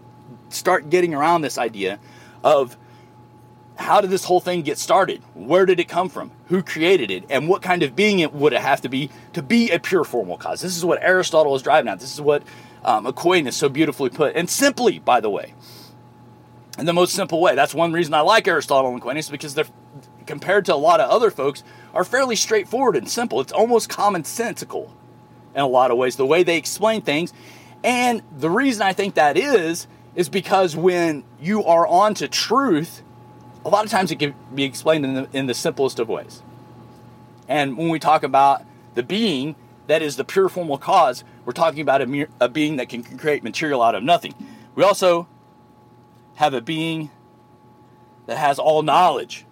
start 0.50 0.90
getting 0.90 1.14
around 1.14 1.42
this 1.42 1.58
idea 1.58 2.00
of 2.44 2.76
how 3.80 4.02
did 4.02 4.10
this 4.10 4.26
whole 4.26 4.42
thing 4.42 4.62
get 4.62 4.78
started? 4.78 5.22
Where 5.34 5.66
did 5.66 5.80
it 5.80 5.88
come 5.88 6.10
from? 6.10 6.32
Who 6.48 6.62
created 6.62 7.10
it? 7.10 7.24
And 7.30 7.48
what 7.48 7.62
kind 7.62 7.82
of 7.82 7.96
being 7.96 8.20
it 8.20 8.34
would 8.34 8.52
it 8.52 8.62
have 8.62 8.82
to 8.82 8.90
be 8.90 9.10
to 9.34 9.42
be 9.42 9.72
a 9.72 9.80
pure 9.80 10.04
formal 10.04 10.38
cause? 10.38 10.62
This 10.62 10.76
is 10.76 10.84
what 10.84 11.02
Aristotle 11.02 11.56
is 11.56 11.62
driving 11.62 11.90
at. 11.90 12.00
This 12.00 12.14
is 12.14 12.20
what 12.20 12.44
um, 12.84 13.06
Aquinas 13.06 13.56
so 13.56 13.70
beautifully 13.70 14.10
put. 14.10 14.36
And 14.36 14.50
simply, 14.50 15.00
by 15.00 15.22
the 15.22 15.30
way, 15.30 15.54
in 16.78 16.86
the 16.86 16.94
most 16.94 17.14
simple 17.14 17.42
way. 17.42 17.56
That's 17.56 17.74
one 17.74 17.94
reason 17.94 18.14
I 18.14 18.22
like 18.22 18.48
Aristotle 18.48 18.92
and 18.92 19.00
Aquinas 19.00 19.30
because 19.30 19.54
they're 19.54 19.66
compared 20.26 20.66
to 20.66 20.74
a 20.74 20.76
lot 20.76 21.00
of 21.00 21.10
other 21.10 21.32
folks 21.32 21.64
are 21.94 22.04
fairly 22.04 22.36
straightforward 22.36 22.96
and 22.96 23.10
simple. 23.10 23.42
It's 23.42 23.52
almost 23.52 23.90
commonsensical 23.90 24.92
in 25.56 25.62
a 25.62 25.68
lot 25.68 25.90
of 25.90 25.98
ways 25.98 26.18
the 26.18 26.26
way 26.26 26.44
they 26.44 26.58
explain 26.58 27.02
things. 27.02 27.34
And 27.84 28.22
the 28.38 28.50
reason 28.50 28.82
I 28.82 28.94
think 28.94 29.16
that 29.16 29.38
is 29.38 29.88
is 30.16 30.30
because 30.30 30.76
when 30.76 31.24
you 31.40 31.64
are 31.64 31.88
on 31.88 32.14
to 32.16 32.28
truth 32.28 33.04
a 33.66 33.70
lot 33.70 33.86
of 33.86 33.92
times 33.92 34.12
it 34.12 34.20
can 34.20 34.34
be 34.54 34.64
explained 34.64 35.06
in 35.06 35.14
the, 35.14 35.30
in 35.34 35.46
the 35.48 35.54
simplest 35.54 36.00
of 36.00 36.10
ways. 36.10 36.42
And 37.48 37.78
when 37.78 37.90
we 37.90 38.00
talk 38.00 38.24
about 38.24 38.64
the 38.96 39.04
being 39.04 39.56
that 39.88 40.02
is 40.02 40.18
the 40.18 40.24
pure 40.24 40.50
formal 40.50 40.78
cause, 40.78 41.24
we're 41.46 41.54
talking 41.54 41.82
about 41.82 42.02
a, 42.02 42.28
a 42.40 42.48
being 42.48 42.76
that 42.76 42.90
can 42.90 43.04
create 43.04 43.44
material 43.44 43.82
out 43.82 43.96
of 43.96 44.04
nothing. 44.04 44.34
We 44.76 44.84
also 44.84 45.28
have 46.36 46.54
a 46.54 46.62
being 46.62 47.10
that 48.28 48.38
has 48.38 48.60
all 48.60 48.84
knowledge. 48.84 49.46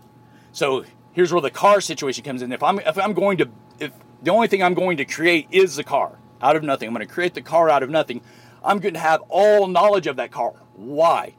So 0.52 0.86
here's 1.12 1.34
where 1.34 1.42
the 1.42 1.50
car 1.50 1.82
situation 1.82 2.24
comes 2.24 2.44
in. 2.44 2.52
If 2.52 2.62
I'm 2.62 2.80
if 2.80 2.98
I'm 3.00 3.14
going 3.14 3.40
to 3.40 3.50
if 3.80 3.92
the 4.22 4.32
only 4.32 4.48
thing 4.48 4.62
I'm 4.62 4.76
going 4.76 4.98
to 4.98 5.06
create 5.06 5.48
is 5.50 5.76
the 5.76 5.84
car 5.84 6.18
out 6.40 6.56
of 6.56 6.64
nothing, 6.64 6.88
I'm 6.88 6.94
going 6.94 7.06
to 7.06 7.12
create 7.12 7.34
the 7.34 7.42
car 7.42 7.70
out 7.70 7.82
of 7.82 7.90
nothing. 7.90 8.22
I'm 8.64 8.80
going 8.80 8.94
to 8.94 9.00
have 9.00 9.22
all 9.30 9.68
knowledge 9.68 10.06
of 10.06 10.18
that 10.18 10.32
car. 10.32 10.54
Why? 10.76 11.34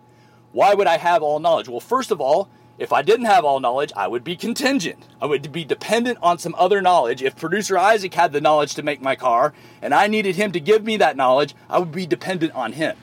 Why 0.52 0.74
would 0.74 0.86
I 0.86 0.96
have 0.96 1.22
all 1.22 1.38
knowledge? 1.40 1.68
Well, 1.68 1.80
first 1.80 2.10
of 2.10 2.20
all, 2.20 2.48
if 2.78 2.92
I 2.92 3.02
didn't 3.02 3.26
have 3.26 3.44
all 3.44 3.58
knowledge, 3.58 3.92
I 3.96 4.06
would 4.06 4.22
be 4.22 4.36
contingent. 4.36 5.04
I 5.20 5.26
would 5.26 5.50
be 5.50 5.64
dependent 5.64 6.18
on 6.22 6.38
some 6.38 6.54
other 6.56 6.80
knowledge. 6.80 7.22
If 7.22 7.36
producer 7.36 7.76
Isaac 7.76 8.14
had 8.14 8.32
the 8.32 8.40
knowledge 8.40 8.74
to 8.74 8.82
make 8.82 9.02
my 9.02 9.16
car 9.16 9.52
and 9.82 9.92
I 9.92 10.06
needed 10.06 10.36
him 10.36 10.52
to 10.52 10.60
give 10.60 10.84
me 10.84 10.96
that 10.98 11.16
knowledge, 11.16 11.56
I 11.68 11.80
would 11.80 11.90
be 11.90 12.06
dependent 12.06 12.52
on 12.54 12.74
him. 12.74 12.96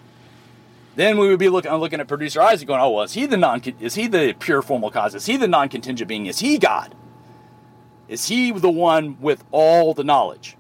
Then 0.95 1.17
we 1.17 1.27
would 1.27 1.39
be 1.39 1.49
looking, 1.49 1.71
uh, 1.71 1.77
looking 1.77 1.99
at 1.99 2.07
producer 2.07 2.41
Isaac 2.41 2.69
going, 2.69 2.79
oh, 2.79 2.91
well, 2.91 3.03
is 3.03 3.13
he 3.13 3.25
the 3.25 3.35
non, 3.35 3.61
is 3.81 3.95
he 3.95 4.07
the 4.07 4.33
pure 4.39 4.61
formal 4.61 4.89
cause? 4.89 5.13
Is 5.13 5.25
he 5.25 5.35
the 5.35 5.47
non-contingent 5.47 6.07
being? 6.07 6.25
Is 6.25 6.39
he 6.39 6.57
God? 6.57 6.95
Is 8.07 8.29
he 8.29 8.51
the 8.51 8.69
one 8.69 9.19
with 9.19 9.43
all 9.51 9.93
the 9.93 10.05
knowledge? 10.05 10.55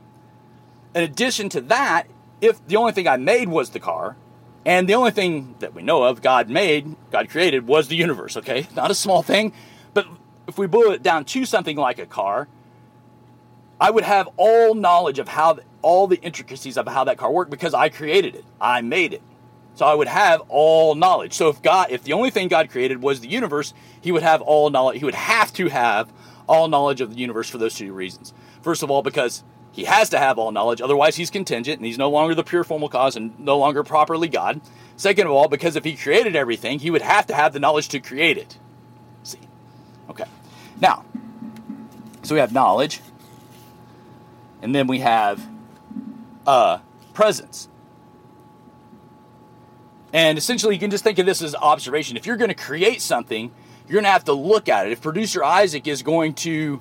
In 0.93 1.03
addition 1.03 1.47
to 1.49 1.61
that, 1.61 2.07
if 2.41 2.65
the 2.67 2.75
only 2.75 2.91
thing 2.91 3.07
I 3.07 3.15
made 3.15 3.47
was 3.47 3.69
the 3.69 3.79
car, 3.79 4.17
and 4.65 4.89
the 4.89 4.95
only 4.95 5.11
thing 5.11 5.55
that 5.59 5.75
we 5.75 5.83
know 5.83 6.03
of 6.03 6.21
God 6.21 6.49
made, 6.49 6.95
God 7.11 7.29
created, 7.29 7.67
was 7.67 7.87
the 7.87 7.95
universe, 7.95 8.35
okay? 8.37 8.67
Not 8.75 8.89
a 8.89 8.95
small 8.95 9.21
thing. 9.21 9.53
But 9.93 10.07
if 10.47 10.57
we 10.57 10.65
boil 10.65 10.91
it 10.91 11.03
down 11.03 11.25
to 11.25 11.45
something 11.45 11.77
like 11.77 11.99
a 11.99 12.05
car, 12.05 12.47
I 13.79 13.91
would 13.91 14.03
have 14.03 14.27
all 14.37 14.73
knowledge 14.73 15.19
of 15.19 15.27
how, 15.27 15.59
all 15.81 16.07
the 16.07 16.19
intricacies 16.21 16.77
of 16.77 16.87
how 16.87 17.03
that 17.03 17.17
car 17.17 17.31
worked 17.31 17.51
because 17.51 17.73
I 17.73 17.89
created 17.89 18.35
it. 18.35 18.45
I 18.59 18.81
made 18.81 19.13
it. 19.13 19.21
So 19.75 19.85
I 19.85 19.93
would 19.93 20.07
have 20.07 20.41
all 20.47 20.95
knowledge. 20.95 21.33
So 21.33 21.49
if 21.49 21.61
God, 21.61 21.91
if 21.91 22.03
the 22.03 22.13
only 22.13 22.29
thing 22.29 22.47
God 22.47 22.69
created 22.69 23.01
was 23.01 23.19
the 23.19 23.27
universe, 23.27 23.73
he 24.01 24.11
would 24.11 24.23
have 24.23 24.41
all 24.41 24.69
knowledge. 24.69 24.99
He 24.99 25.05
would 25.05 25.15
have 25.15 25.51
to 25.53 25.67
have 25.67 26.11
all 26.47 26.67
knowledge 26.69 27.01
of 27.01 27.11
the 27.11 27.17
universe 27.17 27.49
for 27.49 27.57
those 27.57 27.75
two 27.75 27.91
reasons. 27.91 28.33
First 28.61 28.83
of 28.83 28.89
all, 28.89 29.03
because 29.03 29.43
he 29.75 29.83
has 29.83 30.09
to 30.11 30.17
have 30.17 30.39
all 30.39 30.53
knowledge, 30.53 30.79
otherwise, 30.79 31.17
he's 31.17 31.29
contingent 31.29 31.79
and 31.79 31.85
he's 31.85 31.97
no 31.97 32.09
longer 32.09 32.33
the 32.33 32.45
pure 32.45 32.63
formal 32.63 32.87
cause 32.87 33.17
and 33.17 33.37
no 33.37 33.57
longer 33.57 33.83
properly 33.83 34.29
God. 34.29 34.61
Second 34.95 35.27
of 35.27 35.33
all, 35.33 35.49
because 35.49 35.75
if 35.75 35.83
he 35.83 35.97
created 35.97 36.33
everything, 36.33 36.79
he 36.79 36.89
would 36.89 37.01
have 37.01 37.27
to 37.27 37.35
have 37.35 37.51
the 37.51 37.59
knowledge 37.59 37.89
to 37.89 37.99
create 37.99 38.37
it. 38.37 38.57
See? 39.23 39.37
Okay. 40.09 40.23
Now, 40.79 41.03
so 42.23 42.35
we 42.35 42.39
have 42.39 42.53
knowledge, 42.53 43.01
and 44.61 44.73
then 44.73 44.87
we 44.87 44.99
have 44.99 45.45
uh, 46.47 46.77
presence. 47.13 47.67
And 50.13 50.37
essentially, 50.37 50.75
you 50.75 50.79
can 50.79 50.89
just 50.89 51.03
think 51.03 51.19
of 51.19 51.25
this 51.25 51.41
as 51.41 51.53
observation. 51.53 52.15
If 52.15 52.25
you're 52.25 52.37
going 52.37 52.47
to 52.47 52.55
create 52.55 53.01
something, 53.01 53.51
you're 53.89 53.95
going 53.95 54.05
to 54.05 54.09
have 54.09 54.23
to 54.23 54.33
look 54.33 54.69
at 54.69 54.87
it. 54.87 54.93
If 54.93 55.01
producer 55.01 55.43
Isaac 55.43 55.85
is 55.85 56.01
going 56.01 56.35
to 56.35 56.79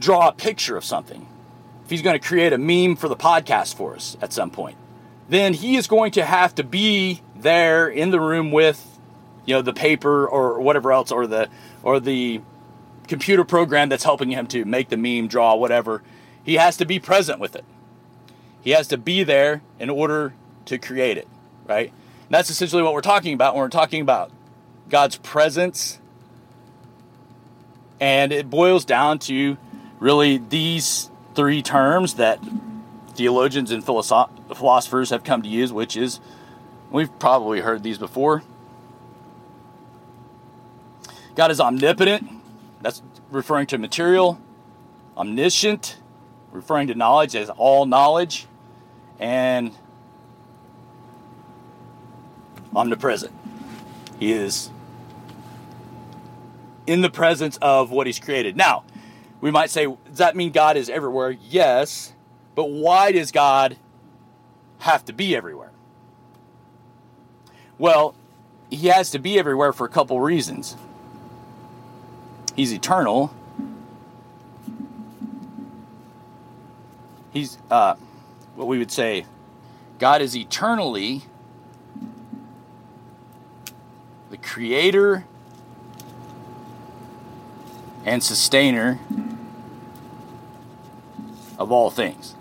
draw 0.00 0.26
a 0.26 0.32
picture 0.32 0.76
of 0.76 0.84
something, 0.84 1.28
if 1.84 1.90
he's 1.90 2.02
going 2.02 2.18
to 2.18 2.26
create 2.26 2.52
a 2.52 2.58
meme 2.58 2.96
for 2.96 3.08
the 3.08 3.16
podcast 3.16 3.76
for 3.76 3.94
us 3.94 4.16
at 4.22 4.32
some 4.32 4.50
point, 4.50 4.76
then 5.28 5.54
he 5.54 5.76
is 5.76 5.86
going 5.86 6.12
to 6.12 6.24
have 6.24 6.54
to 6.54 6.64
be 6.64 7.22
there 7.36 7.88
in 7.88 8.10
the 8.10 8.20
room 8.20 8.50
with, 8.50 8.98
you 9.44 9.54
know, 9.54 9.62
the 9.62 9.72
paper 9.72 10.26
or 10.26 10.60
whatever 10.60 10.92
else, 10.92 11.12
or 11.12 11.26
the 11.26 11.48
or 11.82 12.00
the 12.00 12.40
computer 13.06 13.44
program 13.44 13.90
that's 13.90 14.04
helping 14.04 14.30
him 14.30 14.46
to 14.46 14.64
make 14.64 14.88
the 14.88 14.96
meme, 14.96 15.28
draw, 15.28 15.54
whatever. 15.54 16.02
He 16.42 16.54
has 16.54 16.78
to 16.78 16.86
be 16.86 16.98
present 16.98 17.38
with 17.38 17.54
it. 17.54 17.64
He 18.62 18.70
has 18.70 18.88
to 18.88 18.96
be 18.96 19.24
there 19.24 19.62
in 19.78 19.90
order 19.90 20.34
to 20.66 20.78
create 20.78 21.18
it, 21.18 21.28
right? 21.66 21.88
And 21.88 22.30
that's 22.30 22.48
essentially 22.48 22.82
what 22.82 22.94
we're 22.94 23.02
talking 23.02 23.34
about 23.34 23.54
when 23.54 23.62
we're 23.62 23.68
talking 23.68 24.00
about 24.00 24.30
God's 24.88 25.16
presence. 25.18 26.00
And 28.00 28.32
it 28.32 28.48
boils 28.48 28.86
down 28.86 29.18
to 29.20 29.58
really 30.00 30.38
these 30.38 31.10
three 31.34 31.62
terms 31.62 32.14
that 32.14 32.40
theologians 33.14 33.70
and 33.70 33.84
philosoph- 33.84 34.30
philosophers 34.54 35.10
have 35.10 35.24
come 35.24 35.42
to 35.42 35.48
use, 35.48 35.72
which 35.72 35.96
is 35.96 36.20
we've 36.90 37.16
probably 37.18 37.60
heard 37.60 37.82
these 37.82 37.98
before. 37.98 38.42
God 41.34 41.50
is 41.50 41.60
omnipotent, 41.60 42.30
that's 42.80 43.02
referring 43.30 43.66
to 43.68 43.78
material, 43.78 44.38
omniscient, 45.16 45.96
referring 46.52 46.86
to 46.88 46.94
knowledge 46.94 47.34
as 47.34 47.50
all 47.50 47.86
knowledge, 47.86 48.46
and 49.18 49.72
omnipresent. 52.74 53.32
He 54.18 54.32
is 54.32 54.70
in 56.86 57.00
the 57.00 57.10
presence 57.10 57.56
of 57.60 57.90
what 57.90 58.06
he's 58.06 58.18
created. 58.18 58.56
Now, 58.56 58.84
we 59.44 59.50
might 59.50 59.68
say, 59.68 59.84
does 59.84 60.16
that 60.16 60.36
mean 60.36 60.52
God 60.52 60.78
is 60.78 60.88
everywhere? 60.88 61.28
Yes. 61.28 62.14
But 62.54 62.70
why 62.70 63.12
does 63.12 63.30
God 63.30 63.76
have 64.78 65.04
to 65.04 65.12
be 65.12 65.36
everywhere? 65.36 65.70
Well, 67.76 68.14
he 68.70 68.86
has 68.86 69.10
to 69.10 69.18
be 69.18 69.38
everywhere 69.38 69.74
for 69.74 69.84
a 69.84 69.90
couple 69.90 70.18
reasons. 70.18 70.78
He's 72.56 72.72
eternal. 72.72 73.34
He's 77.30 77.58
uh, 77.70 77.96
what 78.54 78.66
we 78.66 78.78
would 78.78 78.90
say 78.90 79.26
God 79.98 80.22
is 80.22 80.34
eternally 80.34 81.24
the 84.30 84.38
creator 84.38 85.26
and 88.06 88.22
sustainer 88.22 89.00
of 91.58 91.72
all 91.72 91.90
things. 91.90 92.34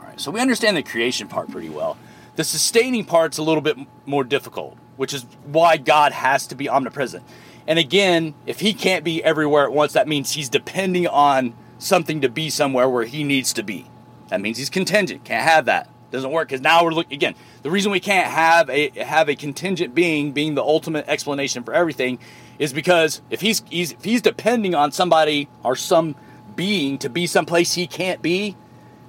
All 0.00 0.06
right, 0.06 0.20
so 0.20 0.30
we 0.30 0.40
understand 0.40 0.76
the 0.76 0.82
creation 0.82 1.28
part 1.28 1.50
pretty 1.50 1.68
well. 1.68 1.96
The 2.36 2.44
sustaining 2.44 3.04
part's 3.04 3.38
a 3.38 3.42
little 3.42 3.60
bit 3.60 3.76
more 4.06 4.24
difficult, 4.24 4.76
which 4.96 5.12
is 5.12 5.26
why 5.44 5.76
God 5.76 6.12
has 6.12 6.46
to 6.48 6.54
be 6.54 6.68
omnipresent. 6.68 7.24
And 7.66 7.78
again, 7.78 8.34
if 8.46 8.60
he 8.60 8.72
can't 8.72 9.04
be 9.04 9.22
everywhere 9.22 9.64
at 9.64 9.72
once, 9.72 9.92
that 9.92 10.08
means 10.08 10.32
he's 10.32 10.48
depending 10.48 11.06
on 11.06 11.54
something 11.78 12.20
to 12.22 12.28
be 12.28 12.50
somewhere 12.50 12.88
where 12.88 13.04
he 13.04 13.24
needs 13.24 13.52
to 13.54 13.62
be. 13.62 13.86
That 14.28 14.40
means 14.40 14.58
he's 14.58 14.70
contingent. 14.70 15.24
Can't 15.24 15.44
have 15.44 15.66
that. 15.66 15.88
Doesn't 16.10 16.30
work 16.30 16.48
because 16.48 16.60
now 16.60 16.84
we're 16.84 16.92
looking 16.92 17.14
again. 17.14 17.34
The 17.62 17.70
reason 17.70 17.90
we 17.90 18.00
can't 18.00 18.30
have 18.30 18.68
a 18.68 18.90
have 19.02 19.28
a 19.30 19.34
contingent 19.34 19.94
being 19.94 20.32
being 20.32 20.54
the 20.54 20.62
ultimate 20.62 21.08
explanation 21.08 21.64
for 21.64 21.72
everything 21.72 22.18
is 22.58 22.72
because 22.72 23.22
if 23.30 23.40
he's, 23.40 23.62
he's 23.70 23.92
if 23.92 24.04
he's 24.04 24.20
depending 24.20 24.74
on 24.74 24.92
somebody 24.92 25.48
or 25.62 25.74
some 25.74 26.14
being 26.56 26.98
to 26.98 27.08
be 27.08 27.26
someplace 27.26 27.74
he 27.74 27.86
can't 27.86 28.22
be, 28.22 28.56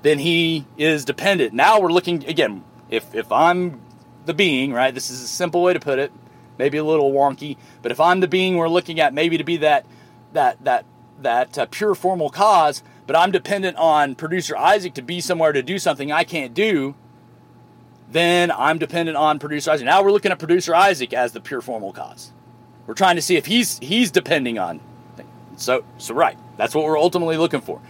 then 0.01 0.19
he 0.19 0.65
is 0.77 1.05
dependent. 1.05 1.53
Now 1.53 1.79
we're 1.79 1.91
looking 1.91 2.25
again. 2.25 2.63
If 2.89 3.13
if 3.15 3.31
I'm 3.31 3.81
the 4.25 4.33
being, 4.33 4.73
right? 4.73 4.93
This 4.93 5.09
is 5.09 5.21
a 5.21 5.27
simple 5.27 5.63
way 5.63 5.73
to 5.73 5.79
put 5.79 5.99
it. 5.99 6.11
Maybe 6.57 6.77
a 6.77 6.83
little 6.83 7.11
wonky, 7.11 7.57
but 7.81 7.91
if 7.91 7.99
I'm 7.99 8.19
the 8.19 8.27
being 8.27 8.57
we're 8.57 8.69
looking 8.69 8.99
at, 8.99 9.13
maybe 9.13 9.37
to 9.37 9.43
be 9.43 9.57
that 9.57 9.85
that 10.33 10.63
that 10.63 10.85
that 11.21 11.57
uh, 11.57 11.65
pure 11.71 11.95
formal 11.95 12.29
cause, 12.29 12.83
but 13.07 13.15
I'm 13.15 13.31
dependent 13.31 13.77
on 13.77 14.15
producer 14.15 14.55
Isaac 14.55 14.93
to 14.95 15.01
be 15.01 15.19
somewhere 15.19 15.51
to 15.51 15.63
do 15.63 15.79
something 15.79 16.11
I 16.11 16.23
can't 16.23 16.53
do, 16.53 16.95
then 18.09 18.51
I'm 18.51 18.77
dependent 18.77 19.17
on 19.17 19.39
producer 19.39 19.71
Isaac. 19.71 19.85
Now 19.85 20.03
we're 20.03 20.11
looking 20.11 20.31
at 20.31 20.39
producer 20.39 20.75
Isaac 20.75 21.13
as 21.13 21.31
the 21.31 21.41
pure 21.41 21.61
formal 21.61 21.91
cause. 21.91 22.31
We're 22.85 22.93
trying 22.93 23.15
to 23.15 23.21
see 23.21 23.35
if 23.35 23.47
he's 23.47 23.79
he's 23.79 24.11
depending 24.11 24.59
on. 24.59 24.79
So 25.57 25.83
so 25.97 26.13
right, 26.13 26.37
that's 26.57 26.73
what 26.75 26.83
we're 26.85 26.99
ultimately 26.99 27.37
looking 27.37 27.61
for. 27.61 27.81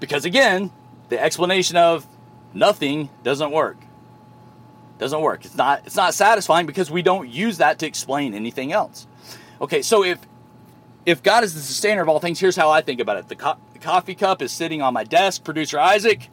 Because 0.00 0.24
again, 0.24 0.70
the 1.08 1.22
explanation 1.22 1.76
of 1.76 2.06
nothing 2.52 3.10
doesn't 3.22 3.50
work. 3.50 3.76
Doesn't 4.98 5.20
work. 5.20 5.44
It's 5.44 5.56
not 5.56 5.82
it's 5.86 5.96
not 5.96 6.14
satisfying 6.14 6.66
because 6.66 6.90
we 6.90 7.02
don't 7.02 7.28
use 7.28 7.58
that 7.58 7.78
to 7.80 7.86
explain 7.86 8.34
anything 8.34 8.72
else. 8.72 9.06
Okay, 9.60 9.82
so 9.82 10.04
if 10.04 10.18
if 11.04 11.22
God 11.22 11.44
is 11.44 11.54
the 11.54 11.60
sustainer 11.60 12.02
of 12.02 12.08
all 12.08 12.18
things, 12.18 12.40
here's 12.40 12.56
how 12.56 12.70
I 12.70 12.80
think 12.80 13.00
about 13.00 13.16
it. 13.16 13.28
The, 13.28 13.36
co- 13.36 13.58
the 13.72 13.78
coffee 13.78 14.16
cup 14.16 14.42
is 14.42 14.50
sitting 14.50 14.82
on 14.82 14.92
my 14.92 15.04
desk, 15.04 15.44
producer 15.44 15.78
Isaac. 15.78 16.28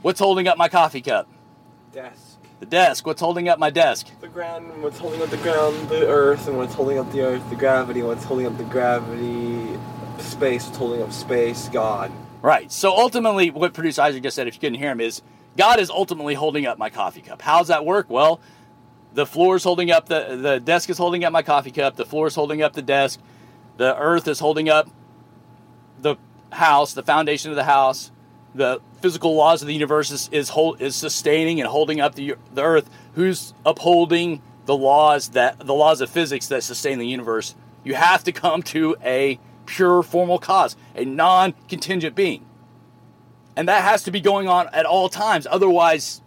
What's 0.00 0.18
holding 0.18 0.48
up 0.48 0.56
my 0.56 0.68
coffee 0.68 1.02
cup? 1.02 1.28
Desk. 1.92 2.38
The 2.58 2.66
desk. 2.66 3.06
What's 3.06 3.20
holding 3.20 3.48
up 3.48 3.58
my 3.58 3.70
desk? 3.70 4.08
The 4.20 4.28
ground, 4.28 4.82
what's 4.82 4.98
holding 4.98 5.20
up 5.20 5.28
the 5.28 5.36
ground, 5.38 5.88
the 5.88 6.06
earth, 6.08 6.48
and 6.48 6.56
what's 6.56 6.74
holding 6.74 6.98
up 6.98 7.12
the 7.12 7.20
earth, 7.20 7.48
the 7.50 7.56
gravity, 7.56 8.02
what's 8.02 8.24
holding 8.24 8.46
up 8.46 8.56
the 8.56 8.64
gravity, 8.64 9.78
space, 10.24 10.64
what's 10.66 10.78
holding 10.78 11.02
up 11.02 11.12
space, 11.12 11.68
God. 11.68 12.12
Right. 12.42 12.70
So 12.72 12.96
ultimately, 12.96 13.50
what 13.50 13.72
producer 13.72 14.02
Isaac 14.02 14.22
just 14.22 14.36
said, 14.36 14.48
if 14.48 14.54
you 14.54 14.60
couldn't 14.60 14.78
hear 14.78 14.90
him, 14.90 15.00
is 15.00 15.22
God 15.56 15.78
is 15.78 15.90
ultimately 15.90 16.34
holding 16.34 16.66
up 16.66 16.78
my 16.78 16.90
coffee 16.90 17.20
cup. 17.20 17.42
How's 17.42 17.68
that 17.68 17.84
work? 17.84 18.10
Well, 18.10 18.40
the 19.14 19.26
floor 19.26 19.56
is 19.56 19.64
holding 19.64 19.90
up 19.90 20.08
the 20.08 20.36
the 20.40 20.60
desk 20.60 20.90
is 20.90 20.98
holding 20.98 21.24
up 21.24 21.32
my 21.32 21.42
coffee 21.42 21.70
cup. 21.70 21.96
The 21.96 22.06
floor 22.06 22.26
is 22.26 22.34
holding 22.34 22.62
up 22.62 22.72
the 22.72 22.82
desk. 22.82 23.20
The 23.76 23.96
earth 23.96 24.26
is 24.28 24.40
holding 24.40 24.68
up 24.68 24.88
the 26.00 26.16
house, 26.50 26.94
the 26.94 27.02
foundation 27.02 27.50
of 27.50 27.56
the 27.56 27.64
house. 27.64 28.10
The 28.54 28.80
physical 29.00 29.34
laws 29.34 29.62
of 29.62 29.68
the 29.68 29.74
universe 29.74 30.10
is 30.10 30.28
is, 30.32 30.48
hold, 30.50 30.80
is 30.80 30.96
sustaining 30.96 31.60
and 31.60 31.68
holding 31.68 32.00
up 32.00 32.14
the 32.14 32.36
the 32.52 32.62
earth. 32.62 32.90
Who's 33.14 33.54
upholding 33.64 34.42
the 34.66 34.76
laws 34.76 35.30
that 35.30 35.58
the 35.58 35.74
laws 35.74 36.00
of 36.00 36.10
physics 36.10 36.48
that 36.48 36.62
sustain 36.62 36.98
the 36.98 37.06
universe? 37.06 37.54
You 37.84 37.94
have 37.94 38.24
to 38.24 38.32
come 38.32 38.62
to 38.64 38.96
a 39.04 39.38
pure 39.72 40.02
formal 40.02 40.38
cause, 40.38 40.76
a 40.94 41.04
non-contingent 41.04 42.14
being. 42.14 42.44
And 43.56 43.68
that 43.68 43.82
has 43.82 44.02
to 44.04 44.10
be 44.10 44.20
going 44.20 44.48
on 44.48 44.68
at 44.72 44.84
all 44.84 45.08
times. 45.08 45.46
Otherwise, 45.50 46.20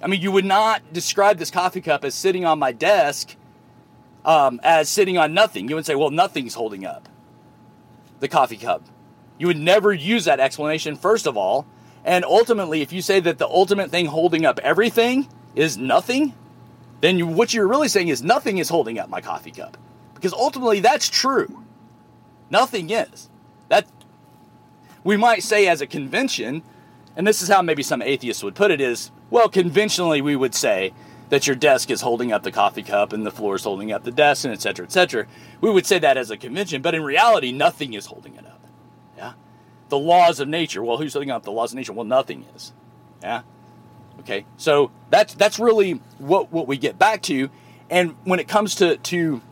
I 0.00 0.06
mean, 0.06 0.20
you 0.20 0.30
would 0.30 0.44
not 0.44 0.92
describe 0.92 1.38
this 1.38 1.50
coffee 1.50 1.80
cup 1.80 2.04
as 2.04 2.14
sitting 2.14 2.44
on 2.44 2.58
my 2.58 2.72
desk 2.72 3.36
um, 4.24 4.60
as 4.62 4.88
sitting 4.88 5.18
on 5.18 5.34
nothing. 5.34 5.68
You 5.68 5.74
would 5.74 5.86
say, 5.86 5.94
well, 5.94 6.10
nothing's 6.10 6.54
holding 6.54 6.86
up 6.86 7.08
the 8.20 8.28
coffee 8.28 8.56
cup. 8.56 8.82
You 9.38 9.48
would 9.48 9.58
never 9.58 9.92
use 9.92 10.24
that 10.26 10.38
explanation, 10.38 10.96
first 10.96 11.26
of 11.26 11.36
all. 11.36 11.66
And 12.04 12.24
ultimately, 12.24 12.80
if 12.80 12.92
you 12.92 13.02
say 13.02 13.18
that 13.20 13.38
the 13.38 13.48
ultimate 13.48 13.90
thing 13.90 14.06
holding 14.06 14.44
up 14.46 14.60
everything 14.60 15.28
is 15.54 15.76
nothing, 15.76 16.34
then 17.00 17.18
you, 17.18 17.26
what 17.26 17.52
you're 17.52 17.66
really 17.66 17.88
saying 17.88 18.08
is 18.08 18.22
nothing 18.22 18.58
is 18.58 18.68
holding 18.68 18.98
up 18.98 19.08
my 19.08 19.20
coffee 19.20 19.50
cup. 19.50 19.76
Because 20.14 20.32
ultimately, 20.32 20.80
that's 20.80 21.08
true. 21.08 21.63
Nothing 22.54 22.90
is. 22.90 23.28
That 23.68 23.84
we 25.02 25.16
might 25.16 25.42
say 25.42 25.66
as 25.66 25.80
a 25.80 25.88
convention, 25.88 26.62
and 27.16 27.26
this 27.26 27.42
is 27.42 27.48
how 27.48 27.62
maybe 27.62 27.82
some 27.82 28.00
atheists 28.00 28.44
would 28.44 28.54
put 28.54 28.70
it 28.70 28.80
is, 28.80 29.10
well, 29.28 29.48
conventionally 29.48 30.22
we 30.22 30.36
would 30.36 30.54
say 30.54 30.92
that 31.30 31.48
your 31.48 31.56
desk 31.56 31.90
is 31.90 32.00
holding 32.00 32.30
up 32.30 32.44
the 32.44 32.52
coffee 32.52 32.84
cup 32.84 33.12
and 33.12 33.26
the 33.26 33.32
floor 33.32 33.56
is 33.56 33.64
holding 33.64 33.90
up 33.90 34.04
the 34.04 34.12
desk 34.12 34.44
and 34.44 34.54
et 34.54 34.62
cetera, 34.62 34.86
et 34.86 34.92
cetera. 34.92 35.26
We 35.60 35.68
would 35.68 35.84
say 35.84 35.98
that 35.98 36.16
as 36.16 36.30
a 36.30 36.36
convention, 36.36 36.80
but 36.80 36.94
in 36.94 37.02
reality, 37.02 37.50
nothing 37.50 37.92
is 37.92 38.06
holding 38.06 38.36
it 38.36 38.46
up. 38.46 38.60
Yeah. 39.16 39.32
The 39.88 39.98
laws 39.98 40.38
of 40.38 40.46
nature. 40.46 40.84
Well, 40.84 40.98
who's 40.98 41.14
holding 41.14 41.32
up 41.32 41.42
the 41.42 41.50
laws 41.50 41.72
of 41.72 41.76
nature? 41.76 41.92
Well, 41.92 42.04
nothing 42.06 42.44
is. 42.54 42.72
Yeah. 43.20 43.42
Okay. 44.20 44.46
So 44.58 44.92
that's 45.10 45.34
that's 45.34 45.58
really 45.58 45.94
what 46.18 46.52
what 46.52 46.68
we 46.68 46.76
get 46.76 47.00
back 47.00 47.20
to, 47.22 47.50
and 47.90 48.14
when 48.22 48.38
it 48.38 48.46
comes 48.46 48.76
to 48.76 48.96
to 48.96 49.42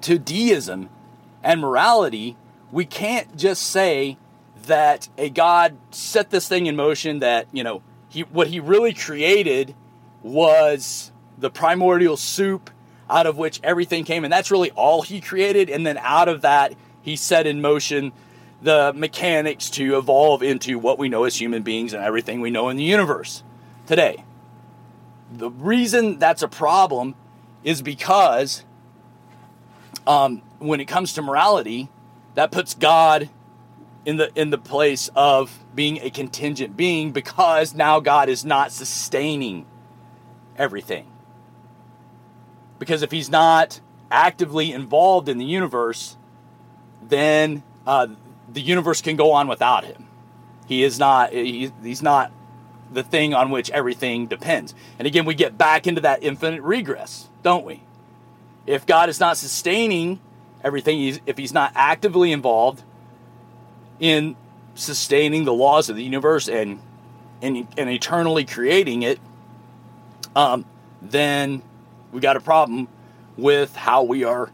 to 0.00 0.18
deism 0.18 0.88
and 1.42 1.60
morality, 1.60 2.36
we 2.70 2.84
can't 2.84 3.36
just 3.36 3.62
say 3.62 4.16
that 4.66 5.08
a 5.16 5.30
God 5.30 5.76
set 5.90 6.30
this 6.30 6.46
thing 6.48 6.66
in 6.66 6.76
motion. 6.76 7.20
That 7.20 7.46
you 7.52 7.64
know 7.64 7.82
he 8.08 8.22
what 8.22 8.48
he 8.48 8.60
really 8.60 8.94
created 8.94 9.74
was 10.22 11.10
the 11.38 11.50
primordial 11.50 12.16
soup 12.16 12.70
out 13.08 13.26
of 13.26 13.36
which 13.36 13.60
everything 13.62 14.04
came, 14.04 14.24
and 14.24 14.32
that's 14.32 14.50
really 14.50 14.70
all 14.72 15.02
he 15.02 15.20
created. 15.20 15.68
And 15.70 15.86
then 15.86 15.98
out 15.98 16.28
of 16.28 16.42
that, 16.42 16.74
he 17.02 17.16
set 17.16 17.46
in 17.46 17.60
motion 17.60 18.12
the 18.62 18.92
mechanics 18.94 19.70
to 19.70 19.96
evolve 19.96 20.42
into 20.42 20.78
what 20.78 20.98
we 20.98 21.08
know 21.08 21.24
as 21.24 21.40
human 21.40 21.62
beings 21.62 21.92
and 21.92 22.02
everything 22.04 22.40
we 22.40 22.50
know 22.50 22.68
in 22.68 22.76
the 22.76 22.84
universe 22.84 23.42
today. 23.86 24.24
The 25.32 25.50
reason 25.50 26.18
that's 26.18 26.42
a 26.42 26.48
problem 26.48 27.14
is 27.64 27.82
because 27.82 28.64
um, 30.06 30.42
when 30.58 30.80
it 30.80 30.86
comes 30.86 31.12
to 31.14 31.22
morality, 31.22 31.88
that 32.34 32.50
puts 32.50 32.74
God 32.74 33.28
in 34.04 34.16
the 34.16 34.30
in 34.34 34.50
the 34.50 34.58
place 34.58 35.10
of 35.14 35.64
being 35.74 35.98
a 36.02 36.10
contingent 36.10 36.76
being 36.76 37.12
because 37.12 37.74
now 37.74 38.00
God 38.00 38.28
is 38.28 38.44
not 38.44 38.72
sustaining 38.72 39.66
everything. 40.56 41.06
Because 42.78 43.02
if 43.02 43.10
he's 43.10 43.28
not 43.28 43.80
actively 44.10 44.72
involved 44.72 45.28
in 45.28 45.38
the 45.38 45.44
universe, 45.44 46.16
then 47.02 47.62
uh, 47.86 48.08
the 48.52 48.60
universe 48.60 49.02
can 49.02 49.16
go 49.16 49.32
on 49.32 49.48
without 49.48 49.84
him. 49.84 50.06
He 50.66 50.82
is 50.82 50.98
not. 50.98 51.32
He, 51.32 51.70
he's 51.82 52.02
not 52.02 52.32
the 52.92 53.02
thing 53.02 53.34
on 53.34 53.50
which 53.50 53.70
everything 53.70 54.26
depends. 54.26 54.74
And 54.98 55.06
again, 55.06 55.24
we 55.24 55.34
get 55.34 55.56
back 55.56 55.86
into 55.86 56.00
that 56.00 56.22
infinite 56.22 56.62
regress, 56.62 57.28
don't 57.42 57.64
we? 57.64 57.82
If 58.66 58.86
God 58.86 59.08
is 59.08 59.20
not 59.20 59.36
sustaining 59.36 60.20
everything, 60.62 61.20
if 61.26 61.38
he's 61.38 61.52
not 61.52 61.72
actively 61.74 62.32
involved 62.32 62.82
in 63.98 64.36
sustaining 64.74 65.44
the 65.44 65.52
laws 65.52 65.88
of 65.90 65.96
the 65.96 66.02
universe 66.02 66.48
and 66.48 66.80
and, 67.42 67.66
and 67.78 67.88
eternally 67.88 68.44
creating 68.44 69.02
it, 69.02 69.18
um, 70.36 70.66
then 71.00 71.62
we 72.12 72.20
got 72.20 72.36
a 72.36 72.40
problem 72.40 72.86
with 73.36 73.74
how 73.74 74.02
we 74.02 74.24
are 74.24 74.50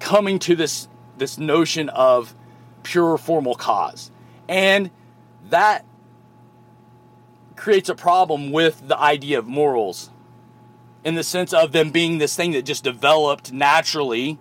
coming 0.00 0.38
to 0.40 0.56
this 0.56 0.88
this 1.18 1.38
notion 1.38 1.88
of 1.88 2.34
pure 2.82 3.16
formal 3.16 3.54
cause. 3.54 4.10
And 4.48 4.90
that 5.50 5.84
creates 7.56 7.88
a 7.88 7.94
problem 7.94 8.52
with 8.52 8.86
the 8.86 8.98
idea 8.98 9.38
of 9.38 9.46
morals 9.46 10.10
in 11.06 11.14
the 11.14 11.22
sense 11.22 11.52
of 11.52 11.70
them 11.70 11.90
being 11.90 12.18
this 12.18 12.34
thing 12.34 12.50
that 12.50 12.64
just 12.64 12.82
developed 12.82 13.52
naturally 13.52 14.40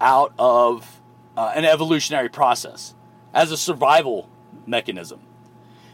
out 0.00 0.32
of 0.38 1.00
uh, 1.36 1.52
an 1.56 1.64
evolutionary 1.64 2.28
process 2.28 2.94
as 3.34 3.50
a 3.50 3.56
survival 3.56 4.28
mechanism. 4.64 5.18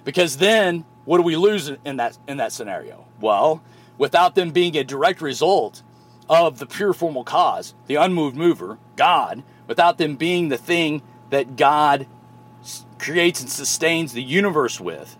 Because 0.04 0.36
then, 0.36 0.84
what 1.06 1.16
do 1.16 1.22
we 1.22 1.36
lose 1.36 1.72
in 1.86 1.96
that 1.96 2.18
in 2.28 2.36
that 2.36 2.52
scenario? 2.52 3.06
Well, 3.18 3.62
without 3.96 4.34
them 4.34 4.50
being 4.50 4.76
a 4.76 4.84
direct 4.84 5.22
result 5.22 5.82
of 6.28 6.58
the 6.58 6.66
pure 6.66 6.92
formal 6.92 7.24
cause, 7.24 7.72
the 7.86 7.94
unmoved 7.94 8.36
mover, 8.36 8.76
God, 8.94 9.42
without 9.66 9.96
them 9.96 10.16
being 10.16 10.50
the 10.50 10.58
thing 10.58 11.00
that 11.30 11.56
God 11.56 12.06
creates 12.98 13.40
and 13.40 13.48
sustains 13.48 14.12
the 14.12 14.22
universe 14.22 14.78
with, 14.78 15.16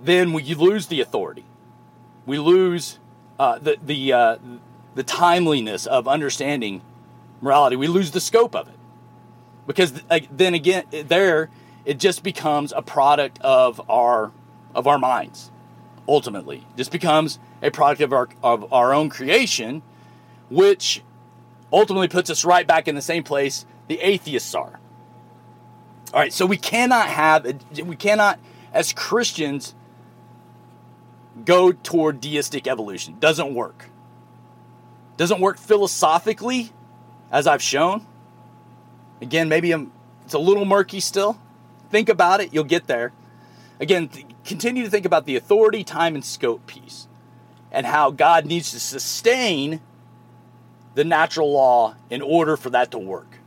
then 0.00 0.32
we 0.32 0.42
lose 0.52 0.88
the 0.88 1.00
authority. 1.00 1.44
We 2.28 2.38
lose 2.38 2.98
uh, 3.38 3.58
the 3.58 3.78
the 3.82 4.12
uh, 4.12 4.36
the 4.94 5.02
timeliness 5.02 5.86
of 5.86 6.06
understanding 6.06 6.82
morality. 7.40 7.74
We 7.74 7.88
lose 7.88 8.10
the 8.10 8.20
scope 8.20 8.54
of 8.54 8.68
it 8.68 8.74
because 9.66 9.94
then 10.30 10.52
again, 10.52 10.84
there 10.90 11.48
it 11.86 11.98
just 11.98 12.22
becomes 12.22 12.74
a 12.76 12.82
product 12.82 13.40
of 13.40 13.80
our 13.88 14.30
of 14.74 14.86
our 14.86 14.98
minds. 14.98 15.50
Ultimately, 16.06 16.66
just 16.76 16.92
becomes 16.92 17.38
a 17.62 17.70
product 17.70 18.02
of 18.02 18.12
our 18.12 18.28
of 18.42 18.70
our 18.74 18.92
own 18.92 19.08
creation, 19.08 19.80
which 20.50 21.02
ultimately 21.72 22.08
puts 22.08 22.28
us 22.28 22.44
right 22.44 22.66
back 22.66 22.88
in 22.88 22.94
the 22.94 23.00
same 23.00 23.22
place 23.22 23.64
the 23.86 24.00
atheists 24.00 24.54
are. 24.54 24.78
All 26.12 26.20
right, 26.20 26.32
so 26.32 26.44
we 26.44 26.58
cannot 26.58 27.08
have 27.08 27.46
we 27.82 27.96
cannot 27.96 28.38
as 28.74 28.92
Christians 28.92 29.74
go 31.44 31.72
toward 31.72 32.20
deistic 32.20 32.66
evolution. 32.66 33.16
Doesn't 33.18 33.54
work. 33.54 33.86
Doesn't 35.16 35.40
work 35.40 35.58
philosophically, 35.58 36.72
as 37.30 37.46
I've 37.46 37.62
shown. 37.62 38.06
Again, 39.20 39.48
maybe 39.48 39.72
I'm, 39.72 39.92
it's 40.24 40.34
a 40.34 40.38
little 40.38 40.64
murky 40.64 41.00
still. 41.00 41.40
Think 41.90 42.08
about 42.08 42.40
it, 42.40 42.52
you'll 42.52 42.64
get 42.64 42.86
there. 42.86 43.12
Again, 43.80 44.08
th- 44.08 44.26
continue 44.44 44.84
to 44.84 44.90
think 44.90 45.06
about 45.06 45.26
the 45.26 45.36
authority, 45.36 45.84
time, 45.84 46.14
and 46.14 46.24
scope 46.24 46.66
piece 46.66 47.08
and 47.70 47.86
how 47.86 48.10
God 48.10 48.46
needs 48.46 48.70
to 48.72 48.80
sustain 48.80 49.80
the 50.94 51.04
natural 51.04 51.52
law 51.52 51.96
in 52.10 52.22
order 52.22 52.56
for 52.56 52.70
that 52.70 52.90
to 52.92 52.98
work. 52.98 53.38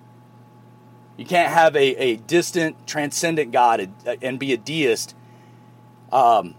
You 1.17 1.25
can't 1.25 1.51
have 1.51 1.75
a, 1.75 1.95
a 1.95 2.15
distant, 2.15 2.87
transcendent 2.87 3.51
God 3.51 3.91
and 4.21 4.39
be 4.39 4.53
a 4.53 4.57
deist. 4.57 5.15
Um, 6.11 6.55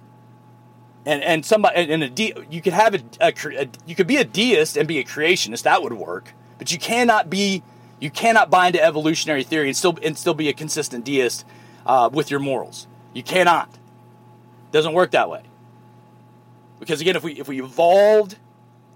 and 1.04 1.22
and 1.22 1.44
somebody 1.44 1.92
and 1.92 2.02
a 2.02 2.08
de, 2.08 2.34
you 2.50 2.62
could 2.62 2.72
have 2.72 2.94
a, 2.94 3.00
a, 3.20 3.32
a, 3.58 3.68
you 3.86 3.94
could 3.94 4.06
be 4.06 4.16
a 4.16 4.24
deist 4.24 4.76
and 4.76 4.86
be 4.86 4.98
a 4.98 5.04
creationist. 5.04 5.62
That 5.62 5.82
would 5.82 5.92
work, 5.92 6.32
but 6.58 6.72
you 6.72 6.78
cannot 6.78 7.28
be 7.28 7.62
you 8.00 8.10
cannot 8.10 8.50
buy 8.50 8.68
into 8.68 8.82
evolutionary 8.82 9.44
theory 9.44 9.68
and 9.68 9.76
still 9.76 9.98
and 10.02 10.16
still 10.16 10.34
be 10.34 10.48
a 10.48 10.52
consistent 10.52 11.04
deist 11.04 11.44
uh, 11.86 12.08
with 12.12 12.30
your 12.30 12.40
morals. 12.40 12.86
You 13.14 13.22
cannot. 13.22 13.68
Doesn't 14.70 14.92
work 14.92 15.10
that 15.10 15.28
way. 15.28 15.42
Because 16.80 17.00
again, 17.00 17.16
if 17.16 17.22
we 17.22 17.38
if 17.38 17.48
we 17.48 17.60
evolved 17.60 18.36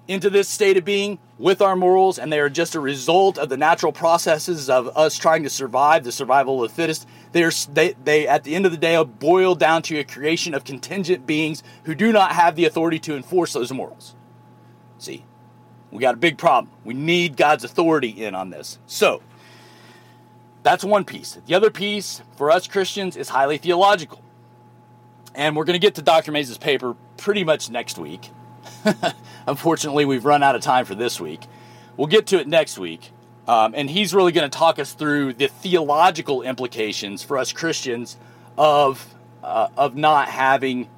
into 0.09 0.31
this 0.31 0.49
state 0.49 0.77
of 0.77 0.85
being 0.85 1.19
with 1.39 1.61
our 1.61 1.77
morals 1.77 2.19
and 2.19 2.33
they 2.33 2.41
are 2.41 2.49
just 2.49 2.75
a 2.75 2.81
result 2.81 3.39
of 3.39 3.49
the 3.49 3.57
natural 3.57 3.93
processes 3.93 4.71
of 4.71 4.97
us 4.97 5.19
trying 5.19 5.43
to 5.43 5.51
survive, 5.51 6.05
the 6.05 6.13
survival 6.13 6.63
of 6.63 6.71
the 6.71 6.75
fittest, 6.75 7.07
they 7.33 7.43
are 7.43 7.51
they, 7.73 7.95
they 8.05 8.27
at 8.29 8.45
the 8.45 8.55
end 8.55 8.67
of 8.67 8.73
the 8.73 8.79
day 8.79 9.03
boil 9.05 9.55
down 9.55 9.83
to 9.83 9.99
a 9.99 10.05
creation 10.05 10.55
of 10.55 10.65
contingent 10.65 11.27
beings 11.27 11.63
who 11.85 11.95
do 11.95 12.13
not 12.13 12.33
have 12.33 12.57
the 12.57 12.65
authority 12.65 12.99
to 13.01 13.17
enforce 13.17 13.53
those 13.53 13.73
morals. 13.73 14.15
See, 14.99 15.25
we 15.91 16.01
got 16.01 16.15
a 16.15 16.19
big 16.19 16.39
problem. 16.39 16.73
We 16.85 16.95
need 16.95 17.37
God's 17.37 17.65
authority 17.65 18.09
in 18.09 18.35
on 18.35 18.51
this. 18.51 18.79
So, 18.87 19.23
that's 20.63 20.83
one 20.85 21.05
piece. 21.05 21.39
The 21.47 21.55
other 21.55 21.71
piece 21.71 22.23
for 22.37 22.51
us 22.51 22.67
Christians 22.67 23.17
is 23.17 23.29
highly 23.29 23.59
theological. 23.59 24.23
And 25.35 25.55
we're 25.55 25.65
going 25.65 25.79
to 25.79 25.87
get 25.87 25.95
to 25.97 26.03
Dr. 26.03 26.33
Mayes' 26.33 26.57
paper 26.59 26.97
pretty 27.19 27.45
much 27.45 27.71
next 27.71 27.99
week. 27.99 28.31
Unfortunately, 29.47 30.05
we've 30.05 30.25
run 30.25 30.43
out 30.43 30.55
of 30.55 30.63
time 30.63 30.85
for 30.85 30.95
this 30.95 31.21
week. 31.21 31.43
We'll 31.97 32.07
get 32.07 32.27
to 32.29 32.41
it 32.41 32.47
next 32.47 32.79
week. 32.79 33.11
Um, 33.49 33.75
and 33.77 33.89
he's 33.89 34.13
really 34.13 34.33
going 34.33 34.49
to 34.49 34.59
talk 34.59 34.79
us 34.79 34.93
through 34.93 35.35
the 35.35 35.47
theological 35.47 36.43
implications 36.43 37.23
for 37.23 37.39
us 37.39 37.53
Christians 37.53 38.17
of, 38.59 39.15
uh, 39.43 39.69
of 39.77 39.95
not 39.95 40.29
having, 40.29 40.89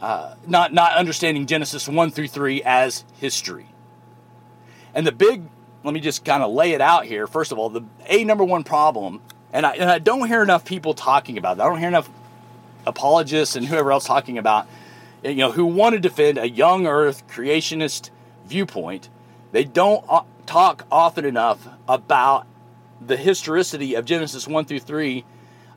uh, 0.00 0.34
not, 0.46 0.72
not 0.72 0.96
understanding 0.96 1.46
Genesis 1.46 1.86
1 1.86 2.10
through 2.10 2.28
3 2.28 2.62
as 2.62 3.04
history. 3.20 3.66
And 4.94 5.06
the 5.06 5.12
big, 5.12 5.42
let 5.82 5.92
me 5.92 6.00
just 6.00 6.24
kind 6.24 6.42
of 6.42 6.52
lay 6.52 6.72
it 6.72 6.80
out 6.80 7.04
here. 7.04 7.26
First 7.26 7.52
of 7.52 7.58
all, 7.58 7.68
the 7.68 7.82
a 8.06 8.24
number 8.24 8.44
one 8.44 8.64
problem, 8.64 9.20
and 9.52 9.66
I, 9.66 9.72
and 9.72 9.90
I 9.90 9.98
don't 9.98 10.26
hear 10.26 10.42
enough 10.42 10.64
people 10.64 10.94
talking 10.94 11.36
about 11.36 11.58
that. 11.58 11.64
I 11.64 11.68
don't 11.68 11.80
hear 11.80 11.88
enough 11.88 12.08
apologists 12.86 13.56
and 13.56 13.66
whoever 13.66 13.92
else 13.92 14.04
talking 14.04 14.38
about, 14.38 14.66
you 15.24 15.36
know, 15.36 15.52
who 15.52 15.64
want 15.64 15.94
to 15.94 16.00
defend 16.00 16.38
a 16.38 16.48
young 16.48 16.86
earth 16.86 17.26
creationist 17.26 18.10
viewpoint. 18.44 19.08
They 19.52 19.64
don't 19.64 20.04
uh, 20.08 20.22
talk 20.46 20.86
often 20.90 21.24
enough 21.24 21.66
about 21.88 22.46
the 23.00 23.16
historicity 23.16 23.94
of 23.94 24.04
Genesis 24.04 24.46
1 24.46 24.64
through 24.66 24.80
3, 24.80 25.24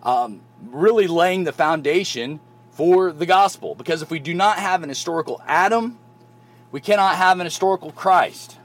um, 0.03 0.41
really 0.65 1.07
laying 1.07 1.45
the 1.45 1.51
foundation 1.51 2.39
for 2.71 3.11
the 3.11 3.25
gospel. 3.25 3.75
Because 3.75 4.01
if 4.01 4.11
we 4.11 4.19
do 4.19 4.33
not 4.33 4.59
have 4.59 4.83
an 4.83 4.89
historical 4.89 5.41
Adam, 5.45 5.97
we 6.71 6.81
cannot 6.81 7.15
have 7.15 7.39
an 7.39 7.45
historical 7.45 7.91
Christ. 7.91 8.57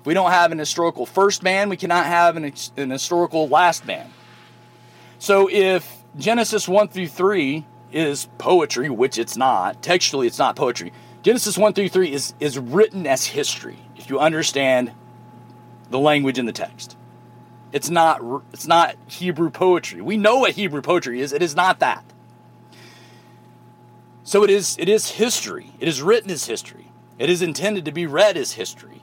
If 0.00 0.06
we 0.06 0.14
don't 0.14 0.30
have 0.30 0.52
an 0.52 0.58
historical 0.58 1.04
first 1.04 1.42
man, 1.42 1.68
we 1.68 1.76
cannot 1.76 2.06
have 2.06 2.36
an, 2.36 2.52
an 2.76 2.90
historical 2.90 3.48
last 3.48 3.86
man. 3.86 4.10
So 5.18 5.50
if 5.50 6.02
Genesis 6.18 6.66
1 6.66 6.88
through 6.88 7.08
3 7.08 7.66
is 7.92 8.28
poetry, 8.38 8.90
which 8.90 9.18
it's 9.18 9.36
not, 9.36 9.82
textually 9.82 10.26
it's 10.26 10.38
not 10.38 10.56
poetry. 10.56 10.92
Genesis 11.22 11.58
1 11.58 11.74
through 11.74 11.88
3 11.88 12.12
is, 12.12 12.34
is 12.40 12.58
written 12.58 13.06
as 13.06 13.26
history, 13.26 13.78
if 13.96 14.08
you 14.08 14.18
understand 14.18 14.92
the 15.90 15.98
language 15.98 16.38
in 16.38 16.46
the 16.46 16.52
text. 16.52 16.96
It's 17.72 17.90
not, 17.90 18.20
it's 18.52 18.66
not 18.66 18.96
Hebrew 19.06 19.50
poetry. 19.50 20.00
We 20.00 20.16
know 20.16 20.38
what 20.38 20.52
Hebrew 20.52 20.82
poetry 20.82 21.20
is, 21.20 21.32
it 21.32 21.42
is 21.42 21.54
not 21.54 21.80
that. 21.80 22.04
So 24.24 24.44
it 24.44 24.50
is, 24.50 24.76
it 24.78 24.88
is 24.88 25.10
history. 25.10 25.72
It 25.80 25.88
is 25.88 26.02
written 26.02 26.30
as 26.30 26.46
history. 26.46 26.92
It 27.18 27.28
is 27.28 27.42
intended 27.42 27.84
to 27.84 27.92
be 27.92 28.06
read 28.06 28.36
as 28.36 28.52
history. 28.52 29.02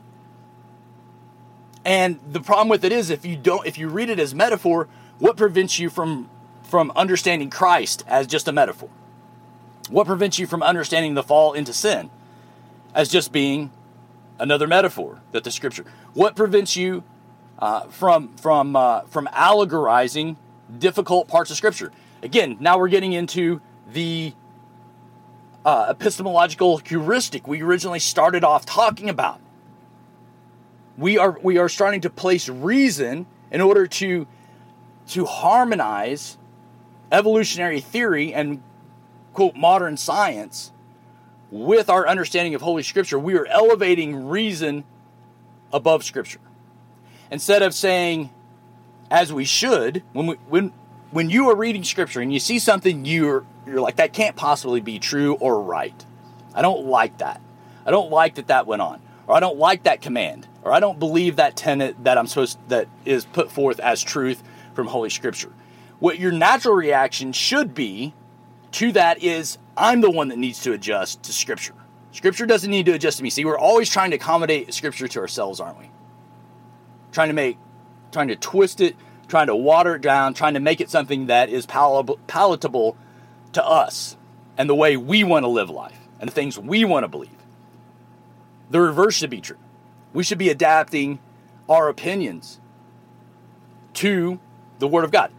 And 1.83 2.19
the 2.29 2.41
problem 2.41 2.67
with 2.67 2.83
it 2.83 2.91
is 2.91 3.09
if 3.09 3.25
you 3.25 3.37
don't 3.37 3.65
if 3.65 3.77
you 3.77 3.87
read 3.87 4.09
it 4.09 4.19
as 4.19 4.35
metaphor, 4.35 4.87
what 5.19 5.37
prevents 5.37 5.79
you 5.79 5.89
from 5.89 6.29
from 6.67 6.91
understanding 6.95 7.49
Christ 7.49 8.03
as 8.07 8.27
just 8.27 8.47
a 8.47 8.51
metaphor? 8.51 8.89
What 9.89 10.05
prevents 10.05 10.37
you 10.37 10.47
from 10.47 10.61
understanding 10.61 11.13
the 11.13 11.23
fall 11.23 11.53
into 11.53 11.73
sin 11.73 12.09
as 12.93 13.09
just 13.09 13.31
being 13.31 13.71
another 14.39 14.67
metaphor 14.67 15.21
that 15.31 15.43
the 15.43 15.51
scripture? 15.51 15.85
What 16.13 16.35
prevents 16.35 16.75
you 16.75 17.03
uh, 17.59 17.87
from 17.87 18.35
from 18.37 18.75
uh, 18.75 19.01
from 19.03 19.27
allegorizing 19.31 20.37
difficult 20.77 21.27
parts 21.27 21.51
of 21.51 21.57
scripture? 21.57 21.91
Again, 22.21 22.57
now 22.59 22.77
we're 22.77 22.89
getting 22.89 23.13
into 23.13 23.61
the 23.91 24.33
uh, 25.65 25.87
epistemological 25.89 26.77
heuristic 26.77 27.47
we 27.47 27.61
originally 27.61 27.99
started 27.99 28.43
off 28.43 28.65
talking 28.65 29.09
about 29.09 29.41
we 30.97 31.17
are 31.17 31.37
we 31.43 31.57
are 31.57 31.69
starting 31.69 32.01
to 32.01 32.09
place 32.09 32.49
reason 32.49 33.25
in 33.51 33.61
order 33.61 33.85
to 33.85 34.25
to 35.09 35.25
harmonize 35.25 36.36
evolutionary 37.11 37.79
theory 37.79 38.33
and 38.33 38.61
quote 39.33 39.55
modern 39.55 39.97
science 39.97 40.71
with 41.49 41.89
our 41.89 42.07
understanding 42.07 42.55
of 42.55 42.61
holy 42.61 42.83
scripture 42.83 43.17
we 43.17 43.35
are 43.35 43.45
elevating 43.45 44.27
reason 44.27 44.83
above 45.71 46.03
scripture. 46.03 46.39
Instead 47.31 47.61
of 47.61 47.73
saying 47.73 48.29
as 49.09 49.31
we 49.31 49.45
should 49.45 50.03
when 50.13 50.27
we 50.27 50.35
when 50.47 50.73
when 51.11 51.29
you 51.29 51.49
are 51.49 51.55
reading 51.55 51.83
scripture 51.83 52.19
and 52.19 52.33
you 52.33 52.39
see 52.39 52.59
something 52.59 53.05
you're 53.05 53.45
you're 53.65 53.79
like 53.79 53.97
that 53.97 54.13
can't 54.13 54.35
possibly 54.35 54.81
be 54.81 54.99
true 54.99 55.35
or 55.35 55.61
right. 55.61 56.05
I 56.53 56.61
don't 56.61 56.85
like 56.85 57.19
that. 57.19 57.41
I 57.85 57.91
don't 57.91 58.11
like 58.11 58.35
that 58.35 58.47
that 58.47 58.67
went 58.67 58.81
on. 58.81 59.01
Or 59.27 59.35
i 59.35 59.39
don't 59.39 59.57
like 59.57 59.83
that 59.83 60.01
command. 60.01 60.47
Or 60.67 60.73
I 60.73 60.81
don't 60.81 60.99
believe 60.99 61.37
that 61.37 61.55
tenet 61.55 62.03
that 62.03 62.17
I'm 62.17 62.27
supposed 62.27 62.57
that 62.67 62.89
is 63.05 63.23
put 63.23 63.49
forth 63.49 63.79
as 63.79 64.03
truth 64.03 64.43
from 64.73 64.87
Holy 64.87 65.09
Scripture. 65.09 65.51
What 65.99 66.19
your 66.19 66.31
natural 66.31 66.75
reaction 66.75 67.31
should 67.31 67.73
be 67.73 68.13
to 68.73 68.91
that 68.91 69.23
is 69.23 69.57
I'm 69.75 70.01
the 70.01 70.09
one 70.09 70.27
that 70.29 70.37
needs 70.37 70.61
to 70.63 70.73
adjust 70.73 71.23
to 71.23 71.33
Scripture. 71.33 71.73
Scripture 72.11 72.45
doesn't 72.45 72.69
need 72.69 72.85
to 72.87 72.93
adjust 72.93 73.17
to 73.17 73.23
me. 73.23 73.29
See, 73.29 73.45
we're 73.45 73.57
always 73.57 73.89
trying 73.89 74.11
to 74.11 74.17
accommodate 74.17 74.73
Scripture 74.73 75.07
to 75.07 75.19
ourselves, 75.19 75.59
aren't 75.59 75.79
we? 75.79 75.89
Trying 77.11 77.29
to 77.29 77.33
make, 77.33 77.57
trying 78.11 78.27
to 78.27 78.35
twist 78.35 78.81
it, 78.81 78.95
trying 79.27 79.47
to 79.47 79.55
water 79.55 79.95
it 79.95 80.01
down, 80.01 80.33
trying 80.33 80.53
to 80.53 80.59
make 80.59 80.81
it 80.81 80.89
something 80.89 81.27
that 81.27 81.49
is 81.49 81.65
palatable, 81.65 82.97
to 83.53 83.65
us 83.65 84.17
and 84.57 84.69
the 84.69 84.75
way 84.75 84.97
we 84.97 85.23
want 85.23 85.43
to 85.43 85.47
live 85.47 85.69
life 85.69 85.99
and 86.19 86.27
the 86.27 86.33
things 86.33 86.59
we 86.59 86.85
want 86.85 87.03
to 87.03 87.07
believe. 87.07 87.29
The 88.69 88.81
reverse 88.81 89.15
should 89.15 89.29
be 89.29 89.41
true. 89.41 89.57
We 90.13 90.23
should 90.23 90.37
be 90.37 90.49
adapting 90.49 91.19
our 91.69 91.87
opinions 91.87 92.59
to 93.95 94.39
the 94.79 94.87
Word 94.87 95.05
of 95.05 95.11
God. 95.11 95.31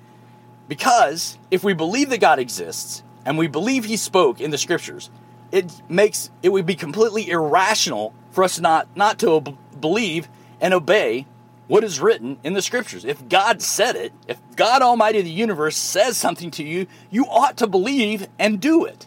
Because 0.69 1.39
if 1.51 1.65
we 1.65 1.73
believe 1.73 2.11
that 2.11 2.21
God 2.21 2.39
exists 2.39 3.03
and 3.25 3.39
we 3.39 3.47
believe 3.47 3.85
He 3.87 3.97
spoke 3.97 4.41
in 4.41 4.51
the 4.51 4.59
Scriptures, 4.59 5.11
it 5.51 5.73
makes 5.89 6.31
it 6.43 6.51
would 6.51 6.67
be 6.67 6.75
completely 6.75 7.29
irrational 7.31 8.13
for 8.31 8.45
us 8.45 8.61
not 8.61 8.87
not 8.95 9.19
to 9.21 9.57
believe 9.81 10.29
and 10.61 10.75
obey 10.75 11.27
what 11.69 11.85
is 11.85 12.01
written 12.01 12.39
in 12.45 12.53
the 12.53 12.63
Scriptures. 12.63 13.05
If 13.05 13.29
God 13.29 13.63
said 13.63 13.97
it, 13.97 14.13
if 14.27 14.39
God 14.57 14.83
Almighty 14.83 15.19
of 15.19 15.25
the 15.25 15.31
universe 15.31 15.77
says 15.77 16.17
something 16.17 16.51
to 16.53 16.65
you, 16.65 16.87
you 17.11 17.25
ought 17.27 17.57
to 17.59 17.67
believe 17.67 18.27
and 18.39 18.61
do 18.61 18.85
it. 18.85 19.07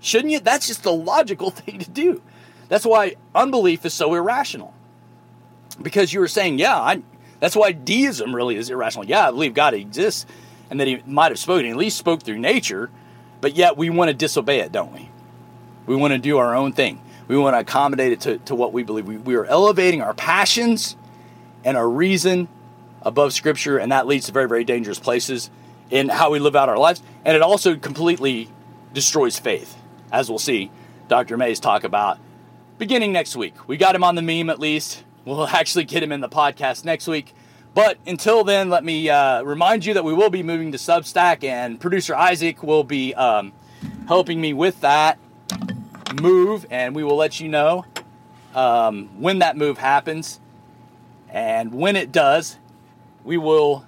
Shouldn't 0.00 0.32
you? 0.32 0.40
That's 0.40 0.66
just 0.66 0.82
the 0.82 0.92
logical 0.92 1.50
thing 1.52 1.78
to 1.80 1.90
do. 1.90 2.22
That's 2.68 2.86
why 2.86 3.16
unbelief 3.34 3.84
is 3.84 3.94
so 3.94 4.14
irrational. 4.14 4.74
Because 5.80 6.12
you 6.12 6.20
were 6.20 6.28
saying, 6.28 6.58
yeah, 6.58 6.76
I, 6.76 7.02
that's 7.40 7.56
why 7.56 7.72
deism 7.72 8.34
really 8.34 8.56
is 8.56 8.70
irrational. 8.70 9.06
Yeah, 9.06 9.28
I 9.28 9.30
believe 9.30 9.54
God 9.54 9.74
exists 9.74 10.26
and 10.70 10.80
that 10.80 10.86
he 10.86 11.02
might 11.06 11.30
have 11.30 11.38
spoken, 11.38 11.66
at 11.70 11.76
least 11.76 11.98
spoke 11.98 12.22
through 12.22 12.38
nature, 12.38 12.90
but 13.40 13.54
yet 13.54 13.76
we 13.76 13.90
want 13.90 14.08
to 14.08 14.14
disobey 14.14 14.60
it, 14.60 14.72
don't 14.72 14.92
we? 14.92 15.08
We 15.86 15.96
want 15.96 16.12
to 16.12 16.18
do 16.18 16.38
our 16.38 16.54
own 16.54 16.72
thing. 16.72 17.00
We 17.28 17.36
want 17.36 17.54
to 17.54 17.60
accommodate 17.60 18.12
it 18.12 18.20
to, 18.22 18.38
to 18.38 18.54
what 18.54 18.72
we 18.72 18.82
believe. 18.82 19.06
We, 19.06 19.16
we 19.16 19.34
are 19.36 19.44
elevating 19.44 20.02
our 20.02 20.14
passions 20.14 20.96
and 21.64 21.76
our 21.76 21.88
reason 21.88 22.48
above 23.02 23.32
Scripture, 23.32 23.78
and 23.78 23.92
that 23.92 24.06
leads 24.06 24.26
to 24.26 24.32
very, 24.32 24.48
very 24.48 24.64
dangerous 24.64 24.98
places 24.98 25.50
in 25.90 26.08
how 26.08 26.30
we 26.30 26.38
live 26.38 26.56
out 26.56 26.68
our 26.68 26.78
lives. 26.78 27.02
And 27.24 27.36
it 27.36 27.42
also 27.42 27.76
completely 27.76 28.48
destroys 28.92 29.38
faith, 29.38 29.76
as 30.10 30.28
we'll 30.28 30.38
see 30.38 30.70
Dr. 31.08 31.36
Mayes 31.36 31.60
talk 31.60 31.84
about 31.84 32.18
beginning 32.78 33.12
next 33.12 33.36
week. 33.36 33.54
We 33.66 33.76
got 33.76 33.94
him 33.94 34.04
on 34.04 34.14
the 34.14 34.22
meme 34.22 34.50
at 34.50 34.60
least. 34.60 35.04
We'll 35.24 35.46
actually 35.46 35.84
get 35.84 36.02
him 36.02 36.12
in 36.12 36.20
the 36.20 36.28
podcast 36.28 36.84
next 36.84 37.06
week. 37.06 37.34
But 37.78 37.98
until 38.08 38.42
then, 38.42 38.70
let 38.70 38.82
me 38.82 39.08
uh, 39.08 39.42
remind 39.42 39.86
you 39.86 39.94
that 39.94 40.02
we 40.02 40.12
will 40.12 40.30
be 40.30 40.42
moving 40.42 40.72
to 40.72 40.78
Substack, 40.78 41.44
and 41.44 41.78
producer 41.78 42.12
Isaac 42.12 42.64
will 42.64 42.82
be 42.82 43.14
um, 43.14 43.52
helping 44.08 44.40
me 44.40 44.52
with 44.52 44.80
that 44.80 45.16
move, 46.20 46.66
and 46.72 46.92
we 46.92 47.04
will 47.04 47.14
let 47.14 47.38
you 47.38 47.48
know 47.48 47.84
um, 48.52 49.08
when 49.20 49.38
that 49.38 49.56
move 49.56 49.78
happens. 49.78 50.40
And 51.30 51.72
when 51.72 51.94
it 51.94 52.10
does, 52.10 52.58
we 53.22 53.36
will 53.36 53.86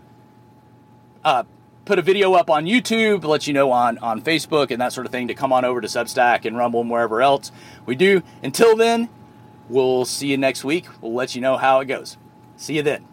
uh, 1.24 1.43
put 1.84 1.99
a 1.99 2.03
video 2.03 2.34
up 2.34 2.49
on 2.49 2.66
YouTube, 2.66 3.24
let 3.24 3.49
you 3.49 3.53
know 3.53 3.72
on, 3.72 3.99
on 3.99 4.22
Facebook 4.22 4.70
and 4.70 4.80
that 4.80 4.93
sort 4.93 5.05
of 5.05 5.11
thing 5.11 5.26
to 5.26 5.34
come 5.34 5.53
on 5.53 5.64
over 5.64 5.80
to 5.80 5.88
Substack 5.88 6.45
and 6.45 6.57
Rumble 6.57 6.82
and 6.82 6.91
wherever 6.91 7.22
else 7.22 7.51
we 7.86 7.97
do. 7.97 8.22
Until 8.41 8.76
then, 8.76 9.09
we'll 9.68 10.05
see 10.05 10.28
you 10.28 10.36
next 10.36 10.62
week. 10.62 10.86
We'll 11.01 11.14
let 11.14 11.34
you 11.34 11.41
know 11.41 11.57
how 11.57 11.80
it 11.80 11.86
goes. 11.86 12.18
See 12.57 12.76
you 12.76 12.84
then. 12.84 13.09